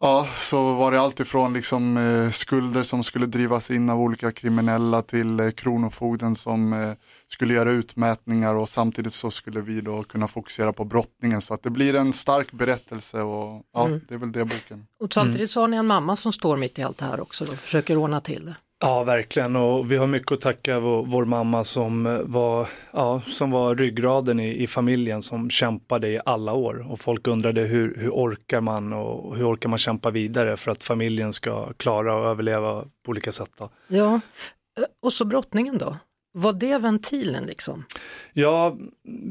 Ja, 0.00 0.26
så 0.34 0.74
var 0.74 0.92
det 0.92 1.00
alltifrån 1.00 1.52
liksom, 1.52 1.96
eh, 1.96 2.30
skulder 2.30 2.82
som 2.82 3.04
skulle 3.04 3.26
drivas 3.26 3.70
in 3.70 3.90
av 3.90 4.00
olika 4.00 4.32
kriminella 4.32 5.02
till 5.02 5.40
eh, 5.40 5.50
Kronofogden 5.50 6.36
som 6.36 6.72
eh, 6.72 6.92
skulle 7.26 7.54
göra 7.54 7.70
utmätningar 7.70 8.54
och 8.54 8.68
samtidigt 8.68 9.12
så 9.12 9.30
skulle 9.30 9.60
vi 9.60 9.80
då 9.80 10.02
kunna 10.02 10.26
fokusera 10.26 10.72
på 10.72 10.84
brottningen 10.84 11.40
så 11.40 11.54
att 11.54 11.62
det 11.62 11.70
blir 11.70 11.94
en 11.94 12.12
stark 12.12 12.52
berättelse 12.52 13.20
och 13.22 13.62
ja, 13.72 13.88
det 14.08 14.14
är 14.14 14.18
väl 14.18 14.32
det 14.32 14.44
boken. 14.44 14.86
Och 15.00 15.14
samtidigt 15.14 15.50
så 15.50 15.60
har 15.60 15.68
ni 15.68 15.76
en 15.76 15.86
mamma 15.86 16.16
som 16.16 16.32
står 16.32 16.56
mitt 16.56 16.78
i 16.78 16.82
allt 16.82 16.98
det 16.98 17.04
här 17.04 17.20
också 17.20 17.44
och 17.44 17.50
försöker 17.50 17.96
ordna 17.96 18.20
till 18.20 18.44
det. 18.44 18.56
Ja, 18.80 19.02
verkligen. 19.02 19.56
Och 19.56 19.92
vi 19.92 19.96
har 19.96 20.06
mycket 20.06 20.32
att 20.32 20.40
tacka 20.40 20.80
vår, 20.80 21.04
vår 21.06 21.24
mamma 21.24 21.64
som 21.64 22.06
eh, 22.06 22.20
var, 22.24 22.68
ja, 22.92 23.22
som 23.26 23.50
var 23.50 23.74
ryggraden 23.74 24.40
i, 24.40 24.62
i 24.62 24.66
familjen 24.66 25.22
som 25.22 25.50
kämpade 25.50 26.08
i 26.08 26.20
alla 26.24 26.52
år. 26.52 26.92
Och 26.92 27.00
folk 27.00 27.26
undrade 27.26 27.60
hur, 27.60 27.96
hur 27.96 28.10
orkar 28.10 28.60
man 28.60 28.92
och 28.92 29.36
hur 29.36 29.52
orkar 29.52 29.68
man 29.68 29.78
kämpa 29.78 30.10
vidare 30.10 30.56
för 30.56 30.70
att 30.70 30.84
familjen 30.84 31.32
ska 31.32 31.72
klara 31.72 32.14
och 32.14 32.26
överleva 32.26 32.84
på 33.04 33.10
olika 33.10 33.32
sätt. 33.32 33.50
Då. 33.58 33.68
Ja, 33.88 34.14
eh, 34.14 34.84
och 35.02 35.12
så 35.12 35.24
brottningen 35.24 35.78
då? 35.78 35.96
Var 36.38 36.52
det 36.52 36.78
ventilen 36.78 37.44
liksom? 37.44 37.84
Ja, 38.32 38.76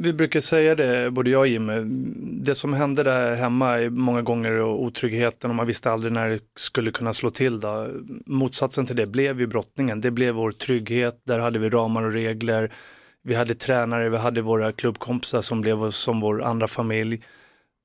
vi 0.02 0.14
brukar 0.14 0.40
säga 0.40 0.76
det, 0.76 1.12
både 1.12 1.30
jag 1.30 1.40
och 1.40 1.48
Jimmy. 1.48 1.74
Det 2.44 2.56
som 2.56 2.74
hände 2.74 3.04
där 3.04 3.36
hemma 3.36 3.80
är 3.80 3.90
många 3.90 4.22
gånger 4.22 4.52
och 4.52 4.82
otryggheten 4.84 5.50
och 5.50 5.56
man 5.56 5.68
visste 5.68 5.92
aldrig 5.92 6.14
när 6.14 6.30
det 6.30 6.40
skulle 6.56 6.92
kunna 6.92 7.14
slå 7.14 7.30
till. 7.30 7.60
Då. 7.60 7.88
Motsatsen 8.26 8.86
till 8.86 8.96
det 8.96 9.06
blev 9.06 9.40
ju 9.40 9.48
brottningen. 9.48 10.02
Det 10.02 10.12
blev 10.12 10.36
vår 10.36 10.52
trygghet, 10.52 11.22
där 11.24 11.40
hade 11.40 11.60
vi 11.60 11.70
ramar 11.70 12.04
och 12.04 12.14
regler. 12.14 12.74
Vi 13.24 13.36
hade 13.36 13.56
tränare, 13.56 14.10
vi 14.10 14.18
hade 14.18 14.42
våra 14.42 14.72
klubbkompisar 14.72 15.42
som 15.42 15.62
blev 15.62 15.92
som 15.92 16.22
vår 16.22 16.44
andra 16.44 16.68
familj. 16.68 17.24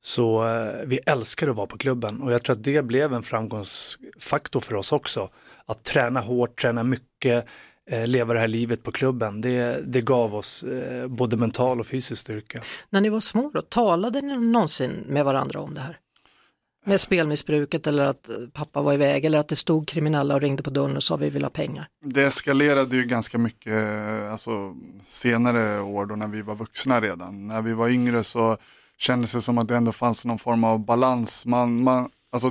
Så 0.01 0.45
eh, 0.49 0.73
vi 0.85 0.99
älskar 1.07 1.49
att 1.49 1.57
vara 1.57 1.67
på 1.67 1.79
klubben 1.79 2.23
och 2.23 2.33
jag 2.33 2.43
tror 2.43 2.57
att 2.57 2.65
det 2.65 2.85
blev 2.85 3.15
en 3.15 3.23
framgångsfaktor 3.23 4.61
för 4.61 4.75
oss 4.75 4.93
också. 4.93 5.29
Att 5.67 5.85
träna 5.85 6.21
hårt, 6.21 6.61
träna 6.61 6.83
mycket, 6.83 7.47
leva 8.07 8.35
det 8.35 8.41
här 8.41 8.49
livet 8.49 8.83
på 8.83 8.93
klubben. 8.93 9.41
Det, 9.41 9.83
det 9.87 10.01
gav 10.01 10.35
oss 10.35 10.63
eh, 10.63 11.07
både 11.07 11.37
mental 11.37 11.81
och 11.81 11.87
fysisk 11.87 12.21
styrka. 12.21 12.61
När 12.91 13.01
ni 13.01 13.09
var 13.09 13.21
små 13.21 13.51
då, 13.55 13.63
talade 13.63 14.21
ni 14.21 14.37
någonsin 14.37 15.05
med 15.07 15.25
varandra 15.25 15.61
om 15.61 15.75
det 15.75 15.81
här? 15.81 15.99
Med 16.85 17.01
spelmissbruket 17.01 17.87
eller 17.87 18.05
att 18.05 18.29
eh, 18.29 18.35
pappa 18.53 18.83
var 18.83 18.93
iväg 18.93 19.25
eller 19.25 19.39
att 19.39 19.49
det 19.49 19.57
stod 19.57 19.89
kriminella 19.89 20.35
och 20.35 20.41
ringde 20.41 20.63
på 20.63 20.71
dörren 20.71 20.97
och 20.97 21.03
sa 21.03 21.17
vi 21.17 21.31
vill 21.31 21.43
ha 21.43 21.51
pengar. 21.51 21.89
Det 22.05 22.23
eskalerade 22.23 22.97
ju 22.97 23.05
ganska 23.05 23.39
mycket 23.39 23.73
eh, 23.73 24.33
alltså, 24.33 24.75
senare 25.05 25.81
år 25.81 26.07
då 26.07 26.17
när 26.17 26.29
vi 26.29 26.43
var 26.43 26.55
vuxna 26.55 27.01
redan. 27.01 27.47
När 27.47 27.63
vi 27.63 27.73
var 27.73 27.89
yngre 27.89 28.25
så 28.25 28.57
kändes 28.99 29.33
det 29.33 29.43
som 29.43 29.59
att 29.59 29.69
det 29.69 29.77
ändå 29.77 29.93
fanns 29.93 30.25
någon 30.25 30.39
form 30.39 30.65
av 30.65 30.85
balans. 30.85 31.47
Man, 31.47 31.83
man, 31.83 32.11
alltså, 32.33 32.49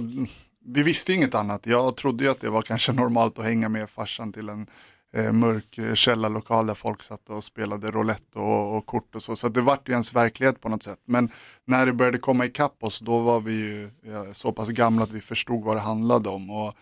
vi 0.66 0.84
visste 0.84 1.14
inget 1.14 1.36
annat. 1.36 1.66
Jag 1.66 1.96
trodde 1.96 2.24
ju 2.24 2.30
att 2.30 2.42
det 2.42 2.50
var 2.50 2.62
kanske 2.62 2.92
normalt 2.92 3.40
att 3.40 3.46
hänga 3.46 3.70
med 3.70 3.90
farsan 3.90 4.34
till 4.34 4.50
en 4.50 4.68
eh, 5.14 5.32
mörk 5.32 5.78
eh, 5.78 5.94
källarlokal 5.94 6.68
där 6.68 6.74
folk 6.74 7.04
satt 7.04 7.30
och 7.30 7.44
spelade 7.44 7.92
roulette 7.92 8.40
och, 8.40 8.78
och 8.78 8.86
kort 8.86 9.16
och 9.16 9.24
så. 9.24 9.36
Så 9.36 9.50
det 9.50 9.62
vart 9.62 9.90
ju 9.90 9.92
ens 9.92 10.14
verklighet 10.14 10.62
på 10.62 10.70
något 10.70 10.84
sätt. 10.84 11.00
Men 11.06 11.30
när 11.66 11.86
det 11.86 11.94
började 11.94 12.18
komma 12.18 12.46
ikapp 12.46 12.84
oss 12.84 13.00
då 13.00 13.20
var 13.20 13.40
vi 13.40 13.52
ju 13.52 13.90
ja, 14.04 14.34
så 14.34 14.52
pass 14.52 14.70
gamla 14.70 15.04
att 15.04 15.12
vi 15.12 15.20
förstod 15.20 15.64
vad 15.64 15.76
det 15.76 15.82
handlade 15.82 16.30
om. 16.30 16.50
Och 16.50 16.74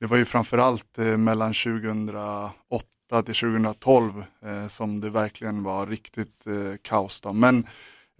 det 0.00 0.06
var 0.06 0.16
ju 0.16 0.24
framförallt 0.24 0.98
eh, 0.98 1.16
mellan 1.16 1.52
2008 1.52 2.52
till 3.24 3.34
2012 3.34 4.24
eh, 4.44 4.66
som 4.68 5.00
det 5.00 5.10
verkligen 5.10 5.62
var 5.62 5.86
riktigt 5.86 6.46
eh, 6.46 6.76
kaos. 6.82 7.20
Då. 7.20 7.32
Men 7.32 7.66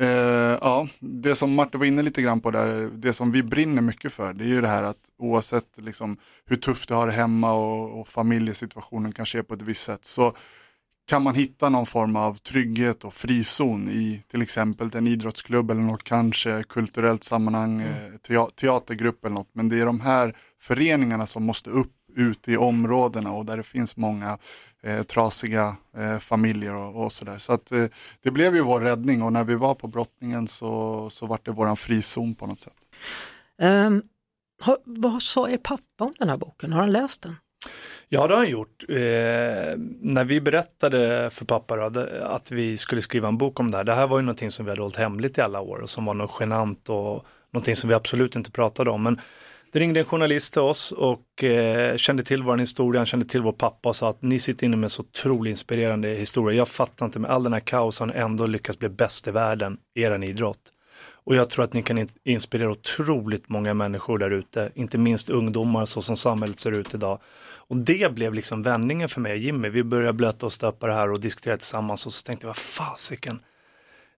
eh, 0.00 0.58
ja, 0.60 0.88
det 1.00 1.34
som 1.34 1.54
Martin 1.54 1.80
var 1.80 1.86
inne 1.86 2.02
lite 2.02 2.22
grann 2.22 2.40
på 2.40 2.50
där, 2.50 2.90
det 2.94 3.12
som 3.12 3.32
vi 3.32 3.42
brinner 3.42 3.82
mycket 3.82 4.12
för, 4.12 4.32
det 4.32 4.44
är 4.44 4.48
ju 4.48 4.60
det 4.60 4.68
här 4.68 4.82
att 4.82 5.10
oavsett 5.18 5.66
liksom, 5.76 6.16
hur 6.46 6.56
tufft 6.56 6.88
du 6.88 6.94
har 6.94 7.06
det 7.06 7.12
hemma 7.12 7.52
och, 7.52 8.00
och 8.00 8.08
familjesituationen 8.08 9.12
kanske 9.12 9.38
är 9.38 9.42
på 9.42 9.54
ett 9.54 9.62
visst 9.62 9.82
sätt, 9.84 10.04
så 10.04 10.32
kan 11.08 11.22
man 11.22 11.34
hitta 11.34 11.68
någon 11.68 11.86
form 11.86 12.16
av 12.16 12.34
trygghet 12.34 13.04
och 13.04 13.14
frizon 13.14 13.88
i 13.88 14.22
till 14.30 14.42
exempel 14.42 14.90
en 14.94 15.06
idrottsklubb 15.06 15.70
eller 15.70 15.80
något 15.80 16.04
kanske 16.04 16.62
kulturellt 16.68 17.24
sammanhang, 17.24 17.80
eh, 17.80 18.12
tea- 18.28 18.50
teatergrupp 18.56 19.24
eller 19.24 19.34
något. 19.34 19.50
Men 19.52 19.68
det 19.68 19.80
är 19.80 19.86
de 19.86 20.00
här 20.00 20.36
föreningarna 20.60 21.26
som 21.26 21.44
måste 21.44 21.70
upp 21.70 21.92
ute 22.14 22.52
i 22.52 22.56
områdena 22.56 23.32
och 23.32 23.46
där 23.46 23.56
det 23.56 23.62
finns 23.62 23.96
många 23.96 24.38
eh, 24.82 25.02
trasiga 25.02 25.76
eh, 25.96 26.18
familjer 26.18 26.74
och, 26.74 27.04
och 27.04 27.12
sådär. 27.12 27.38
Så 27.38 27.52
att 27.52 27.72
eh, 27.72 27.84
det 28.22 28.30
blev 28.30 28.54
ju 28.54 28.62
vår 28.62 28.80
räddning 28.80 29.22
och 29.22 29.32
när 29.32 29.44
vi 29.44 29.54
var 29.54 29.74
på 29.74 29.86
brottningen 29.86 30.48
så, 30.48 31.10
så 31.10 31.26
var 31.26 31.38
det 31.42 31.50
våran 31.50 31.76
frizon 31.76 32.34
på 32.34 32.46
något 32.46 32.60
sätt. 32.60 32.74
Ehm, 33.58 34.02
har, 34.60 34.78
vad 34.84 35.22
sa 35.22 35.48
er 35.48 35.56
pappa 35.56 36.04
om 36.04 36.14
den 36.18 36.28
här 36.28 36.36
boken? 36.36 36.72
Har 36.72 36.80
han 36.80 36.92
läst 36.92 37.22
den? 37.22 37.36
Ja, 38.08 38.26
det 38.26 38.34
har 38.34 38.38
han 38.38 38.50
gjort. 38.50 38.84
Eh, 38.88 38.96
när 40.00 40.24
vi 40.24 40.40
berättade 40.40 41.30
för 41.30 41.44
pappa 41.44 41.90
då, 41.90 42.00
att 42.22 42.50
vi 42.50 42.76
skulle 42.76 43.02
skriva 43.02 43.28
en 43.28 43.38
bok 43.38 43.60
om 43.60 43.70
det 43.70 43.76
här, 43.76 43.84
det 43.84 43.94
här 43.94 44.06
var 44.06 44.18
ju 44.18 44.22
någonting 44.22 44.50
som 44.50 44.64
vi 44.64 44.70
hade 44.70 44.82
hållit 44.82 44.96
hemligt 44.96 45.38
i 45.38 45.40
alla 45.40 45.60
år 45.60 45.82
och 45.82 45.90
som 45.90 46.04
var 46.04 46.14
något 46.14 46.36
genant 46.40 46.88
och 46.88 47.26
någonting 47.50 47.76
som 47.76 47.88
vi 47.88 47.94
absolut 47.94 48.36
inte 48.36 48.50
pratade 48.50 48.90
om. 48.90 49.02
Men 49.02 49.20
det 49.72 49.78
ringde 49.78 50.00
en 50.00 50.06
journalist 50.06 50.52
till 50.52 50.62
oss 50.62 50.92
och 50.92 51.44
eh, 51.44 51.96
kände 51.96 52.22
till 52.22 52.42
vår 52.42 52.56
historia, 52.56 52.98
han 52.98 53.06
kände 53.06 53.26
till 53.26 53.42
vår 53.42 53.52
pappa 53.52 53.88
och 53.88 53.96
sa 53.96 54.08
att 54.08 54.22
ni 54.22 54.38
sitter 54.38 54.66
inne 54.66 54.76
med 54.76 54.92
så 54.92 55.02
otroligt 55.02 55.50
inspirerande 55.50 56.08
historia. 56.08 56.56
Jag 56.56 56.68
fattar 56.68 57.06
inte 57.06 57.18
med 57.18 57.30
all 57.30 57.42
den 57.42 57.52
här 57.52 57.60
kaosen 57.60 58.10
ändå 58.10 58.46
lyckas 58.46 58.78
bli 58.78 58.88
bäst 58.88 59.28
i 59.28 59.30
världen 59.30 59.78
i 59.94 60.02
er 60.02 60.24
idrott. 60.24 60.72
Och 61.24 61.36
jag 61.36 61.50
tror 61.50 61.64
att 61.64 61.72
ni 61.72 61.82
kan 61.82 62.08
inspirera 62.24 62.70
otroligt 62.70 63.48
många 63.48 63.74
människor 63.74 64.18
där 64.18 64.30
ute, 64.30 64.72
inte 64.74 64.98
minst 64.98 65.30
ungdomar 65.30 65.84
så 65.84 66.02
som 66.02 66.16
samhället 66.16 66.58
ser 66.58 66.78
ut 66.78 66.94
idag. 66.94 67.20
Och 67.70 67.76
det 67.76 68.14
blev 68.14 68.34
liksom 68.34 68.62
vändningen 68.62 69.08
för 69.08 69.20
mig 69.20 69.32
och 69.32 69.38
Jimmy. 69.38 69.68
Vi 69.68 69.84
började 69.84 70.12
blöta 70.12 70.46
och 70.46 70.52
stöpa 70.52 70.86
det 70.86 70.92
här 70.92 71.10
och 71.10 71.20
diskutera 71.20 71.56
tillsammans 71.56 72.06
och 72.06 72.12
så 72.12 72.22
tänkte 72.22 72.46
jag, 72.46 72.48
vad 72.48 72.56
fasiken. 72.56 73.40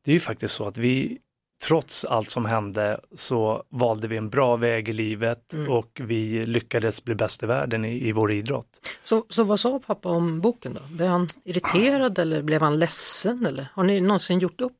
Det 0.05 0.11
är 0.11 0.13
ju 0.13 0.21
faktiskt 0.21 0.55
så 0.55 0.69
att 0.69 0.79
vi, 0.79 1.19
trots 1.63 2.05
allt 2.05 2.31
som 2.31 2.45
hände, 2.45 3.01
så 3.15 3.63
valde 3.69 4.09
vi 4.09 4.17
en 4.17 4.31
bra 4.31 4.57
väg 4.57 4.89
i 4.89 4.93
livet 4.93 5.55
mm. 5.55 5.71
och 5.71 6.01
vi 6.05 6.45
lyckades 6.45 7.05
bli 7.05 7.15
bäst 7.15 7.43
i 7.43 7.47
världen 7.47 7.85
i, 7.85 8.09
i 8.09 8.13
vår 8.13 8.33
idrott. 8.33 8.67
Så, 9.03 9.25
så 9.29 9.45
vad 9.45 9.61
sa 9.61 9.79
pappa 9.79 10.09
om 10.09 10.41
boken 10.41 10.75
då? 10.75 10.97
Blev 10.97 11.09
han 11.09 11.29
irriterad 11.45 12.19
eller 12.19 12.43
blev 12.43 12.63
han 12.63 12.79
ledsen? 12.79 13.47
Eller? 13.47 13.69
Har 13.75 13.85
ni 13.85 14.01
någonsin 14.01 14.39
gjort 14.39 14.61
upp? 14.61 14.73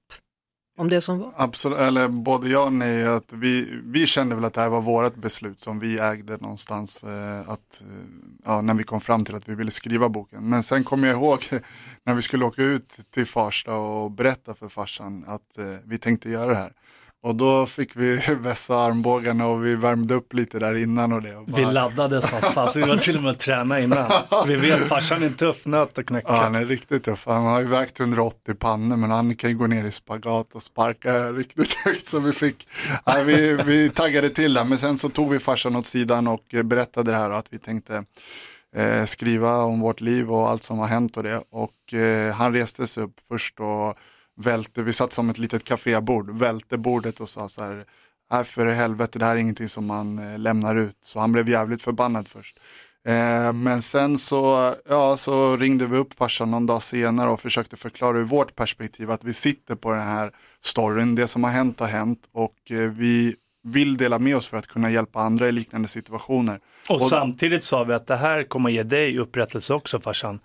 Om 0.83 0.89
det 0.89 1.01
som 1.01 1.19
var? 1.19 1.33
Absolut, 1.37 1.79
eller 1.79 2.09
både 2.09 2.49
ja 2.49 2.65
och 2.65 2.73
nej. 2.73 3.07
Att 3.07 3.33
vi, 3.33 3.81
vi 3.85 4.07
kände 4.07 4.35
väl 4.35 4.45
att 4.45 4.55
det 4.55 4.61
här 4.61 4.69
var 4.69 4.81
vårt 4.81 5.15
beslut 5.15 5.61
som 5.61 5.79
vi 5.79 5.99
ägde 5.99 6.37
någonstans. 6.37 7.05
Eh, 7.05 7.49
att, 7.49 7.83
eh, 7.83 8.05
ja, 8.45 8.61
när 8.61 8.75
vi 8.75 8.85
kom 8.85 9.01
fram 9.01 9.25
till 9.25 9.35
att 9.35 9.49
vi 9.49 9.55
ville 9.55 9.71
skriva 9.71 10.09
boken. 10.09 10.49
Men 10.49 10.63
sen 10.63 10.85
kommer 10.85 11.09
jag 11.09 11.17
ihåg 11.17 11.39
när 12.05 12.15
vi 12.15 12.23
skulle 12.23 12.45
åka 12.45 12.63
ut 12.63 12.97
till 13.11 13.27
Farsta 13.27 13.75
och 13.75 14.11
berätta 14.11 14.55
för 14.55 14.69
farsan 14.69 15.25
att 15.27 15.59
eh, 15.59 15.65
vi 15.85 15.99
tänkte 15.99 16.31
göra 16.31 16.51
det 16.51 16.57
här. 16.57 16.73
Och 17.23 17.35
då 17.35 17.67
fick 17.67 17.97
vi 17.97 18.17
vässa 18.41 18.77
armbågarna 18.77 19.47
och 19.47 19.67
vi 19.67 19.75
värmde 19.75 20.15
upp 20.15 20.35
lite 20.35 20.59
där 20.59 20.75
innan 20.75 21.13
och 21.13 21.23
det. 21.23 21.37
Och 21.37 21.47
bara... 21.47 21.57
Vi 21.57 21.73
laddade 21.73 22.23
som 22.23 22.41
fast, 22.41 22.77
vi 22.77 22.81
var 22.81 22.97
till 22.97 23.17
och 23.17 23.23
med 23.23 23.39
träna 23.39 23.81
innan. 23.81 24.13
Vi 24.47 24.57
vet 24.57 24.89
farsan 24.89 25.23
är 25.23 25.27
en 25.27 25.35
tuff 25.35 25.67
nöt 25.67 25.99
att 25.99 26.07
knäcka. 26.07 26.29
Ja, 26.29 26.37
han 26.37 26.55
är 26.55 26.65
riktigt 26.65 27.05
tuff. 27.05 27.27
Han 27.27 27.43
har 27.43 27.61
ju 27.61 27.67
vägt 27.67 28.01
180 28.01 28.55
pannor 28.55 28.97
men 28.97 29.11
han 29.11 29.37
kan 29.37 29.51
ju 29.51 29.57
gå 29.57 29.67
ner 29.67 29.85
i 29.85 29.91
spagat 29.91 30.55
och 30.55 30.63
sparka 30.63 31.33
riktigt 31.33 31.75
högt. 31.75 32.07
Så 32.07 32.19
vi 32.19 32.33
fick, 32.33 32.69
ja, 33.05 33.23
vi, 33.27 33.55
vi 33.55 33.91
taggade 33.91 34.31
till 34.31 34.55
det. 34.55 34.65
Men 34.65 34.79
sen 34.79 34.99
så 34.99 35.09
tog 35.09 35.31
vi 35.31 35.39
farsan 35.39 35.77
åt 35.77 35.87
sidan 35.87 36.27
och 36.27 36.45
berättade 36.65 37.11
det 37.11 37.17
här 37.17 37.31
och 37.31 37.39
att 37.39 37.49
vi 37.51 37.59
tänkte 37.59 38.05
eh, 38.77 39.05
skriva 39.05 39.59
om 39.59 39.81
vårt 39.81 40.01
liv 40.01 40.33
och 40.33 40.51
allt 40.51 40.63
som 40.63 40.79
har 40.79 40.87
hänt 40.87 41.17
och 41.17 41.23
det. 41.23 41.43
Och 41.51 41.95
eh, 41.95 42.35
han 42.35 42.53
reste 42.53 42.87
sig 42.87 43.03
upp 43.03 43.15
först 43.29 43.61
och 43.61 43.99
välte, 44.37 44.83
vi 44.83 44.93
satt 44.93 45.13
som 45.13 45.31
ett 45.31 45.39
litet 45.39 45.65
kafébord, 45.65 46.31
välte 46.31 46.79
bordet 46.79 47.21
och 47.21 47.29
sa 47.29 47.49
så 47.49 47.63
här, 47.63 47.85
nej 48.33 48.45
för 48.45 48.67
helvete 48.67 49.19
det 49.19 49.25
här 49.25 49.37
är 49.37 49.41
ingenting 49.41 49.69
som 49.69 49.87
man 49.87 50.19
eh, 50.19 50.39
lämnar 50.39 50.77
ut. 50.77 50.97
Så 51.03 51.21
han 51.21 51.33
blev 51.33 51.49
jävligt 51.49 51.83
förbannad 51.83 52.29
först. 52.29 52.59
Eh, 53.09 53.53
men 53.53 53.83
sen 53.83 54.19
så, 54.19 54.75
ja, 54.89 55.17
så 55.17 55.57
ringde 55.57 55.87
vi 55.87 55.97
upp 55.97 56.15
farsan 56.15 56.51
någon 56.51 56.67
dag 56.67 56.83
senare 56.83 57.31
och 57.31 57.41
försökte 57.41 57.77
förklara 57.77 58.19
ur 58.19 58.25
vårt 58.25 58.57
perspektiv 58.57 59.11
att 59.11 59.25
vi 59.25 59.33
sitter 59.33 59.75
på 59.75 59.91
den 59.91 60.03
här 60.03 60.33
storyn, 60.61 61.15
det 61.15 61.27
som 61.27 61.45
har 61.45 61.51
hänt 61.51 61.81
har 61.81 61.87
hänt 61.87 62.29
och 62.33 62.71
eh, 62.71 62.77
vi 62.77 63.37
vill 63.65 63.97
dela 63.97 64.19
med 64.19 64.37
oss 64.37 64.49
för 64.49 64.57
att 64.57 64.67
kunna 64.67 64.91
hjälpa 64.91 65.21
andra 65.21 65.49
i 65.49 65.53
liknande 65.53 65.89
situationer. 65.89 66.61
Och, 66.89 66.95
och 66.95 67.03
samtidigt 67.03 67.65
sa 67.65 67.85
vi 67.85 67.95
att 67.95 68.07
det 68.07 68.17
här 68.17 68.43
kommer 68.43 68.71
ge 68.71 68.83
dig 68.83 69.19
upprättelse 69.19 69.75
också 69.75 70.01
farsan. 70.01 70.41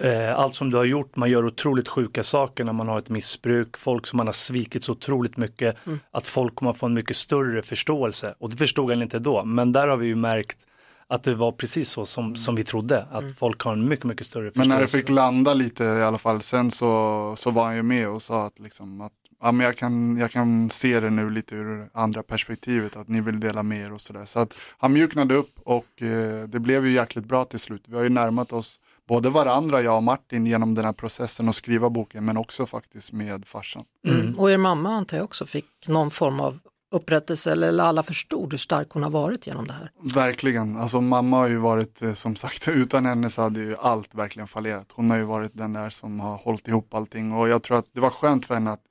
Eh, 0.00 0.38
allt 0.38 0.54
som 0.54 0.70
du 0.70 0.76
har 0.76 0.84
gjort, 0.84 1.16
man 1.16 1.30
gör 1.30 1.46
otroligt 1.46 1.88
sjuka 1.88 2.22
saker 2.22 2.64
när 2.64 2.72
man 2.72 2.88
har 2.88 2.98
ett 2.98 3.08
missbruk, 3.08 3.76
folk 3.76 4.06
som 4.06 4.16
man 4.16 4.26
har 4.26 4.32
svikit 4.32 4.84
så 4.84 4.92
otroligt 4.92 5.36
mycket, 5.36 5.86
mm. 5.86 6.00
att 6.10 6.26
folk 6.26 6.54
kommer 6.54 6.72
få 6.72 6.86
en 6.86 6.94
mycket 6.94 7.16
större 7.16 7.62
förståelse. 7.62 8.34
Och 8.38 8.50
det 8.50 8.56
förstod 8.56 8.90
han 8.90 9.02
inte 9.02 9.18
då, 9.18 9.44
men 9.44 9.72
där 9.72 9.88
har 9.88 9.96
vi 9.96 10.06
ju 10.06 10.16
märkt 10.16 10.58
att 11.06 11.22
det 11.22 11.34
var 11.34 11.52
precis 11.52 11.90
så 11.90 12.06
som, 12.06 12.24
mm. 12.24 12.36
som 12.36 12.54
vi 12.54 12.64
trodde, 12.64 13.02
att 13.02 13.22
mm. 13.22 13.34
folk 13.34 13.62
har 13.62 13.72
en 13.72 13.88
mycket, 13.88 14.04
mycket 14.04 14.26
större 14.26 14.48
förståelse. 14.48 14.68
Men 14.68 14.76
när 14.76 14.82
det 14.82 14.88
fick 14.88 15.08
landa 15.08 15.54
lite 15.54 15.84
i 15.84 16.02
alla 16.02 16.18
fall, 16.18 16.42
sen 16.42 16.70
så, 16.70 17.34
så 17.38 17.50
var 17.50 17.64
han 17.64 17.76
ju 17.76 17.82
med 17.82 18.08
och 18.08 18.22
sa 18.22 18.46
att, 18.46 18.58
liksom, 18.58 19.00
att 19.00 19.12
ja, 19.40 19.52
men 19.52 19.66
jag, 19.66 19.76
kan, 19.76 20.16
jag 20.16 20.30
kan 20.30 20.70
se 20.70 21.00
det 21.00 21.10
nu 21.10 21.30
lite 21.30 21.54
ur 21.54 21.88
andra 21.92 22.22
perspektivet, 22.22 22.96
att 22.96 23.08
ni 23.08 23.20
vill 23.20 23.40
dela 23.40 23.62
med 23.62 23.86
er 23.86 23.92
och 23.92 24.00
sådär. 24.00 24.24
Så 24.24 24.38
att 24.38 24.54
han 24.78 24.92
mjuknade 24.92 25.34
upp 25.34 25.60
och 25.64 26.02
eh, 26.02 26.48
det 26.48 26.60
blev 26.60 26.86
ju 26.86 26.92
jäkligt 26.92 27.24
bra 27.24 27.44
till 27.44 27.60
slut. 27.60 27.84
Vi 27.86 27.96
har 27.96 28.02
ju 28.02 28.08
närmat 28.08 28.52
oss 28.52 28.80
både 29.08 29.30
varandra, 29.30 29.82
jag 29.82 29.96
och 29.96 30.02
Martin, 30.02 30.46
genom 30.46 30.74
den 30.74 30.84
här 30.84 30.92
processen 30.92 31.48
att 31.48 31.54
skriva 31.54 31.90
boken, 31.90 32.24
men 32.24 32.36
också 32.36 32.66
faktiskt 32.66 33.12
med 33.12 33.46
farsan. 33.46 33.84
Mm. 34.06 34.20
mm. 34.20 34.38
Och 34.38 34.50
er 34.50 34.56
mamma 34.56 34.90
antar 34.90 35.16
jag 35.16 35.24
också 35.24 35.46
fick 35.46 35.66
någon 35.86 36.10
form 36.10 36.40
av 36.40 36.58
upprättelse 36.94 37.52
eller 37.52 37.84
alla 37.84 38.02
förstod 38.02 38.52
hur 38.52 38.58
stark 38.58 38.90
hon 38.90 39.02
har 39.02 39.10
varit 39.10 39.46
genom 39.46 39.66
det 39.66 39.72
här. 39.72 39.90
Verkligen, 40.14 40.76
alltså 40.76 41.00
mamma 41.00 41.36
har 41.36 41.48
ju 41.48 41.56
varit 41.56 42.02
eh, 42.02 42.12
som 42.12 42.36
sagt, 42.36 42.68
utan 42.72 43.06
henne 43.06 43.30
så 43.30 43.42
hade 43.42 43.60
ju 43.60 43.76
allt 43.76 44.14
verkligen 44.14 44.46
fallerat. 44.46 44.86
Hon 44.92 45.10
har 45.10 45.16
ju 45.16 45.24
varit 45.24 45.50
den 45.54 45.72
där 45.72 45.90
som 45.90 46.20
har 46.20 46.36
hållit 46.36 46.68
ihop 46.68 46.94
allting 46.94 47.32
och 47.32 47.48
jag 47.48 47.62
tror 47.62 47.78
att 47.78 47.86
det 47.92 48.00
var 48.00 48.10
skönt 48.10 48.46
för 48.46 48.54
henne 48.54 48.70
att 48.70 48.82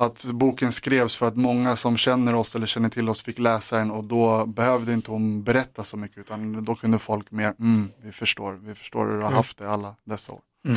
att 0.00 0.24
boken 0.24 0.72
skrevs 0.72 1.16
för 1.16 1.26
att 1.26 1.36
många 1.36 1.76
som 1.76 1.96
känner 1.96 2.34
oss 2.34 2.54
eller 2.54 2.66
känner 2.66 2.88
till 2.88 3.08
oss 3.08 3.22
fick 3.22 3.38
läsa 3.38 3.78
den 3.78 3.90
och 3.90 4.04
då 4.04 4.46
behövde 4.46 4.92
inte 4.92 5.10
hon 5.10 5.42
berätta 5.42 5.84
så 5.84 5.96
mycket 5.96 6.18
utan 6.18 6.64
då 6.64 6.74
kunde 6.74 6.98
folk 6.98 7.30
mer, 7.30 7.54
mm, 7.58 7.90
vi 8.02 8.12
förstår, 8.12 8.52
vi 8.52 8.74
förstår 8.74 9.06
hur 9.06 9.12
du 9.12 9.18
har 9.18 9.26
mm. 9.26 9.36
haft 9.36 9.58
det 9.58 9.70
alla 9.70 9.96
dessa 10.04 10.32
år. 10.32 10.40
Mm. 10.64 10.76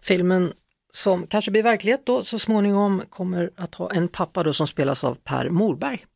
Filmen 0.00 0.52
som 0.92 1.26
kanske 1.26 1.50
blir 1.50 1.62
verklighet 1.62 2.06
då 2.06 2.22
så 2.22 2.38
småningom 2.38 3.02
kommer 3.10 3.50
att 3.56 3.74
ha 3.74 3.90
en 3.90 4.08
pappa 4.08 4.42
då 4.42 4.52
som 4.52 4.66
spelas 4.66 5.04
av 5.04 5.14
Per 5.14 5.50
Morberg. 5.50 6.06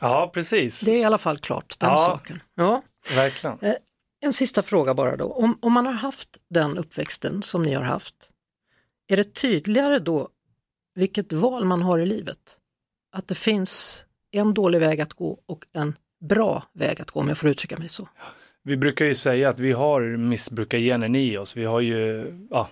Ja, 0.00 0.30
precis. 0.34 0.80
Det 0.80 0.92
är 0.92 0.98
i 0.98 1.04
alla 1.04 1.18
fall 1.18 1.38
klart, 1.38 1.78
den 1.78 1.90
ja, 1.90 1.96
saken. 1.96 2.42
Ja, 2.54 2.82
verkligen. 3.14 3.58
Eh, 3.60 3.74
en 4.20 4.32
sista 4.32 4.62
fråga 4.62 4.94
bara 4.94 5.16
då, 5.16 5.32
om, 5.32 5.58
om 5.62 5.72
man 5.72 5.86
har 5.86 5.92
haft 5.92 6.28
den 6.50 6.78
uppväxten 6.78 7.42
som 7.42 7.62
ni 7.62 7.74
har 7.74 7.82
haft, 7.82 8.14
är 9.08 9.16
det 9.16 9.34
tydligare 9.34 9.98
då 9.98 10.28
vilket 10.98 11.32
val 11.32 11.64
man 11.64 11.82
har 11.82 11.98
i 11.98 12.06
livet. 12.06 12.38
Att 13.12 13.28
det 13.28 13.34
finns 13.34 14.06
en 14.30 14.54
dålig 14.54 14.80
väg 14.80 15.00
att 15.00 15.12
gå 15.12 15.38
och 15.46 15.64
en 15.72 15.94
bra 16.20 16.62
väg 16.72 17.00
att 17.00 17.10
gå 17.10 17.20
om 17.20 17.28
jag 17.28 17.38
får 17.38 17.50
uttrycka 17.50 17.78
mig 17.78 17.88
så. 17.88 18.08
Vi 18.62 18.76
brukar 18.76 19.04
ju 19.04 19.14
säga 19.14 19.48
att 19.48 19.60
vi 19.60 19.72
har 19.72 20.16
missbrukargenen 20.16 21.14
i 21.14 21.38
oss. 21.38 21.56
Vi 21.56 21.64
har 21.64 21.80
ju 21.80 22.32
ja, 22.50 22.68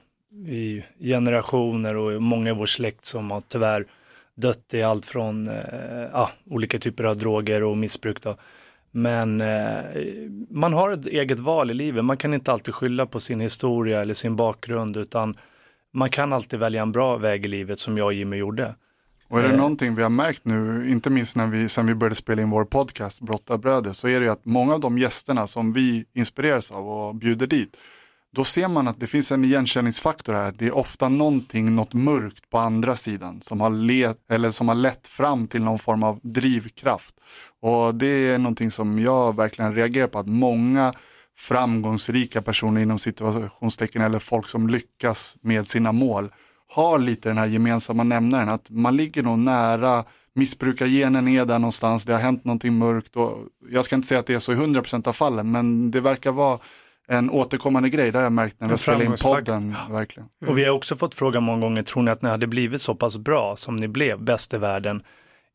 i 0.47 0.83
generationer 1.01 1.97
och 1.97 2.23
många 2.23 2.51
i 2.51 2.55
vår 2.55 2.67
släkt 2.67 3.05
som 3.05 3.31
har 3.31 3.41
tyvärr 3.41 3.87
dött 4.35 4.75
i 4.75 4.83
allt 4.83 5.07
från 5.07 5.49
eh, 5.49 5.55
ja, 6.13 6.31
olika 6.51 6.79
typer 6.79 7.05
av 7.05 7.17
droger 7.17 7.63
och 7.63 7.77
missbruk. 7.77 8.23
Då. 8.23 8.37
Men 8.91 9.41
eh, 9.41 9.79
man 10.51 10.73
har 10.73 10.91
ett 10.91 11.07
eget 11.07 11.41
val 11.41 11.71
i 11.71 11.75
livet. 11.75 12.05
Man 12.05 12.17
kan 12.17 12.35
inte 12.35 12.53
alltid 12.53 12.75
skylla 12.75 13.07
på 13.07 13.21
sin 13.21 13.41
historia 13.41 14.03
eller 14.03 14.15
sin 14.15 14.37
bakgrund 14.37 14.97
utan 14.97 15.37
man 15.97 16.11
kan 16.11 16.33
alltid 16.33 16.59
välja 16.59 16.83
en 16.83 16.93
bra 16.93 17.17
väg 17.17 17.45
i 17.45 17.49
livet 17.49 17.81
som 17.81 17.99
jag 17.99 18.07
och 18.07 18.13
Jimmy 18.13 18.37
gjorde. 18.37 18.75
Och 19.29 19.39
är 19.39 19.43
det 19.43 19.49
eh. 19.49 19.57
någonting 19.57 19.95
vi 19.95 20.03
har 20.03 20.11
märkt 20.11 20.45
nu, 20.45 20.91
inte 20.91 21.11
minst 21.11 21.37
när 21.37 21.47
vi, 21.47 21.69
sen 21.69 21.87
vi 21.87 21.95
började 21.95 22.15
spela 22.15 22.43
in 22.43 22.51
vår 22.51 22.65
podcast 22.65 23.21
Brottarbröder, 23.21 23.93
så 23.93 24.09
är 24.09 24.21
det 24.21 24.27
ju 24.27 24.33
att 24.33 24.45
många 24.45 24.75
av 24.75 24.81
de 24.81 24.99
gästerna 24.99 25.47
som 25.47 25.73
vi 25.73 26.05
inspireras 26.15 26.71
av 26.71 26.89
och 26.89 27.15
bjuder 27.15 27.47
dit, 27.47 27.77
då 28.33 28.45
ser 28.45 28.69
man 28.69 28.89
att 28.89 29.01
det 29.01 29.07
finns 29.07 29.33
en 29.33 29.45
igenkänningsfaktor 29.45 30.33
här. 30.33 30.55
Det 30.59 30.67
är 30.67 30.77
ofta 30.77 31.09
någonting, 31.09 31.75
något 31.75 31.95
mörkt 31.95 32.51
på 32.51 32.59
andra 32.59 32.97
sidan 32.97 33.43
som 33.43 33.61
har, 33.61 33.71
let, 33.71 34.31
eller 34.31 34.51
som 34.51 34.69
har 34.69 34.75
lett 34.75 35.07
fram 35.07 35.47
till 35.47 35.63
någon 35.63 35.79
form 35.79 36.03
av 36.03 36.21
drivkraft. 36.23 37.15
Och 37.61 37.95
det 37.95 38.07
är 38.07 38.39
någonting 38.39 38.71
som 38.71 38.99
jag 38.99 39.37
verkligen 39.37 39.75
reagerar 39.75 40.07
på, 40.07 40.19
att 40.19 40.29
många 40.29 40.95
framgångsrika 41.39 42.43
personer 42.43 42.81
inom 42.81 42.99
situationstecken 42.99 44.03
eller 44.03 44.19
folk 44.19 44.49
som 44.49 44.69
lyckas 44.69 45.37
med 45.41 45.69
sina 45.69 45.93
mål 45.93 46.29
har 46.69 46.99
lite 46.99 47.29
den 47.29 47.39
här 47.39 47.47
gemensamma 47.47 48.03
nämnaren 48.05 48.49
att 48.49 48.71
man 48.71 48.97
ligger 48.97 49.23
nog 49.23 49.39
nära 49.39 50.05
missbrukargenen 50.35 51.29
är 51.29 51.45
där 51.45 51.59
någonstans, 51.59 52.05
det 52.05 52.13
har 52.13 52.21
hänt 52.21 52.45
någonting 52.45 52.79
mörkt 52.79 53.17
och 53.17 53.39
jag 53.71 53.85
ska 53.85 53.97
inte 53.97 54.09
säga 54.09 54.21
att 54.21 54.27
det 54.27 54.35
är 54.35 54.39
så 54.39 54.53
i 54.53 54.57
100% 54.57 55.09
av 55.09 55.13
fallen 55.13 55.51
men 55.51 55.91
det 55.91 56.01
verkar 56.01 56.33
vara 56.33 56.59
en 57.09 57.31
återkommande 57.31 57.89
grej, 57.89 58.11
det 58.11 58.19
har 58.19 58.23
jag 58.23 58.33
märkt 58.33 58.61
när 58.61 58.69
vi 58.69 58.77
spelar 58.77 59.05
in 59.05 59.15
podden. 59.23 59.77
Verkligen. 59.91 60.29
Mm. 60.43 60.51
Och 60.51 60.59
vi 60.59 60.65
har 60.65 60.71
också 60.71 60.97
fått 60.97 61.15
fråga 61.15 61.41
många 61.41 61.61
gånger, 61.61 61.83
tror 61.83 62.03
ni 62.03 62.11
att 62.11 62.23
ni 62.23 62.29
hade 62.29 62.47
blivit 62.47 62.83
så 62.83 62.95
pass 62.95 63.17
bra 63.17 63.57
som 63.57 63.77
ni 63.77 63.89
blev, 63.89 64.23
bäst 64.23 64.55
i 64.55 64.59
världen 64.59 65.03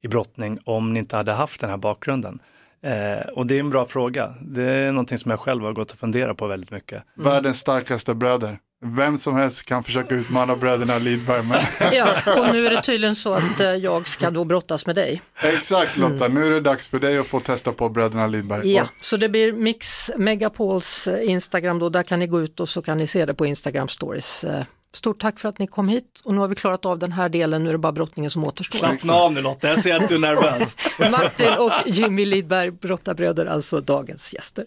i 0.04 0.08
brottning, 0.08 0.60
om 0.63 0.94
ni 0.94 1.00
inte 1.00 1.17
hade 1.17 1.32
haft 1.32 1.62
den 1.62 1.70
här 1.70 1.78
bakgrunden? 1.78 2.39
Eh, 2.84 3.28
och 3.34 3.46
det 3.46 3.56
är 3.56 3.60
en 3.60 3.70
bra 3.70 3.86
fråga. 3.86 4.34
Det 4.41 4.63
är 4.63 4.91
någonting 4.91 5.17
som 5.17 5.32
jag 5.32 5.39
själv 5.39 5.63
har 5.63 5.74
gått 5.74 5.91
och 5.91 5.98
funderat 5.98 6.38
på 6.38 6.48
väldigt 6.48 6.72
mycket. 6.72 7.04
Mm. 7.17 7.32
Världens 7.32 7.60
starkaste 7.60 8.13
bröder. 8.13 8.58
vem 8.86 9.17
som 9.17 9.36
helst 9.36 9.65
kan 9.65 9.84
försöka 9.84 10.15
utmana 10.15 10.56
bröderna 10.56 10.98
Lidberg. 10.98 11.44
Men... 11.44 11.60
Ja, 11.94 12.08
och 12.38 12.54
nu 12.54 12.65
är 12.65 12.70
det 12.70 12.82
tydligen 12.82 13.15
så 13.15 13.34
att 13.34 13.60
eh, 13.60 13.72
jag 13.72 14.08
ska 14.08 14.30
då 14.32 14.44
brottas 14.44 14.86
med 14.86 14.96
dig. 14.96 15.22
Exakt 15.44 15.98
Lotta, 15.98 16.28
nu 16.28 16.46
är 16.46 16.52
det 16.52 16.62
dags 16.62 16.89
för 16.89 17.00
dig 17.00 17.17
att 17.17 17.28
få 17.28 17.39
testa 17.39 17.72
på 17.72 17.89
bröderna 17.89 18.28
Lidberg. 18.28 18.74
Ja, 18.74 18.86
så 19.02 19.17
det 19.17 19.30
blir 19.30 19.54
Mix 19.54 20.12
Megapols 20.17 21.08
eh, 21.08 21.30
Instagram 21.30 21.80
då, 21.80 21.89
där 21.89 22.04
kan 22.04 22.20
ni 22.20 22.28
gå 22.28 22.41
ut 22.41 22.60
och 22.60 22.70
så 22.70 22.82
kan 22.82 22.98
ni 22.98 23.08
se 23.08 23.26
det 23.26 23.34
på 23.34 23.46
Instagram 23.46 23.88
stories. 23.88 24.46
Stort 24.94 25.22
tack 25.22 25.40
för 25.40 25.50
att 25.50 25.60
ni 25.60 25.68
kom 25.68 25.90
hit 25.90 26.22
och 26.26 26.34
nu 26.34 26.40
har 26.40 26.48
vi 26.48 26.56
klarat 26.56 26.86
av 26.86 27.00
den 27.00 27.12
här 27.12 27.30
delen, 27.30 27.64
nu 27.64 27.70
är 27.70 27.74
det 27.74 27.80
bara 27.80 27.92
brottningen 27.92 28.32
som 28.32 28.44
återstår. 28.44 28.78
Slappna 28.78 29.14
av 29.14 29.34
nu 29.34 29.42
Lotta, 29.42 29.70
jag 29.70 29.80
ser 29.80 29.96
att 29.96 30.10
du 30.10 30.16
är 30.16 30.20
nervös. 30.20 30.76
Martin 31.12 31.54
och 31.60 31.72
Jimmy 31.86 32.26
Lidberg, 32.26 32.72
brottarbröder, 32.72 33.46
alltså 33.46 33.82
dagens 33.82 34.34
gäster. 34.34 34.66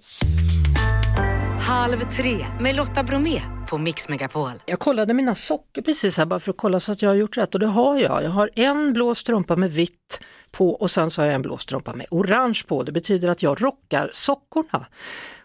Halv 1.60 1.98
tre 2.16 2.46
med 2.60 2.74
Lotta 2.74 3.02
Bromé 3.02 3.40
på 3.68 3.78
Mix 3.78 4.08
Megapol. 4.08 4.50
Jag 4.66 4.78
kollade 4.78 5.14
mina 5.14 5.34
socker 5.34 5.82
precis 5.82 6.16
här 6.18 6.26
bara 6.26 6.40
för 6.40 6.50
att 6.50 6.56
kolla 6.56 6.80
så 6.80 6.92
att 6.92 7.02
jag 7.02 7.10
har 7.10 7.16
gjort 7.16 7.36
rätt 7.36 7.54
och 7.54 7.60
det 7.60 7.66
har 7.66 7.98
jag. 7.98 8.24
Jag 8.24 8.30
har 8.30 8.50
en 8.54 8.92
blå 8.92 9.14
strumpa 9.14 9.56
med 9.56 9.72
vitt 9.72 10.20
på 10.50 10.70
och 10.70 10.90
sen 10.90 11.10
så 11.10 11.22
har 11.22 11.26
jag 11.26 11.34
en 11.34 11.42
blå 11.42 11.58
strumpa 11.58 11.94
med 11.94 12.06
orange 12.10 12.62
på. 12.66 12.82
Det 12.82 12.92
betyder 12.92 13.28
att 13.28 13.42
jag 13.42 13.62
rockar 13.62 14.10
sockorna. 14.12 14.86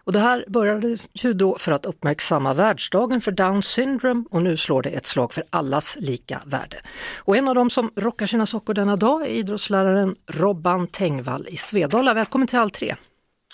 Och 0.10 0.13
det 0.13 0.19
här 0.19 0.45
började 0.48 0.95
ju 1.13 1.34
då 1.34 1.58
för 1.58 1.72
att 1.72 1.86
uppmärksamma 1.86 2.54
världsdagen 2.54 3.22
för 3.22 3.32
Down 3.32 3.63
syndrome 3.63 4.26
och 4.32 4.43
nu 4.43 4.58
slår 4.58 4.82
det 4.82 4.89
ett 4.89 5.06
slag 5.06 5.34
för 5.34 5.43
allas 5.50 5.98
lika 6.00 6.41
värde. 6.45 6.78
Och 7.19 7.38
en 7.38 7.48
av 7.48 7.56
dem 7.56 7.69
som 7.69 7.91
rockar 7.95 8.26
sina 8.26 8.45
sockor 8.45 8.74
denna 8.74 8.95
dag 8.95 9.22
är 9.22 9.26
idrottsläraren 9.26 10.15
Robban 10.28 10.88
Tengvall 10.88 11.48
i 11.50 11.58
Svedala. 11.58 12.13
Välkommen 12.13 12.48
till 12.48 12.60
All 12.60 12.69
3! 12.69 12.95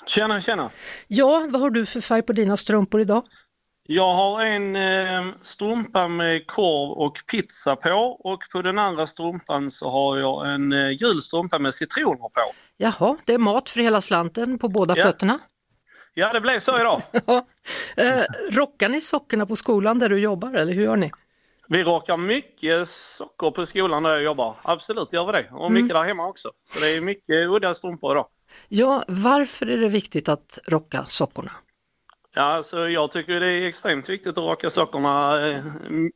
Tjena, 0.08 0.41
tjena! 0.41 0.70
Ja, 1.08 1.48
vad 1.50 1.62
har 1.62 1.70
du 1.70 1.86
för 1.86 2.02
färg 2.02 2.22
på 2.22 2.34
dina 2.34 2.58
strumpor 2.58 3.02
idag? 3.02 3.24
Jag 3.88 4.13
har 4.13 4.46
en 4.46 4.76
eh, 4.76 5.34
strumpa 5.41 6.08
med 6.08 6.48
korv 6.48 6.91
och 6.91 7.18
pizza 7.32 7.76
på 7.76 8.20
och 8.24 8.39
på 8.52 8.62
den 8.62 8.80
andra 8.80 9.08
strumpan 9.08 9.72
så 9.72 9.89
har 9.89 10.18
jag 10.18 10.54
en 10.54 10.74
eh, 10.74 10.89
gul 10.89 11.22
strumpa 11.22 11.60
med 11.60 11.74
citroner 11.74 12.18
på. 12.18 12.54
Jaha, 12.78 13.18
det 13.26 13.34
är 13.34 13.38
mat 13.38 13.70
för 13.70 13.80
hela 13.80 14.02
slanten 14.02 14.60
på 14.60 14.68
båda 14.68 14.98
Ja. 14.98 15.04
fötterna. 15.04 15.39
Ja, 16.17 16.34
det 16.34 16.41
blev 16.41 16.60
så 16.60 16.80
idag. 16.80 17.01
Eh, 17.97 18.23
rockar 18.51 18.89
ni 18.89 19.01
sockorna 19.01 19.45
på 19.45 19.56
skolan 19.56 19.99
där 19.99 20.10
du 20.10 20.19
jobbar 20.19 20.54
eller 20.54 20.73
hur 20.73 20.84
gör 20.84 20.97
ni? 20.97 21.12
Vi 21.67 21.84
rockar 21.84 22.17
mycket 22.17 22.89
socker 22.89 23.51
på 23.51 23.65
skolan 23.65 24.04
där 24.04 24.12
jag 24.12 24.23
jobbar. 24.23 24.56
Absolut 24.63 25.13
gör 25.13 25.25
vi 25.25 25.32
det. 25.32 25.49
Och 25.51 25.71
mycket 25.71 25.89
där 25.89 26.04
hemma 26.04 26.28
också. 26.28 26.51
Så 26.73 26.80
det 26.80 26.97
är 26.97 27.01
mycket 27.01 27.49
udda 27.49 27.75
strumpor 27.75 28.12
idag. 28.12 28.28
Ja, 28.67 29.04
varför 29.08 29.65
är 29.65 29.78
det 29.78 29.89
viktigt 29.89 30.30
att 30.30 30.60
rocka 30.67 31.06
sockorna? 31.08 31.51
Ja, 32.34 32.41
alltså 32.41 32.89
jag 32.89 33.12
tycker 33.12 33.39
det 33.39 33.47
är 33.47 33.67
extremt 33.67 34.10
viktigt 34.10 34.38
att 34.38 34.43
rocka 34.43 34.69
sockorna 34.69 35.47
eh, 35.47 35.63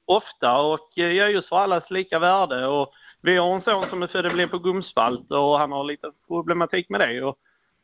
ofta 0.05 0.57
och 0.57 0.97
eh, 0.97 1.31
just 1.31 1.49
för 1.49 1.57
allas 1.57 1.91
lika 1.91 2.19
värde. 2.19 2.67
Och 2.67 2.91
vi 3.21 3.37
har 3.37 3.53
en 3.53 3.61
son 3.61 3.83
som 3.83 4.03
är 4.03 4.07
född 4.07 4.25
och 4.25 4.31
blev 4.31 4.47
på 4.47 4.59
gumspalt 4.59 5.31
och 5.31 5.59
han 5.59 5.71
har 5.71 5.83
lite 5.83 6.11
problematik 6.27 6.89
med 6.89 6.99
det. 6.99 7.23
Och, 7.23 7.37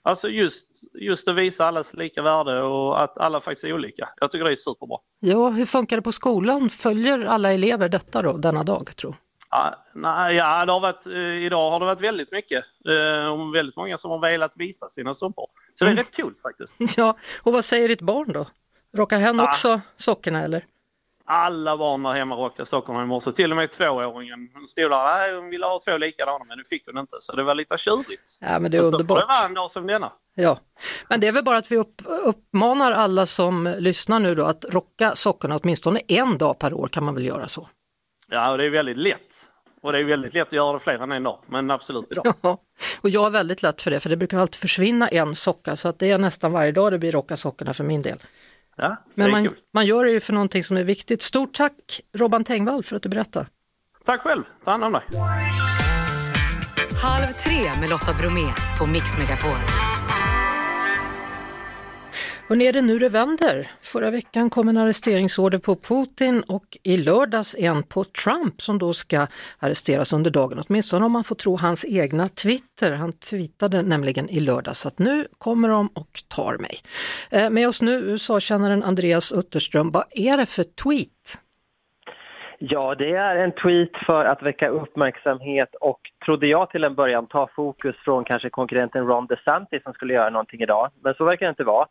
alltså 0.05 0.29
just, 0.29 0.67
just 0.93 1.27
att 1.27 1.35
visa 1.35 1.65
allas 1.65 1.93
lika 1.93 2.21
värde 2.21 2.61
och 2.61 3.03
att 3.03 3.17
alla 3.17 3.41
faktiskt 3.41 3.63
är 3.63 3.73
olika. 3.73 4.09
Jag 4.21 4.31
tycker 4.31 4.45
det 4.45 4.51
är 4.51 4.55
superbra. 4.55 4.97
Ja, 5.19 5.49
hur 5.49 5.65
funkar 5.65 5.95
det 5.95 6.01
på 6.01 6.11
skolan? 6.11 6.69
Följer 6.69 7.25
alla 7.25 7.51
elever 7.53 7.89
detta 7.89 8.21
då, 8.21 8.37
denna 8.37 8.63
dag 8.63 8.95
tror 8.95 9.15
Ja, 9.49 9.85
nej, 9.93 10.35
ja, 10.35 10.65
det 10.65 10.71
har 10.71 10.79
varit, 10.79 11.05
eh, 11.05 11.13
idag 11.45 11.71
har 11.71 11.79
det 11.79 11.85
varit 11.85 12.01
väldigt 12.01 12.31
mycket. 12.31 12.63
Eh, 12.89 13.51
väldigt 13.53 13.75
många 13.75 13.97
som 13.97 14.11
har 14.11 14.19
velat 14.19 14.51
visa 14.55 14.89
sina 14.89 15.13
strumpor. 15.13 15.47
Så 15.79 15.85
det 15.85 15.91
är 15.91 15.95
rätt 15.95 16.15
coolt 16.17 16.41
faktiskt. 16.41 16.75
Ja, 16.97 17.17
och 17.43 17.53
vad 17.53 17.65
säger 17.65 17.87
ditt 17.87 18.01
barn 18.01 18.31
då? 18.33 18.45
Rockar 18.97 19.19
hen 19.19 19.39
Ah. 19.39 19.43
också 19.43 19.81
sockorna 19.95 20.43
eller? 20.43 20.63
Alla 21.27 21.77
barn 21.77 22.03
där 22.03 22.11
hemma 22.11 22.35
rockade 22.35 22.65
sockorna 22.65 23.03
i 23.03 23.05
morse. 23.05 23.31
Till 23.31 23.51
och 23.51 23.57
med 23.57 23.71
tvååringen. 23.71 24.49
Hon 24.53 24.67
stod 24.67 24.91
där, 24.91 25.15
nej 25.15 25.35
hon 25.35 25.49
ville 25.49 25.65
ha 25.65 25.79
två 25.85 25.97
likadana 25.97 26.45
men 26.45 26.57
det 26.57 26.63
fick 26.69 26.83
hon 26.85 26.97
inte. 26.97 27.17
Så 27.19 27.35
det 27.35 27.43
var 27.43 27.55
lite 27.55 27.77
tjurigt. 27.77 28.37
Ja, 28.41 28.59
men 28.59 28.71
det 28.71 28.77
är 28.77 28.81
så 28.81 28.87
underbart. 28.87 29.19
det 29.19 29.25
vara 29.25 29.45
en 29.45 29.53
dag 29.53 29.71
som 29.71 29.87
denna. 29.87 30.11
Ja, 30.35 30.57
men 31.09 31.19
det 31.19 31.27
är 31.27 31.31
väl 31.31 31.43
bara 31.43 31.57
att 31.57 31.71
vi 31.71 31.77
upp, 31.77 32.01
uppmanar 32.23 32.91
alla 32.91 33.25
som 33.25 33.75
lyssnar 33.77 34.19
nu 34.19 34.35
då 34.35 34.45
att 34.45 34.65
rocka 34.69 35.15
sockorna 35.15 35.59
åtminstone 35.63 35.99
en 36.07 36.37
dag 36.37 36.59
per 36.59 36.73
år 36.73 36.87
kan 36.87 37.03
man 37.03 37.15
väl 37.15 37.25
göra 37.25 37.47
så. 37.47 37.69
Ja, 38.27 38.51
och 38.51 38.57
det 38.57 38.65
är 38.65 38.69
väldigt 38.69 38.97
lätt. 38.97 39.47
Och 39.81 39.91
det 39.91 39.99
är 39.99 40.03
väldigt 40.03 40.33
lätt 40.33 40.47
att 40.47 40.53
göra 40.53 40.73
det 40.73 40.79
fler 40.79 40.99
än 40.99 41.11
en 41.11 41.23
dag. 41.23 41.39
Men 41.47 41.71
absolut. 41.71 42.05
Ja, 42.41 42.57
och 43.01 43.09
jag 43.09 43.25
är 43.25 43.29
väldigt 43.29 43.63
lätt 43.63 43.81
för 43.81 43.91
det 43.91 43.99
för 43.99 44.09
det 44.09 44.17
brukar 44.17 44.37
alltid 44.37 44.59
försvinna 44.59 45.07
en 45.07 45.35
socka 45.35 45.75
så 45.75 45.87
att 45.87 45.99
det 45.99 46.11
är 46.11 46.17
nästan 46.17 46.51
varje 46.51 46.71
dag 46.71 46.91
det 46.91 46.97
blir 46.97 47.11
rocka 47.11 47.37
sockorna 47.37 47.73
för 47.73 47.83
min 47.83 48.01
del. 48.01 48.17
Ja, 48.77 49.03
Men 49.15 49.31
man, 49.31 49.43
kul. 49.43 49.55
man 49.73 49.85
gör 49.85 50.05
det 50.05 50.11
ju 50.11 50.19
för 50.19 50.33
någonting 50.33 50.63
som 50.63 50.77
är 50.77 50.83
viktigt. 50.83 51.21
Stort 51.21 51.53
tack 51.53 52.01
Robban 52.17 52.43
Tengvall 52.43 52.83
för 52.83 52.95
att 52.95 53.03
du 53.03 53.09
berättar. 53.09 53.47
Tack 54.05 54.21
själv. 54.21 54.43
Ta 54.65 54.71
hand 54.71 54.83
om 54.83 54.91
dig. 54.93 55.01
Halv 57.03 57.25
tre 57.33 57.79
med 57.81 57.89
Lotta 57.89 58.13
Bromé 58.13 58.45
på 58.79 58.85
Mix 58.85 59.17
Megapol. 59.17 59.57
Och 62.49 62.55
är 62.55 62.73
det 62.73 62.81
nu 62.81 62.99
det 62.99 63.09
vänder? 63.09 63.67
Förra 63.81 64.11
veckan 64.11 64.49
kom 64.49 64.69
en 64.69 64.77
arresteringsorder 64.77 65.57
på 65.57 65.75
Putin 65.75 66.43
och 66.47 66.77
i 66.83 66.97
lördags 66.97 67.55
en 67.59 67.83
på 67.83 68.03
Trump 68.03 68.61
som 68.61 68.79
då 68.79 68.93
ska 68.93 69.27
arresteras 69.59 70.13
under 70.13 70.31
dagen, 70.31 70.61
åtminstone 70.67 71.05
om 71.05 71.11
man 71.11 71.23
får 71.23 71.35
tro 71.35 71.57
hans 71.57 71.85
egna 71.85 72.27
Twitter. 72.27 72.91
Han 72.91 73.13
tweetade 73.13 73.81
nämligen 73.81 74.29
i 74.29 74.39
lördags 74.39 74.85
att 74.85 74.99
nu 74.99 75.27
kommer 75.37 75.69
de 75.69 75.87
och 75.87 76.19
tar 76.35 76.57
mig. 76.57 76.75
Eh, 77.31 77.49
med 77.49 77.67
oss 77.67 77.81
nu 77.81 77.91
USA-kännaren 77.91 78.83
Andreas 78.83 79.31
Utterström, 79.31 79.91
vad 79.91 80.05
är 80.11 80.37
det 80.37 80.45
för 80.45 80.63
tweet? 80.63 81.41
Ja, 82.59 82.95
det 82.95 83.11
är 83.15 83.35
en 83.35 83.51
tweet 83.51 83.97
för 84.05 84.25
att 84.25 84.43
väcka 84.43 84.67
uppmärksamhet 84.67 85.75
och 85.81 85.99
trodde 86.25 86.47
jag 86.47 86.69
till 86.69 86.83
en 86.83 86.95
början 86.95 87.27
ta 87.27 87.49
fokus 87.55 87.95
från 87.95 88.23
kanske 88.23 88.49
konkurrenten 88.49 89.07
Ron 89.07 89.27
DeSantis 89.27 89.83
som 89.83 89.93
skulle 89.93 90.13
göra 90.13 90.29
någonting 90.29 90.61
idag. 90.61 90.89
Men 91.03 91.13
så 91.13 91.25
verkar 91.25 91.45
det 91.45 91.49
inte 91.49 91.63
vara. 91.63 91.87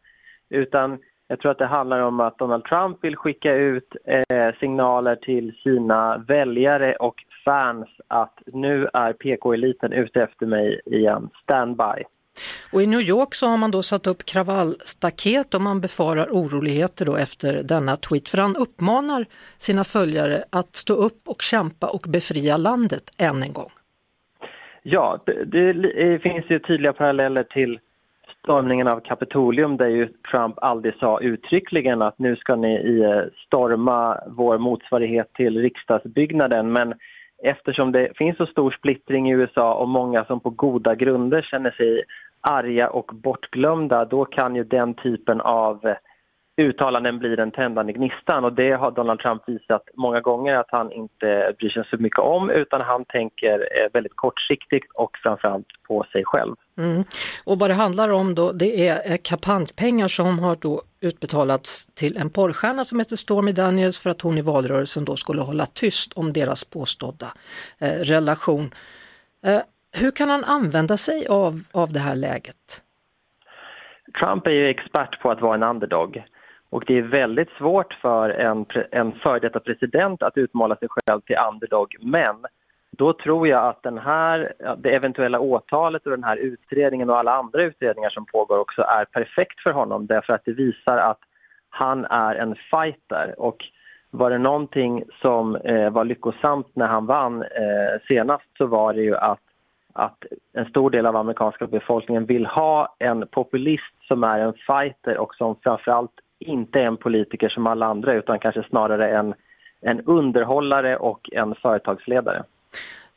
Utan 0.50 0.98
jag 1.28 1.40
tror 1.40 1.50
att 1.50 1.58
det 1.58 1.66
handlar 1.66 2.00
om 2.00 2.20
att 2.20 2.38
Donald 2.38 2.64
Trump 2.64 3.04
vill 3.04 3.16
skicka 3.16 3.54
ut 3.54 3.96
eh, 4.04 4.54
signaler 4.60 5.16
till 5.16 5.52
sina 5.62 6.18
väljare 6.18 6.96
och 6.96 7.14
fans 7.44 7.88
att 8.08 8.38
nu 8.46 8.88
är 8.92 9.12
PK-eliten 9.12 9.92
ute 9.92 10.22
efter 10.22 10.46
mig 10.46 10.80
igen. 10.86 11.30
Standby. 11.42 12.04
Och 12.72 12.82
i 12.82 12.86
New 12.86 13.00
York 13.00 13.34
så 13.34 13.46
har 13.46 13.56
man 13.56 13.70
då 13.70 13.82
satt 13.82 14.06
upp 14.06 14.24
kravallstaket 14.24 15.54
och 15.54 15.60
man 15.60 15.80
befarar 15.80 16.26
oroligheter 16.26 17.04
då 17.06 17.16
efter 17.16 17.62
denna 17.62 17.96
tweet. 17.96 18.28
För 18.28 18.38
han 18.38 18.56
uppmanar 18.56 19.26
sina 19.58 19.84
följare 19.84 20.44
att 20.50 20.76
stå 20.76 20.94
upp 20.94 21.28
och 21.28 21.42
kämpa 21.42 21.86
och 21.86 22.04
befria 22.08 22.56
landet 22.56 23.02
än 23.18 23.42
en 23.42 23.52
gång. 23.52 23.70
Ja, 24.82 25.22
det, 25.26 25.72
det 25.72 26.18
finns 26.18 26.44
ju 26.48 26.58
tydliga 26.58 26.92
paralleller 26.92 27.42
till 27.42 27.78
stormningen 28.44 28.88
av 28.88 29.00
Kapitolium 29.00 29.76
där 29.76 29.88
ju 29.88 30.08
Trump 30.30 30.54
aldrig 30.56 30.94
sa 30.94 31.20
uttryckligen 31.20 32.02
att 32.02 32.18
nu 32.18 32.36
ska 32.36 32.56
ni 32.56 33.00
eh, 33.00 33.22
storma 33.46 34.18
vår 34.26 34.58
motsvarighet 34.58 35.32
till 35.32 35.58
riksdagsbyggnaden. 35.58 36.72
Men 36.72 36.94
eftersom 37.42 37.92
det 37.92 38.16
finns 38.16 38.36
så 38.36 38.46
stor 38.46 38.70
splittring 38.70 39.30
i 39.30 39.34
USA 39.34 39.74
och 39.74 39.88
många 39.88 40.24
som 40.24 40.40
på 40.40 40.50
goda 40.50 40.94
grunder 40.94 41.42
känner 41.42 41.70
sig 41.70 42.02
arga 42.40 42.88
och 42.90 43.10
bortglömda, 43.14 44.04
då 44.04 44.24
kan 44.24 44.56
ju 44.56 44.64
den 44.64 44.94
typen 44.94 45.40
av 45.40 45.86
eh, 45.86 45.96
uttalanden 46.56 47.18
bli 47.18 47.36
den 47.36 47.50
tändande 47.50 47.92
gnistan 47.92 48.44
och 48.44 48.52
det 48.52 48.72
har 48.72 48.90
Donald 48.90 49.20
Trump 49.20 49.42
visat 49.46 49.82
många 49.94 50.20
gånger 50.20 50.56
att 50.56 50.70
han 50.70 50.92
inte 50.92 51.54
bryr 51.58 51.68
sig 51.68 51.84
så 51.90 51.96
mycket 51.96 52.18
om 52.18 52.50
utan 52.50 52.80
han 52.80 53.04
tänker 53.04 53.58
eh, 53.58 53.88
väldigt 53.92 54.16
kortsiktigt 54.16 54.92
och 54.94 55.10
framförallt 55.22 55.66
på 55.88 56.04
sig 56.12 56.24
själv. 56.24 56.54
Mm. 56.78 57.04
Och 57.44 57.58
vad 57.58 57.70
det 57.70 57.74
handlar 57.74 58.08
om 58.08 58.34
då 58.34 58.52
det 58.52 58.88
är 58.88 59.12
eh, 59.12 59.16
kampanjpengar 59.22 60.08
som 60.08 60.38
har 60.38 60.56
då 60.60 60.82
utbetalats 61.00 61.86
till 61.86 62.16
en 62.16 62.30
porrstjärna 62.30 62.84
som 62.84 62.98
heter 62.98 63.16
Stormy 63.16 63.52
Daniels 63.52 64.00
för 64.00 64.10
att 64.10 64.20
hon 64.22 64.38
i 64.38 64.42
valrörelsen 64.42 65.04
då 65.04 65.16
skulle 65.16 65.42
hålla 65.42 65.66
tyst 65.66 66.12
om 66.12 66.32
deras 66.32 66.64
påstådda 66.64 67.26
eh, 67.78 67.88
relation. 67.88 68.70
Eh, 69.46 69.60
hur 70.00 70.10
kan 70.10 70.30
han 70.30 70.44
använda 70.44 70.96
sig 70.96 71.26
av, 71.26 71.52
av 71.72 71.92
det 71.92 72.00
här 72.00 72.16
läget? 72.16 72.82
Trump 74.20 74.46
är 74.46 74.50
ju 74.50 74.68
expert 74.68 75.20
på 75.20 75.30
att 75.30 75.40
vara 75.40 75.54
en 75.54 75.62
underdog 75.62 76.24
och 76.74 76.84
det 76.86 76.98
är 76.98 77.02
väldigt 77.02 77.50
svårt 77.58 77.94
för 77.94 78.30
en, 78.30 78.66
en 78.90 79.12
före 79.12 79.38
detta 79.38 79.60
president 79.60 80.22
att 80.22 80.36
utmåla 80.36 80.76
sig 80.76 80.88
själv 80.90 81.20
till 81.20 81.36
underdog. 81.52 81.96
Men 82.00 82.36
då 82.90 83.12
tror 83.12 83.48
jag 83.48 83.64
att 83.64 83.82
den 83.82 83.98
här, 83.98 84.52
det 84.78 84.94
eventuella 84.94 85.40
åtalet 85.40 86.04
och 86.04 86.10
den 86.10 86.24
här 86.24 86.36
utredningen 86.36 87.10
och 87.10 87.18
alla 87.18 87.32
andra 87.32 87.62
utredningar 87.62 88.10
som 88.10 88.26
pågår 88.26 88.58
också 88.58 88.82
är 88.82 89.04
perfekt 89.04 89.60
för 89.60 89.72
honom. 89.72 90.06
Därför 90.06 90.32
att 90.32 90.44
det 90.44 90.52
visar 90.52 90.98
att 90.98 91.20
han 91.68 92.04
är 92.04 92.34
en 92.34 92.54
fighter. 92.70 93.34
Och 93.38 93.64
var 94.10 94.30
det 94.30 94.38
någonting 94.38 95.04
som 95.22 95.56
eh, 95.56 95.90
var 95.90 96.04
lyckosamt 96.04 96.76
när 96.76 96.86
han 96.86 97.06
vann 97.06 97.42
eh, 97.42 98.00
senast 98.08 98.56
så 98.58 98.66
var 98.66 98.94
det 98.94 99.02
ju 99.02 99.16
att 99.16 99.40
att 99.96 100.24
en 100.52 100.66
stor 100.66 100.90
del 100.90 101.06
av 101.06 101.16
amerikanska 101.16 101.66
befolkningen 101.66 102.26
vill 102.26 102.46
ha 102.46 102.96
en 102.98 103.26
populist 103.30 103.94
som 104.08 104.24
är 104.24 104.38
en 104.38 104.54
fighter 104.66 105.18
och 105.18 105.34
som 105.34 105.56
framförallt 105.62 106.20
inte 106.44 106.80
en 106.80 106.96
politiker 106.96 107.48
som 107.48 107.66
alla 107.66 107.86
andra 107.86 108.14
utan 108.14 108.38
kanske 108.38 108.62
snarare 108.62 109.18
en, 109.18 109.34
en 109.80 110.00
underhållare 110.00 110.96
och 110.96 111.30
en 111.32 111.54
företagsledare. 111.54 112.42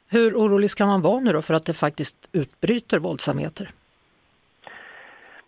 Hur 0.09 0.35
orolig 0.35 0.69
ska 0.69 0.85
man 0.85 1.01
vara 1.01 1.19
nu 1.19 1.31
då 1.31 1.41
för 1.41 1.53
att 1.53 1.65
det 1.65 1.73
faktiskt 1.73 2.29
utbryter 2.33 2.99
våldsamheter? 2.99 3.69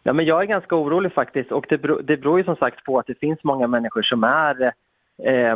Ja, 0.03 0.13
men 0.13 0.25
jag 0.25 0.41
är 0.41 0.45
ganska 0.45 0.75
orolig 0.75 1.13
faktiskt 1.13 1.51
och 1.51 1.65
det 1.69 1.77
beror, 1.77 2.01
det 2.01 2.17
beror 2.17 2.37
ju 2.37 2.43
som 2.43 2.55
sagt 2.55 2.83
på 2.83 2.99
att 2.99 3.07
det 3.07 3.19
finns 3.19 3.43
många 3.43 3.67
människor 3.67 4.01
som 4.01 4.23
är 4.23 4.73
eh, 5.23 5.55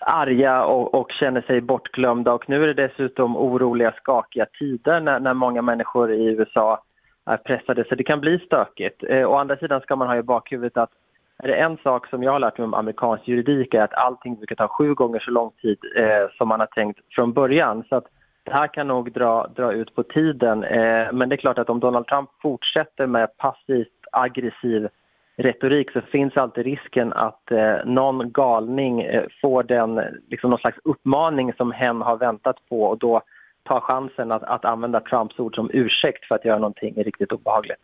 arga 0.00 0.64
och, 0.64 0.94
och, 0.94 1.10
känner 1.12 1.40
sig 1.40 1.60
bortglömda 1.60 2.32
och 2.32 2.48
nu 2.48 2.62
är 2.62 2.74
det 2.74 2.88
dessutom 2.88 3.36
oroliga, 3.36 3.92
skakiga 3.92 4.46
tider 4.58 5.00
när, 5.00 5.20
när 5.20 5.34
många 5.34 5.62
människor 5.62 6.12
i 6.12 6.24
USA 6.24 6.82
är 7.26 7.36
pressade 7.36 7.84
så 7.88 7.94
det 7.94 8.04
kan 8.04 8.20
bli 8.20 8.38
stökigt. 8.38 9.04
Eh, 9.08 9.30
å 9.30 9.34
andra 9.34 9.56
sidan 9.56 9.80
ska 9.80 9.96
man 9.96 10.08
ha 10.08 10.16
i 10.16 10.22
bakhuvudet 10.22 10.76
att 10.76 10.90
är 11.38 11.48
det 11.48 11.54
en 11.54 11.76
sak 11.76 12.06
som 12.06 12.22
jag 12.22 12.32
har 12.32 12.38
lärt 12.38 12.58
mig 12.58 12.64
om 12.64 12.74
amerikansk 12.74 13.28
juridik 13.28 13.74
är 13.74 13.82
att 13.82 13.94
allting 13.94 14.36
brukar 14.36 14.56
ta 14.56 14.68
sju 14.68 14.94
gånger 14.94 15.20
så 15.20 15.30
lång 15.30 15.50
tid 15.62 15.78
eh, 15.96 16.28
som 16.38 16.48
man 16.48 16.60
har 16.60 16.66
tänkt 16.66 17.00
från 17.10 17.32
början. 17.32 17.84
Så 17.88 17.96
att 17.96 18.04
det 18.42 18.52
här 18.52 18.66
kan 18.66 18.88
nog 18.88 19.12
dra, 19.12 19.46
dra 19.56 19.72
ut 19.72 19.94
på 19.94 20.02
tiden. 20.02 20.64
Eh, 20.64 21.12
men 21.12 21.28
det 21.28 21.34
är 21.34 21.36
klart 21.36 21.58
att 21.58 21.70
om 21.70 21.80
Donald 21.80 22.06
Trump 22.06 22.30
fortsätter 22.42 23.06
med 23.06 23.36
passivt 23.36 23.88
aggressiv 24.12 24.88
retorik 25.36 25.90
så 25.90 26.00
finns 26.00 26.36
alltid 26.36 26.64
risken 26.64 27.12
att 27.12 27.50
eh, 27.50 27.76
någon 27.84 28.32
galning 28.32 29.02
eh, 29.02 29.24
får 29.40 29.62
den, 29.62 30.00
liksom 30.28 30.50
någon 30.50 30.58
slags 30.58 30.78
uppmaning 30.84 31.52
som 31.52 31.72
hen 31.72 32.02
har 32.02 32.16
väntat 32.16 32.56
på 32.68 32.82
och 32.82 32.98
då 32.98 33.22
tar 33.64 33.80
chansen 33.80 34.32
att, 34.32 34.42
att 34.42 34.64
använda 34.64 35.00
Trumps 35.00 35.38
ord 35.38 35.54
som 35.54 35.70
ursäkt 35.72 36.24
för 36.24 36.34
att 36.34 36.44
göra 36.44 36.58
någonting 36.58 37.04
riktigt 37.04 37.32
obehagligt. 37.32 37.80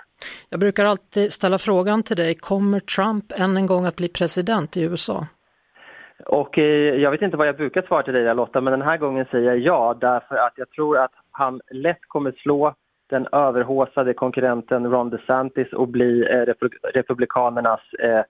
Jag 0.48 0.60
brukar 0.60 0.84
alltid 0.84 1.32
ställa 1.32 1.58
frågan 1.58 2.02
till 2.02 2.16
dig, 2.16 2.34
kommer 2.34 2.80
Trump 2.80 3.32
än 3.36 3.56
en 3.56 3.66
gång 3.66 3.84
att 3.84 3.96
bli 3.96 4.08
president 4.08 4.76
i 4.76 4.82
USA? 4.82 5.26
Och 6.26 6.58
eh, 6.58 6.94
jag 6.94 7.10
vet 7.10 7.22
inte 7.22 7.36
vad 7.36 7.48
jag 7.48 7.56
brukar 7.56 7.82
svara 7.82 8.02
till 8.02 8.14
dig 8.14 8.34
Lotta, 8.34 8.60
men 8.60 8.70
den 8.70 8.82
här 8.82 8.96
gången 8.96 9.26
säger 9.30 9.48
jag 9.48 9.58
ja 9.58 9.96
därför 10.00 10.34
att 10.36 10.52
jag 10.56 10.70
tror 10.70 10.98
att 10.98 11.12
han 11.30 11.60
lätt 11.70 12.00
kommer 12.08 12.32
slå 12.32 12.74
den 13.10 13.26
överhåsade 13.32 14.14
konkurrenten 14.14 14.90
Ron 14.90 15.10
DeSantis 15.10 15.72
och 15.72 15.88
bli 15.88 16.26
eh, 16.30 16.54
Republikanernas 16.94 17.80
eh, 17.98 18.22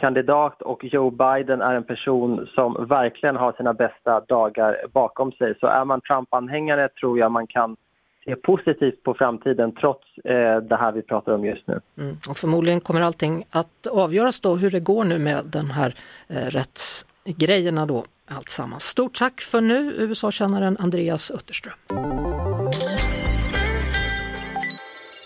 kandidat 0.00 0.62
och 0.62 0.84
Joe 0.84 1.10
Biden 1.10 1.60
är 1.60 1.74
en 1.74 1.84
person 1.84 2.48
som 2.54 2.86
verkligen 2.88 3.36
har 3.36 3.52
sina 3.52 3.74
bästa 3.74 4.20
dagar 4.20 4.86
bakom 4.92 5.32
sig. 5.32 5.54
Så 5.60 5.66
är 5.66 5.84
man 5.84 6.00
Trump-anhängare 6.00 6.88
tror 6.88 7.18
jag 7.18 7.32
man 7.32 7.46
kan 7.46 7.76
se 8.24 8.36
positivt 8.36 9.02
på 9.02 9.14
framtiden 9.14 9.72
trots 9.80 10.18
eh, 10.24 10.56
det 10.60 10.76
här 10.76 10.92
vi 10.92 11.02
pratar 11.02 11.32
om 11.32 11.44
just 11.44 11.66
nu. 11.66 11.80
Mm. 11.98 12.16
Och 12.28 12.36
förmodligen 12.36 12.80
kommer 12.80 13.00
allting 13.00 13.44
att 13.50 13.86
avgöras 13.86 14.40
då 14.40 14.54
hur 14.54 14.70
det 14.70 14.80
går 14.80 15.04
nu 15.04 15.18
med 15.18 15.44
den 15.44 15.70
här 15.70 15.94
eh, 16.28 16.36
rättsgrejerna 16.36 17.86
då 17.86 18.04
alltsammans. 18.28 18.82
Stort 18.82 19.14
tack 19.14 19.40
för 19.40 19.60
nu 19.60 19.92
USA-kännaren 19.96 20.76
Andreas 20.80 21.30
Utterström. 21.30 21.74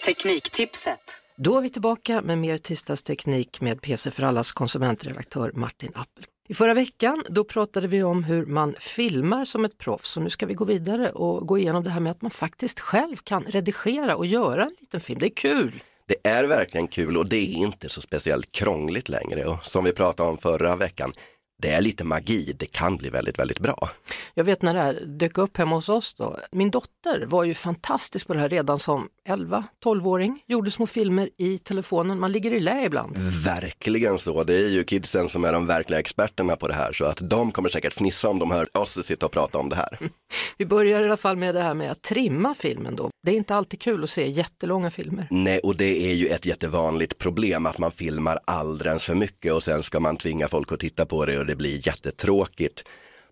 Tekniktipset. 0.07 1.20
Då 1.43 1.59
är 1.59 1.63
vi 1.63 1.71
tillbaka 1.71 2.23
med 2.23 2.39
mer 2.39 2.57
tisdagsteknik 2.57 3.61
med 3.61 3.83
PC 3.83 4.11
för 4.11 4.23
allas 4.23 4.53
konsumentredaktör 4.53 5.53
Martin 5.55 5.93
Appel. 5.95 6.25
I 6.49 6.55
förra 6.55 6.75
veckan 6.75 7.25
då 7.29 7.45
pratade 7.45 7.89
vi 7.89 8.03
om 8.03 8.25
hur 8.25 8.47
man 8.47 8.75
filmar 8.79 9.45
som 9.45 9.65
ett 9.65 9.79
proffs 9.79 10.17
och 10.17 10.23
nu 10.23 10.31
ska 10.31 10.47
vi 10.47 10.55
gå 10.55 10.65
vidare 10.65 11.11
och 11.11 11.47
gå 11.47 11.59
igenom 11.59 11.85
det 11.85 11.91
här 11.91 12.01
med 12.01 12.11
att 12.11 12.23
man 12.23 12.31
faktiskt 12.31 12.81
själv 12.81 13.17
kan 13.17 13.45
redigera 13.45 14.17
och 14.17 14.27
göra 14.27 14.65
en 14.65 14.77
liten 14.81 15.01
film. 15.01 15.19
Det 15.19 15.27
är 15.27 15.35
kul! 15.35 15.83
Det 16.07 16.29
är 16.29 16.45
verkligen 16.45 16.89
kul 16.89 17.17
och 17.17 17.29
det 17.29 17.37
är 17.37 17.57
inte 17.57 17.89
så 17.89 18.01
speciellt 18.01 18.53
krångligt 18.53 19.09
längre 19.09 19.45
och 19.45 19.65
som 19.65 19.85
vi 19.85 19.93
pratade 19.93 20.31
om 20.31 20.39
förra 20.39 20.77
veckan, 20.77 21.13
det 21.61 21.71
är 21.71 21.81
lite 21.81 22.05
magi, 22.05 22.53
det 22.59 22.67
kan 22.67 22.97
bli 22.97 23.11
väldigt, 23.11 23.39
väldigt 23.39 23.59
bra. 23.59 23.91
Jag 24.35 24.45
vet 24.45 24.63
när 24.63 24.75
det 24.75 24.81
här 24.81 25.01
dök 25.07 25.39
upp 25.39 25.57
hemma 25.57 25.75
hos 25.75 25.89
oss 25.89 26.15
då. 26.15 26.37
Min 26.53 26.71
dotter 26.71 27.27
var 27.27 27.45
ju 27.45 27.55
fantastisk 27.55 28.27
på 28.27 28.35
det 28.35 28.41
här 28.41 28.49
redan 28.49 28.79
som 28.79 29.09
11-12-åring, 29.29 30.43
gjorde 30.47 30.71
små 30.71 30.87
filmer 30.87 31.31
i 31.39 31.59
telefonen, 31.59 32.21
man 32.21 32.33
ligger 32.33 32.51
i 32.51 32.61
lä 32.61 32.85
ibland. 32.85 33.17
Verkligen 33.45 34.19
så, 34.19 34.45
det 34.45 34.55
är 34.55 34.69
ju 34.69 34.85
kidsen 34.85 35.29
som 35.29 35.45
är 35.45 35.53
de 35.53 35.67
verkliga 35.67 36.01
experterna 36.01 36.57
på 36.57 36.69
det 36.69 36.75
här 36.75 36.93
så 36.93 37.05
att 37.05 37.19
de 37.23 37.53
kommer 37.53 37.69
säkert 37.69 37.93
fnissa 37.93 38.29
om 38.29 38.39
de 38.39 38.51
hör 38.51 38.79
oss 38.79 39.07
sitta 39.07 39.27
och 39.27 39.33
prata 39.33 39.59
om 39.59 39.69
det 39.69 39.77
här. 39.77 39.99
Vi 40.59 40.67
börjar 40.67 41.03
i 41.03 41.05
alla 41.05 41.17
fall 41.17 41.37
med 41.37 41.55
det 41.55 41.63
här 41.63 41.75
med 41.75 41.91
att 41.91 42.03
trimma 42.03 42.55
filmen 42.55 42.97
då. 42.97 43.11
Det 43.23 43.31
är 43.31 43.37
inte 43.37 43.55
alltid 43.55 43.81
kul 43.81 44.05
att 44.05 44.11
se 44.11 44.29
jättelånga 44.29 44.91
filmer. 44.91 45.27
Nej, 45.31 45.59
och 45.59 45.77
det 45.77 46.11
är 46.11 46.15
ju 46.15 46.27
ett 46.27 46.47
jättevanligt 46.47 47.19
problem 47.19 47.67
att 47.67 47.79
man 47.79 47.93
filmar 47.93 48.39
alldeles 48.45 49.07
för 49.07 49.15
mycket 49.15 49.53
och 49.53 49.63
sen 49.63 49.83
ska 49.83 50.01
man 50.01 50.17
tvinga 50.17 50.49
folk 50.49 50.73
att 50.73 50.81
titta 50.81 51.07
på 51.07 51.27
det 51.27 51.39
och 51.39 51.47
det 51.51 51.57
blir 51.57 51.87
jättetråkigt. 51.87 52.85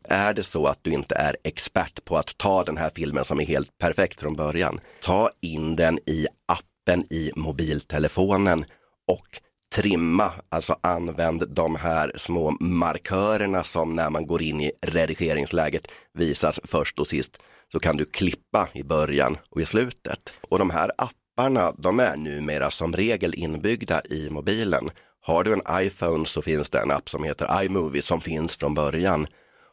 Är 0.04 0.34
det 0.34 0.42
så 0.42 0.66
att 0.66 0.78
du 0.82 0.90
inte 0.90 1.14
är 1.14 1.36
expert 1.44 2.04
på 2.04 2.16
att 2.16 2.38
ta 2.38 2.64
den 2.64 2.76
här 2.76 2.90
filmen 2.94 3.24
som 3.24 3.40
är 3.40 3.44
helt 3.44 3.78
perfekt 3.78 4.20
från 4.20 4.36
början, 4.36 4.80
ta 5.02 5.30
in 5.40 5.76
den 5.76 5.98
i 6.06 6.26
appen 6.46 7.12
i 7.12 7.30
mobiltelefonen 7.36 8.64
och 9.08 9.40
trimma, 9.74 10.32
alltså 10.48 10.76
använd 10.80 11.48
de 11.48 11.76
här 11.76 12.12
små 12.16 12.50
markörerna 12.60 13.64
som 13.64 13.96
när 13.96 14.10
man 14.10 14.26
går 14.26 14.42
in 14.42 14.60
i 14.60 14.72
redigeringsläget 14.82 15.86
visas 16.14 16.60
först 16.64 16.98
och 16.98 17.06
sist. 17.06 17.38
Så 17.72 17.78
kan 17.78 17.96
du 17.96 18.04
klippa 18.04 18.68
i 18.72 18.82
början 18.82 19.38
och 19.50 19.60
i 19.60 19.66
slutet. 19.66 20.32
Och 20.48 20.58
de 20.58 20.70
här 20.70 20.90
apparna, 20.98 21.72
de 21.78 22.00
är 22.00 22.16
numera 22.16 22.70
som 22.70 22.92
regel 22.92 23.34
inbyggda 23.34 24.02
i 24.10 24.30
mobilen. 24.30 24.90
Har 25.20 25.44
du 25.44 25.52
en 25.52 25.62
iPhone 25.72 26.26
så 26.26 26.42
finns 26.42 26.70
det 26.70 26.78
en 26.78 26.90
app 26.90 27.08
som 27.10 27.24
heter 27.24 27.62
iMovie 27.62 28.02
som 28.02 28.20
finns 28.20 28.56
från 28.56 28.74
början. 28.74 29.26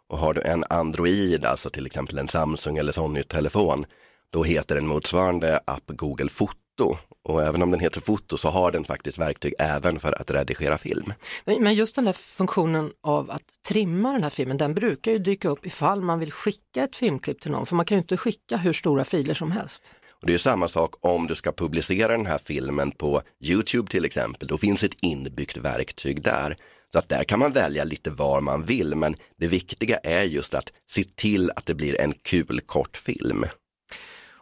Och 0.07 0.17
har 0.17 0.33
du 0.33 0.41
en 0.41 0.63
Android, 0.69 1.45
alltså 1.45 1.69
till 1.69 1.85
exempel 1.85 2.17
en 2.17 2.27
Samsung 2.27 2.77
eller 2.77 2.91
Sony-telefon, 2.91 3.85
då 4.29 4.43
heter 4.43 4.75
den 4.75 4.87
motsvarande 4.87 5.59
app 5.65 5.83
Google 5.87 6.29
Foto. 6.29 6.97
Och 7.23 7.43
även 7.43 7.61
om 7.61 7.71
den 7.71 7.79
heter 7.79 8.01
foto 8.01 8.37
så 8.37 8.49
har 8.49 8.71
den 8.71 8.85
faktiskt 8.85 9.17
verktyg 9.17 9.53
även 9.59 9.99
för 9.99 10.21
att 10.21 10.31
redigera 10.31 10.77
film. 10.77 11.13
Men 11.45 11.73
just 11.73 11.95
den 11.95 12.05
där 12.05 12.13
funktionen 12.13 12.91
av 13.03 13.31
att 13.31 13.43
trimma 13.67 14.11
den 14.11 14.23
här 14.23 14.29
filmen, 14.29 14.57
den 14.57 14.73
brukar 14.73 15.11
ju 15.11 15.17
dyka 15.17 15.49
upp 15.49 15.65
ifall 15.65 16.01
man 16.01 16.19
vill 16.19 16.31
skicka 16.31 16.83
ett 16.83 16.95
filmklipp 16.95 17.41
till 17.41 17.51
någon, 17.51 17.65
för 17.65 17.75
man 17.75 17.85
kan 17.85 17.97
ju 17.97 18.01
inte 18.01 18.17
skicka 18.17 18.57
hur 18.57 18.73
stora 18.73 19.03
filer 19.03 19.33
som 19.33 19.51
helst. 19.51 19.95
Och 20.21 20.27
det 20.27 20.33
är 20.33 20.37
samma 20.37 20.67
sak 20.67 20.95
om 20.99 21.27
du 21.27 21.35
ska 21.35 21.51
publicera 21.51 22.17
den 22.17 22.25
här 22.25 22.37
filmen 22.37 22.91
på 22.91 23.21
Youtube 23.43 23.91
till 23.91 24.05
exempel. 24.05 24.47
Då 24.47 24.57
finns 24.57 24.83
ett 24.83 24.97
inbyggt 25.01 25.57
verktyg 25.57 26.21
där. 26.21 26.57
Så 26.91 26.99
att 26.99 27.09
där 27.09 27.23
kan 27.23 27.39
man 27.39 27.51
välja 27.51 27.83
lite 27.83 28.09
var 28.09 28.41
man 28.41 28.63
vill, 28.63 28.95
men 28.95 29.15
det 29.37 29.47
viktiga 29.47 29.97
är 29.97 30.23
just 30.23 30.53
att 30.53 30.71
se 30.91 31.03
till 31.15 31.51
att 31.55 31.65
det 31.65 31.75
blir 31.75 32.01
en 32.01 32.13
kul 32.13 32.61
kortfilm. 32.65 33.45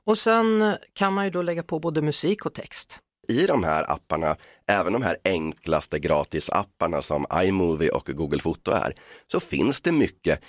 Och 0.06 0.18
sen 0.18 0.76
kan 0.94 1.14
man 1.14 1.26
ju 1.26 1.32
då 1.32 1.42
lägga 1.42 1.64
på 1.64 1.80
både 1.80 2.02
musik 2.02 2.46
och 2.46 2.54
text. 2.54 3.00
I 3.28 3.46
de 3.46 3.64
här 3.64 3.92
apparna, 3.92 4.36
även 4.68 4.94
de 4.94 5.02
här 5.02 5.18
enklaste 5.24 6.00
gratisapparna 6.00 7.02
som 7.02 7.26
iMovie 7.34 7.90
och 7.90 8.06
Google 8.06 8.40
Foto 8.40 8.72
är, 8.72 8.94
så 9.32 9.40
finns 9.40 9.82
det 9.82 9.92
mycket 9.92 10.40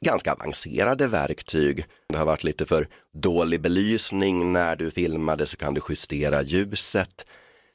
ganska 0.00 0.32
avancerade 0.32 1.06
verktyg. 1.06 1.86
Det 2.08 2.18
har 2.18 2.26
varit 2.26 2.44
lite 2.44 2.66
för 2.66 2.88
dålig 3.12 3.60
belysning 3.60 4.52
när 4.52 4.76
du 4.76 4.90
filmade 4.90 5.46
så 5.46 5.56
kan 5.56 5.74
du 5.74 5.80
justera 5.88 6.42
ljuset. 6.42 7.26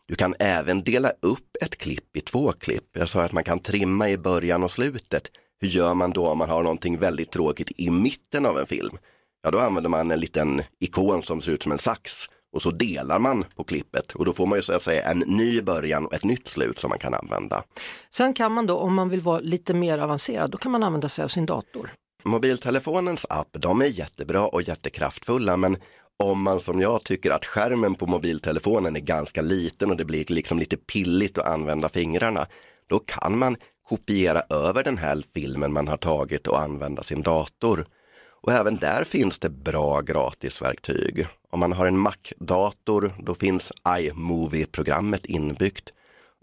Du 0.07 0.15
kan 0.15 0.35
även 0.39 0.83
dela 0.83 1.11
upp 1.21 1.57
ett 1.61 1.77
klipp 1.77 2.17
i 2.17 2.21
två 2.21 2.51
klipp. 2.51 2.89
Jag 2.93 3.09
sa 3.09 3.23
att 3.23 3.31
man 3.31 3.43
kan 3.43 3.59
trimma 3.59 4.09
i 4.09 4.17
början 4.17 4.63
och 4.63 4.71
slutet. 4.71 5.31
Hur 5.59 5.67
gör 5.67 5.93
man 5.93 6.11
då 6.11 6.27
om 6.27 6.37
man 6.37 6.49
har 6.49 6.63
någonting 6.63 6.99
väldigt 6.99 7.31
tråkigt 7.31 7.71
i 7.77 7.89
mitten 7.89 8.45
av 8.45 8.59
en 8.59 8.65
film? 8.65 8.97
Ja, 9.43 9.51
då 9.51 9.59
använder 9.59 9.89
man 9.89 10.11
en 10.11 10.19
liten 10.19 10.63
ikon 10.79 11.23
som 11.23 11.41
ser 11.41 11.51
ut 11.51 11.63
som 11.63 11.71
en 11.71 11.77
sax 11.77 12.29
och 12.57 12.63
så 12.63 12.71
delar 12.71 13.19
man 13.19 13.45
på 13.55 13.63
klippet 13.63 14.11
och 14.15 14.25
då 14.25 14.33
får 14.33 14.45
man 14.45 14.57
ju 14.57 14.61
så 14.61 14.73
att 14.73 14.81
säga 14.81 15.03
en 15.03 15.19
ny 15.19 15.61
början 15.61 16.05
och 16.05 16.13
ett 16.13 16.23
nytt 16.23 16.47
slut 16.47 16.79
som 16.79 16.89
man 16.89 16.99
kan 16.99 17.13
använda. 17.13 17.63
Sen 18.09 18.33
kan 18.33 18.51
man 18.51 18.65
då, 18.65 18.77
om 18.77 18.93
man 18.93 19.09
vill 19.09 19.19
vara 19.19 19.39
lite 19.39 19.73
mer 19.73 19.97
avancerad, 19.97 20.51
då 20.51 20.57
kan 20.57 20.71
man 20.71 20.83
använda 20.83 21.09
sig 21.09 21.23
av 21.23 21.27
sin 21.27 21.45
dator. 21.45 21.93
Mobiltelefonens 22.23 23.25
app, 23.29 23.47
de 23.51 23.81
är 23.81 23.85
jättebra 23.85 24.47
och 24.47 24.61
jättekraftfulla 24.61 25.57
men 25.57 25.77
om 26.23 26.41
man 26.41 26.59
som 26.59 26.81
jag 26.81 27.03
tycker 27.03 27.31
att 27.31 27.45
skärmen 27.45 27.95
på 27.95 28.05
mobiltelefonen 28.05 28.95
är 28.95 28.99
ganska 28.99 29.41
liten 29.41 29.91
och 29.91 29.97
det 29.97 30.05
blir 30.05 30.25
liksom 30.27 30.59
lite 30.59 30.77
pilligt 30.77 31.37
att 31.37 31.47
använda 31.47 31.89
fingrarna, 31.89 32.45
då 32.89 32.99
kan 32.99 33.37
man 33.37 33.57
kopiera 33.89 34.41
över 34.49 34.83
den 34.83 34.97
här 34.97 35.23
filmen 35.33 35.73
man 35.73 35.87
har 35.87 35.97
tagit 35.97 36.47
och 36.47 36.61
använda 36.61 37.03
sin 37.03 37.21
dator. 37.21 37.87
Och 38.41 38.51
även 38.51 38.77
där 38.77 39.03
finns 39.03 39.39
det 39.39 39.49
bra 39.49 40.01
gratisverktyg. 40.01 41.27
Om 41.49 41.59
man 41.59 41.73
har 41.73 41.85
en 41.85 41.99
Mac-dator, 41.99 43.13
då 43.19 43.35
finns 43.35 43.71
iMovie-programmet 43.99 45.25
inbyggt. 45.25 45.93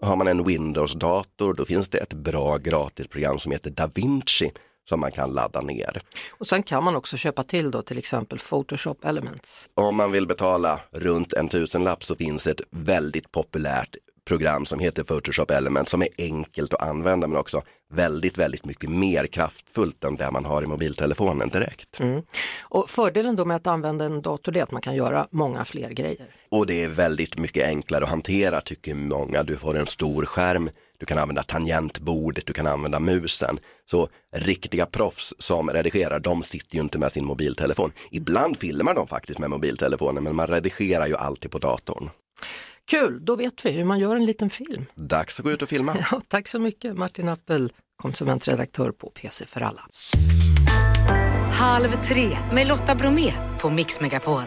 Och 0.01 0.07
har 0.07 0.17
man 0.17 0.29
en 0.29 0.45
Windows-dator, 0.45 1.55
då 1.55 1.65
finns 1.65 1.89
det 1.89 1.99
ett 1.99 2.13
bra 2.13 2.59
gratisprogram 2.59 3.39
som 3.39 3.53
heter 3.53 3.71
DaVinci 3.71 4.51
som 4.89 5.01
man 5.01 5.13
kan 5.13 5.33
ladda 5.33 5.61
ner. 5.61 6.03
Och 6.39 6.47
sen 6.47 6.63
kan 6.63 6.85
man 6.85 6.97
också 6.97 7.17
köpa 7.17 7.45
till 7.45 7.71
då 7.71 7.83
till 7.83 7.99
exempel 7.99 8.39
Photoshop 8.39 9.05
Elements. 9.05 9.69
Om 9.75 9.97
man 9.97 10.13
vill 10.13 10.27
betala 10.27 10.81
runt 10.91 11.33
en 11.33 11.49
tusenlapp 11.49 12.05
så 12.05 12.17
finns 12.17 12.47
ett 12.47 12.61
väldigt 12.71 13.33
populärt 13.33 13.97
program 14.25 14.67
som 14.67 14.79
heter 14.79 15.05
Photoshop 15.05 15.51
Element 15.51 15.89
som 15.89 16.03
är 16.03 16.09
enkelt 16.19 16.75
att 16.75 16.83
använda 16.83 17.27
men 17.27 17.39
också 17.39 17.63
väldigt, 17.93 18.39
väldigt 18.39 18.65
mycket 18.65 18.91
mer 18.91 19.27
kraftfullt 19.27 20.05
än 20.05 20.17
det 20.17 20.31
man 20.31 20.45
har 20.45 20.63
i 20.63 20.67
mobiltelefonen 20.67 21.49
direkt. 21.49 22.01
Mm. 22.01 22.23
Och 22.63 22.91
fördelen 22.91 23.37
då 23.37 23.45
med 23.45 23.57
att 23.57 23.67
använda 23.67 24.05
en 24.05 24.23
dator 24.23 24.57
är 24.57 24.63
att 24.63 24.71
man 24.71 24.83
kan 24.83 24.95
göra 24.95 25.27
många 25.31 25.65
fler 25.65 25.91
grejer. 25.91 26.27
Och 26.49 26.67
det 26.67 26.83
är 26.83 26.89
väldigt 26.89 27.39
mycket 27.39 27.67
enklare 27.67 28.05
att 28.05 28.11
hantera 28.11 28.61
tycker 28.61 28.95
många. 28.95 29.43
Du 29.43 29.57
får 29.57 29.79
en 29.79 29.87
stor 29.87 30.25
skärm, 30.25 30.71
du 30.99 31.07
kan 31.07 31.19
använda 31.19 31.43
tangentbordet, 31.43 32.47
du 32.47 32.53
kan 32.53 32.67
använda 32.67 33.01
musen. 33.01 33.59
Så 33.91 34.09
riktiga 34.33 34.87
proffs 34.87 35.35
som 35.39 35.71
redigerar, 35.71 36.19
de 36.19 36.43
sitter 36.43 36.75
ju 36.75 36.81
inte 36.81 36.99
med 36.99 37.13
sin 37.13 37.25
mobiltelefon. 37.25 37.93
Ibland 38.11 38.57
filmar 38.57 38.95
de 38.95 39.07
faktiskt 39.07 39.39
med 39.39 39.51
mobiltelefonen, 39.51 40.25
men 40.25 40.37
man 40.37 40.47
redigerar 40.47 41.07
ju 41.07 41.17
alltid 41.17 41.51
på 41.51 41.59
datorn. 41.59 42.11
Kul, 42.91 43.25
då 43.25 43.37
vet 43.37 43.67
vi 43.67 43.71
hur 43.71 43.85
man 43.85 43.99
gör 43.99 44.17
en 44.17 44.27
liten 44.27 44.51
film. 44.51 44.87
Dags 44.95 45.39
att 45.39 45.45
gå 45.45 45.53
ut 45.53 45.63
och 45.63 45.69
filma. 45.69 45.97
Ja, 46.11 46.21
tack 46.29 46.49
så 46.49 46.59
mycket 46.59 46.97
Martin 46.97 47.29
Appel, 47.29 47.73
konsumentredaktör 47.97 48.91
på 48.91 49.11
PC 49.11 49.47
för 49.47 49.61
alla. 49.61 49.83
Halv 51.53 51.89
tre 52.09 52.39
med 52.53 52.67
Lotta 52.67 52.95
Bromé 52.95 53.33
på 53.61 53.71
Mix 53.71 54.01
Megapol. 54.01 54.43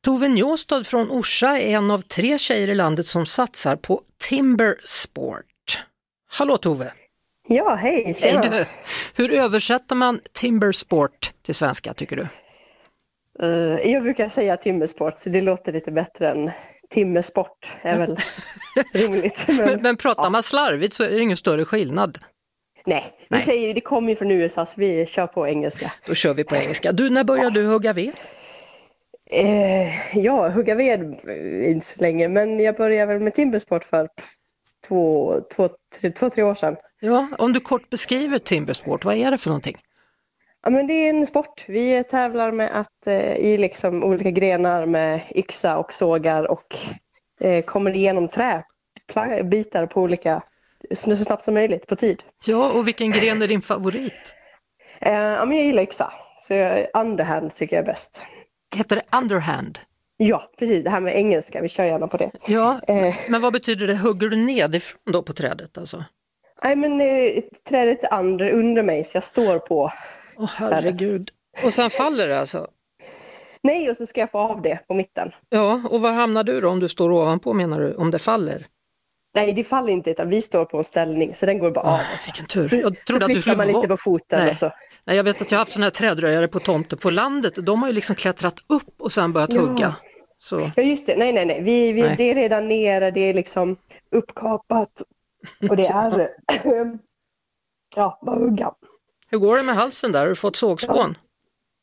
Tove 0.00 0.28
Njåstad 0.28 0.84
från 0.84 1.10
Orsa 1.10 1.58
är 1.58 1.76
en 1.76 1.90
av 1.90 2.00
tre 2.00 2.38
tjejer 2.38 2.68
i 2.68 2.74
landet 2.74 3.06
som 3.06 3.26
satsar 3.26 3.76
på 3.76 4.02
timber 4.28 4.76
sport. 4.84 5.84
Hallå 6.28 6.56
Tove! 6.56 6.92
Ja, 7.48 7.74
hej! 7.74 8.14
Tjena. 8.14 8.40
Hej 8.40 8.50
du. 8.50 8.66
Hur 9.22 9.32
översätter 9.32 9.94
man 9.94 10.20
timber 10.32 10.72
sport 10.72 11.32
till 11.42 11.54
svenska 11.54 11.94
tycker 11.94 12.16
du? 12.16 12.28
Uh, 13.42 13.90
jag 13.90 14.02
brukar 14.02 14.28
säga 14.28 14.56
timmersport, 14.56 15.14
det 15.24 15.40
låter 15.40 15.72
lite 15.72 15.92
bättre 15.92 16.30
än 16.30 16.50
timmesport, 16.90 17.68
är 17.82 17.98
väl 17.98 18.18
rimligt. 18.94 19.44
Men, 19.48 19.82
men, 19.82 19.96
pratar 19.96 20.22
ja. 20.24 20.30
man 20.30 20.42
slarvigt 20.42 20.94
så 20.94 21.04
är 21.04 21.10
det 21.10 21.20
ingen 21.20 21.36
större 21.36 21.64
skillnad. 21.64 22.18
Nej, 22.86 23.04
Nej. 23.28 23.40
Vi 23.40 23.46
säger, 23.46 23.74
det 23.74 23.80
kommer 23.80 24.10
ju 24.10 24.16
från 24.16 24.30
USA 24.30 24.66
så 24.66 24.72
vi 24.76 25.06
kör 25.06 25.26
på 25.26 25.48
engelska. 25.48 25.92
Då 26.06 26.14
kör 26.14 26.34
vi 26.34 26.44
på 26.44 26.56
engelska. 26.56 26.92
Du, 26.92 27.10
när 27.10 27.24
började 27.24 27.60
du 27.60 27.66
hugga 27.66 27.92
ved? 27.92 28.12
Eh, 29.30 30.18
ja, 30.18 30.48
hugga 30.48 30.74
ved 30.74 31.00
inte 31.64 31.86
så 31.86 32.00
länge, 32.00 32.28
men 32.28 32.60
jag 32.60 32.76
började 32.76 33.12
väl 33.12 33.22
med 33.22 33.34
timbersport 33.34 33.84
för 33.84 34.08
två, 34.88 35.34
två, 35.56 35.68
tre, 36.00 36.10
två, 36.10 36.30
tre 36.30 36.42
år 36.42 36.54
sedan. 36.54 36.76
Ja, 37.00 37.28
om 37.38 37.52
du 37.52 37.60
kort 37.60 37.90
beskriver 37.90 38.38
timbersport, 38.38 39.04
vad 39.04 39.14
är 39.14 39.30
det 39.30 39.38
för 39.38 39.50
någonting? 39.50 39.76
Ja, 40.66 40.70
men 40.70 40.86
det 40.86 40.92
är 40.92 41.10
en 41.10 41.26
sport. 41.26 41.64
Vi 41.68 42.04
tävlar 42.04 42.52
med 42.52 42.70
att 42.80 43.06
eh, 43.06 43.36
i 43.36 43.58
liksom 43.58 44.04
olika 44.04 44.30
grenar 44.30 44.86
med 44.86 45.20
yxa 45.34 45.78
och 45.78 45.92
sågar 45.92 46.50
och 46.50 46.76
eh, 47.40 47.64
kommer 47.64 47.96
igenom 47.96 48.28
träbitar 48.28 49.86
på 49.86 50.00
olika, 50.00 50.42
så 50.94 51.16
snabbt 51.16 51.44
som 51.44 51.54
möjligt 51.54 51.86
på 51.86 51.96
tid. 51.96 52.22
Ja, 52.46 52.72
och 52.72 52.88
vilken 52.88 53.10
gren 53.10 53.42
är 53.42 53.48
din 53.48 53.62
favorit? 53.62 54.34
Eh, 55.00 55.12
ja, 55.12 55.44
men 55.44 55.56
jag 55.56 55.66
gillar 55.66 55.82
yxa, 55.82 56.12
så 56.42 56.54
underhand 56.94 57.54
tycker 57.54 57.76
jag 57.76 57.82
är 57.82 57.86
bäst. 57.86 58.26
Heter 58.76 58.96
det 58.96 59.16
underhand? 59.16 59.78
Ja, 60.16 60.50
precis. 60.58 60.84
Det 60.84 60.90
här 60.90 61.00
med 61.00 61.16
engelska, 61.16 61.60
vi 61.60 61.68
kör 61.68 61.84
gärna 61.84 62.08
på 62.08 62.16
det. 62.16 62.30
Ja, 62.46 62.80
eh. 62.88 63.14
men 63.28 63.40
vad 63.40 63.52
betyder 63.52 63.86
det? 63.86 63.96
Hugger 63.96 64.28
du 64.28 64.36
nedifrån 64.36 65.12
då 65.12 65.22
på 65.22 65.32
trädet 65.32 65.78
alltså? 65.78 66.04
Nej, 66.64 66.76
men 66.76 67.00
eh, 67.00 67.42
trädet 67.68 68.04
är 68.04 68.18
under, 68.18 68.50
under 68.50 68.82
mig 68.82 69.04
så 69.04 69.16
jag 69.16 69.24
står 69.24 69.58
på 69.58 69.92
Åh 70.36 70.44
oh, 70.44 70.50
herregud. 70.54 71.30
Och 71.64 71.74
sen 71.74 71.90
faller 71.90 72.28
det 72.28 72.40
alltså? 72.40 72.66
Nej, 73.62 73.90
och 73.90 73.96
så 73.96 74.06
ska 74.06 74.20
jag 74.20 74.30
få 74.30 74.38
av 74.38 74.62
det 74.62 74.78
på 74.88 74.94
mitten. 74.94 75.32
Ja, 75.48 75.82
och 75.90 76.00
var 76.00 76.12
hamnar 76.12 76.44
du 76.44 76.60
då 76.60 76.68
om 76.68 76.80
du 76.80 76.88
står 76.88 77.10
ovanpå 77.10 77.52
menar 77.52 77.80
du, 77.80 77.94
om 77.94 78.10
det 78.10 78.18
faller? 78.18 78.66
Nej, 79.34 79.52
det 79.52 79.64
faller 79.64 79.92
inte 79.92 80.10
utan 80.10 80.28
vi 80.28 80.42
står 80.42 80.64
på 80.64 80.78
en 80.78 80.84
ställning 80.84 81.34
så 81.34 81.46
den 81.46 81.58
går 81.58 81.70
bara 81.70 81.84
av. 81.84 82.00
vilken 82.26 82.46
tur. 82.46 82.80
Jag 82.80 83.04
trodde 83.04 83.24
så 83.24 83.30
att 83.30 83.36
du 83.36 83.42
skulle 83.42 83.56
man 83.56 83.66
lite 83.66 83.88
på 83.88 83.96
foten. 83.96 84.40
Nej. 84.40 84.50
Och 84.50 84.56
så. 84.56 84.72
Nej, 85.04 85.16
jag 85.16 85.24
vet 85.24 85.42
att 85.42 85.50
jag 85.50 85.58
har 85.58 85.60
haft 85.60 85.72
sådana 85.72 85.86
här 85.86 85.90
trädröjare 85.90 86.48
på 86.48 86.60
tomter 86.60 86.96
på 86.96 87.10
landet. 87.10 87.54
De 87.66 87.82
har 87.82 87.88
ju 87.88 87.94
liksom 87.94 88.16
klättrat 88.16 88.54
upp 88.66 89.00
och 89.00 89.12
sen 89.12 89.32
börjat 89.32 89.52
Ja. 89.52 89.60
hugga. 89.60 89.96
Så. 90.38 90.70
Ja, 90.76 90.82
just 90.82 91.06
det. 91.06 91.16
Nej, 91.16 91.32
nej, 91.32 91.46
nej. 91.46 91.62
Vi, 91.62 91.92
vi, 91.92 92.02
Nej. 92.02 92.14
Det 92.18 92.30
är 92.30 92.34
redan 92.34 92.68
nere, 92.68 93.10
det 93.10 93.20
är 93.20 93.34
liksom 93.34 93.76
uppkapat 94.10 95.02
och 95.70 95.76
det 95.76 95.86
är 95.88 96.30
ja, 97.96 98.18
bara 98.22 98.36
hugga. 98.36 98.72
Hur 99.30 99.38
går 99.38 99.56
det 99.56 99.62
med 99.62 99.74
halsen 99.74 100.12
där? 100.12 100.20
Har 100.20 100.28
du 100.28 100.34
fått 100.34 100.56
sågspån? 100.56 101.18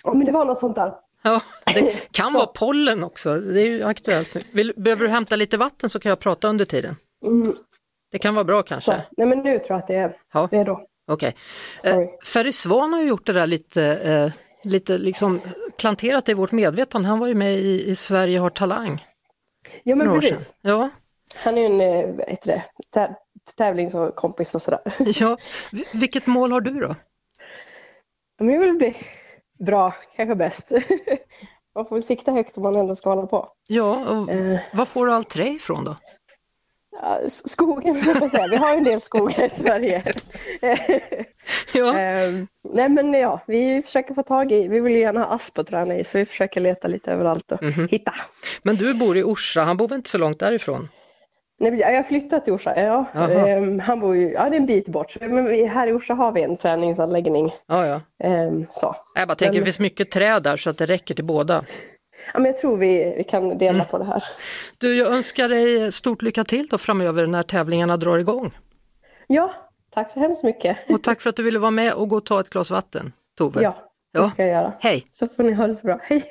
Ja, 0.04 0.14
men 0.14 0.26
det 0.26 0.32
var 0.32 0.46
något 0.46 0.60
sånt 0.60 0.76
där. 0.76 0.94
Ja, 1.24 1.42
det 1.66 1.92
kan 2.12 2.34
vara 2.34 2.46
pollen 2.46 3.04
också. 3.04 3.36
Det 3.40 3.62
är 3.62 3.66
ju 3.68 3.84
aktuellt 3.84 4.36
nu. 4.36 4.42
Vill, 4.54 4.74
behöver 4.78 5.04
du 5.06 5.10
hämta 5.10 5.36
lite 5.36 5.58
vatten 5.58 5.90
så 5.90 6.00
kan 6.00 6.10
jag 6.10 6.20
prata 6.20 6.48
under 6.48 6.66
tiden. 6.66 6.96
Mm. 7.26 7.56
Det 8.12 8.20
kan 8.20 8.36
vara 8.36 8.44
bra 8.46 8.62
Så. 8.62 8.64
kanske. 8.68 9.04
Nej, 9.18 9.28
men 9.28 9.38
nu 9.40 9.60
tror 9.60 9.66
jag 9.70 9.80
att 9.80 9.88
det 9.88 9.96
är, 9.96 10.14
Ja. 10.34 10.48
det 10.52 10.58
är 10.58 10.66
då. 10.66 10.82
Okej. 11.08 11.36
Eh, 11.84 11.92
Sorry. 11.94 12.08
Ferry 12.26 12.52
Svan 12.52 12.94
har 12.94 13.02
ju 13.02 13.08
gjort 13.08 13.26
det 13.26 13.34
där 13.34 13.46
lite, 13.46 13.84
eh, 13.84 14.32
lite 14.64 14.98
liksom 14.98 15.42
planterat 15.78 16.30
i 16.30 16.34
vårt 16.34 16.52
medvetande. 16.52 17.08
Han 17.08 17.20
var 17.20 17.28
ju 17.28 17.36
med 17.36 17.54
i, 17.60 17.90
i 17.90 17.96
Sverige 17.96 18.40
har 18.40 18.50
talang 18.50 19.06
Ja, 19.84 19.96
men 19.96 20.14
precis. 20.14 20.30
sedan. 20.30 20.42
Ja, 20.62 20.90
Han 21.36 21.58
är 21.58 21.62
ju 21.62 21.66
en 21.66 21.82
eh, 21.82 22.16
vad 22.16 22.30
heter 22.30 22.64
det, 22.94 23.16
tävlingskompis 23.58 24.56
och 24.56 24.62
sådär. 24.62 24.80
ja. 25.00 25.38
Vi- 25.72 25.86
Vilket 25.94 26.28
mål 26.28 26.52
har 26.52 26.62
du 26.62 26.80
då? 26.80 26.96
Men 28.46 28.54
jag 28.56 28.60
vill 28.62 28.74
bli 28.74 28.96
bra, 29.60 29.94
kanske 30.16 30.36
bäst. 30.36 30.72
Man 31.76 31.86
får 31.86 31.96
väl 31.96 32.04
sikta 32.04 32.32
högt 32.32 32.58
om 32.58 32.64
man 32.64 32.76
ändå 32.76 32.96
ska 32.96 33.10
hålla 33.10 33.28
på. 33.28 33.50
Ja, 33.68 34.06
och 34.10 34.30
Eh, 34.32 34.60
var 34.74 34.86
får 34.86 35.06
du 35.06 35.14
allt 35.14 35.30
trä 35.30 35.48
ifrån 35.48 35.84
då? 35.86 35.96
ja, 37.02 37.20
skogen, 37.46 38.04
jag 38.06 38.30
säga. 38.32 38.48
vi 38.48 38.56
har 38.56 38.72
ju 38.72 38.78
en 38.78 38.84
del 38.84 39.02
skogar 39.02 39.46
i 39.46 39.50
Sverige. 39.50 40.04
Ja, 41.74 41.98
Ehm, 42.00 42.48
nej 42.74 42.90
men 42.90 43.14
ja, 43.14 43.40
vi 43.48 43.82
försöker 43.82 44.14
få 44.14 44.24
tag 44.24 44.52
i, 44.52 44.68
vi 44.68 44.80
vill 44.80 44.94
ju 44.94 45.00
gärna 45.00 45.20
ha 45.20 45.36
asp 45.36 45.58
att 45.60 45.68
träna 45.68 45.96
i 45.98 46.04
så 46.04 46.18
vi 46.18 46.26
försöker 46.26 46.62
leta 46.62 46.88
lite 46.88 47.12
överallt 47.12 47.52
och 47.52 47.64
Mhm. 47.64 47.88
hitta. 47.92 48.14
men 48.64 48.76
du 48.76 48.94
bor 48.94 49.18
i 49.18 49.24
Orsa, 49.24 49.62
han 49.62 49.78
bor 49.78 49.88
väl 49.88 49.96
inte 49.96 50.10
så 50.10 50.18
långt 50.18 50.40
därifrån? 50.40 50.90
Nej, 51.64 51.80
jag 51.80 51.96
har 51.96 52.04
flyttat 52.04 52.44
till 52.44 52.54
Orsa, 52.54 52.82
ja. 52.82 53.06
Ehm, 53.30 53.80
han 53.80 54.00
bor 54.00 54.16
ju, 54.16 54.32
ja 54.32 54.50
det 54.50 54.56
är 54.56 54.60
en 54.60 54.66
bit 54.66 54.88
bort. 54.88 55.18
Men 55.22 55.46
vi, 55.46 55.66
här 55.66 55.88
i 55.88 55.92
Orsa 55.94 56.14
har 56.14 56.32
vi 56.32 56.42
en 56.42 56.58
träningsanläggning. 56.58 57.52
Ja, 57.68 57.86
ja. 57.88 58.02
Ehm, 58.24 58.66
så. 58.72 58.96
Jag 59.16 59.28
bara 59.28 59.36
tänker, 59.36 59.52
Men- 59.54 59.60
det 59.60 59.66
finns 59.66 59.80
mycket 59.80 60.12
träd 60.12 60.44
där 60.44 60.58
så 60.58 60.70
att 60.70 60.78
det 60.78 60.86
räcker 60.86 61.16
till 61.16 61.26
båda. 61.26 61.64
Ja, 62.34 62.40
men 62.40 62.46
jag 62.46 62.58
tror 62.58 62.78
vi, 62.78 63.14
vi 63.18 63.24
kan 63.24 63.58
dela 63.58 63.74
Mm. 63.74 63.86
på 63.86 63.98
det 63.98 64.06
här. 64.06 64.24
Du, 64.78 64.96
jag 64.98 65.08
önskar 65.14 65.50
dig 65.50 65.92
stort 65.92 66.22
lycka 66.22 66.44
till 66.44 66.68
då 66.68 66.78
framöver 66.78 67.28
när 67.28 67.44
tävlingarna 67.44 67.98
drar 67.98 68.18
igång. 68.18 68.52
Ja, 69.28 69.54
tack 69.94 70.12
så 70.12 70.20
hemskt 70.20 70.44
mycket. 70.44 70.78
Och 70.90 71.04
tack 71.04 71.22
för 71.22 71.30
att 71.30 71.36
du 71.36 71.44
ville 71.44 71.60
vara 71.60 71.72
med 71.72 71.94
och 71.94 72.08
gå 72.10 72.16
och 72.16 72.26
ta 72.26 72.40
ett 72.40 72.50
glas 72.50 72.72
vatten, 72.72 73.12
Tove. 73.38 73.62
Ja, 73.64 73.76
det 74.14 74.20
Ja. 74.20 74.30
ska 74.30 74.44
jag 74.46 74.52
göra. 74.52 74.74
Hej! 74.80 75.06
Så 75.12 75.28
får 75.28 75.44
ni 75.44 75.54
ha 75.54 75.68
det 75.68 75.76
så 75.76 75.88
bra. 75.88 76.00
Hej! 76.04 76.24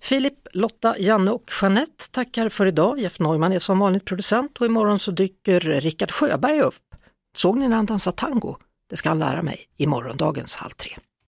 Filip, 0.00 0.34
Lotta, 0.52 0.98
Janne 0.98 1.30
och 1.30 1.50
Jeanette 1.62 2.10
tackar 2.10 2.48
för 2.48 2.66
idag. 2.66 2.98
Jeff 2.98 3.18
Neumann 3.20 3.52
är 3.52 3.58
som 3.58 3.78
vanligt 3.78 4.04
producent 4.04 4.58
och 4.58 4.66
imorgon 4.66 4.98
så 4.98 5.10
dyker 5.10 5.60
Rickard 5.60 6.10
Sjöberg 6.10 6.60
upp. 6.60 6.74
Såg 7.36 7.58
ni 7.58 7.68
när 7.68 7.76
han 7.76 7.86
dansar 7.86 8.12
tango? 8.12 8.56
Det 8.90 8.96
ska 8.96 9.08
han 9.08 9.18
lära 9.18 9.42
mig 9.42 9.64
i 9.76 9.86
morgondagens 9.86 10.56
Halv 10.56 10.70
tre. 10.70 10.96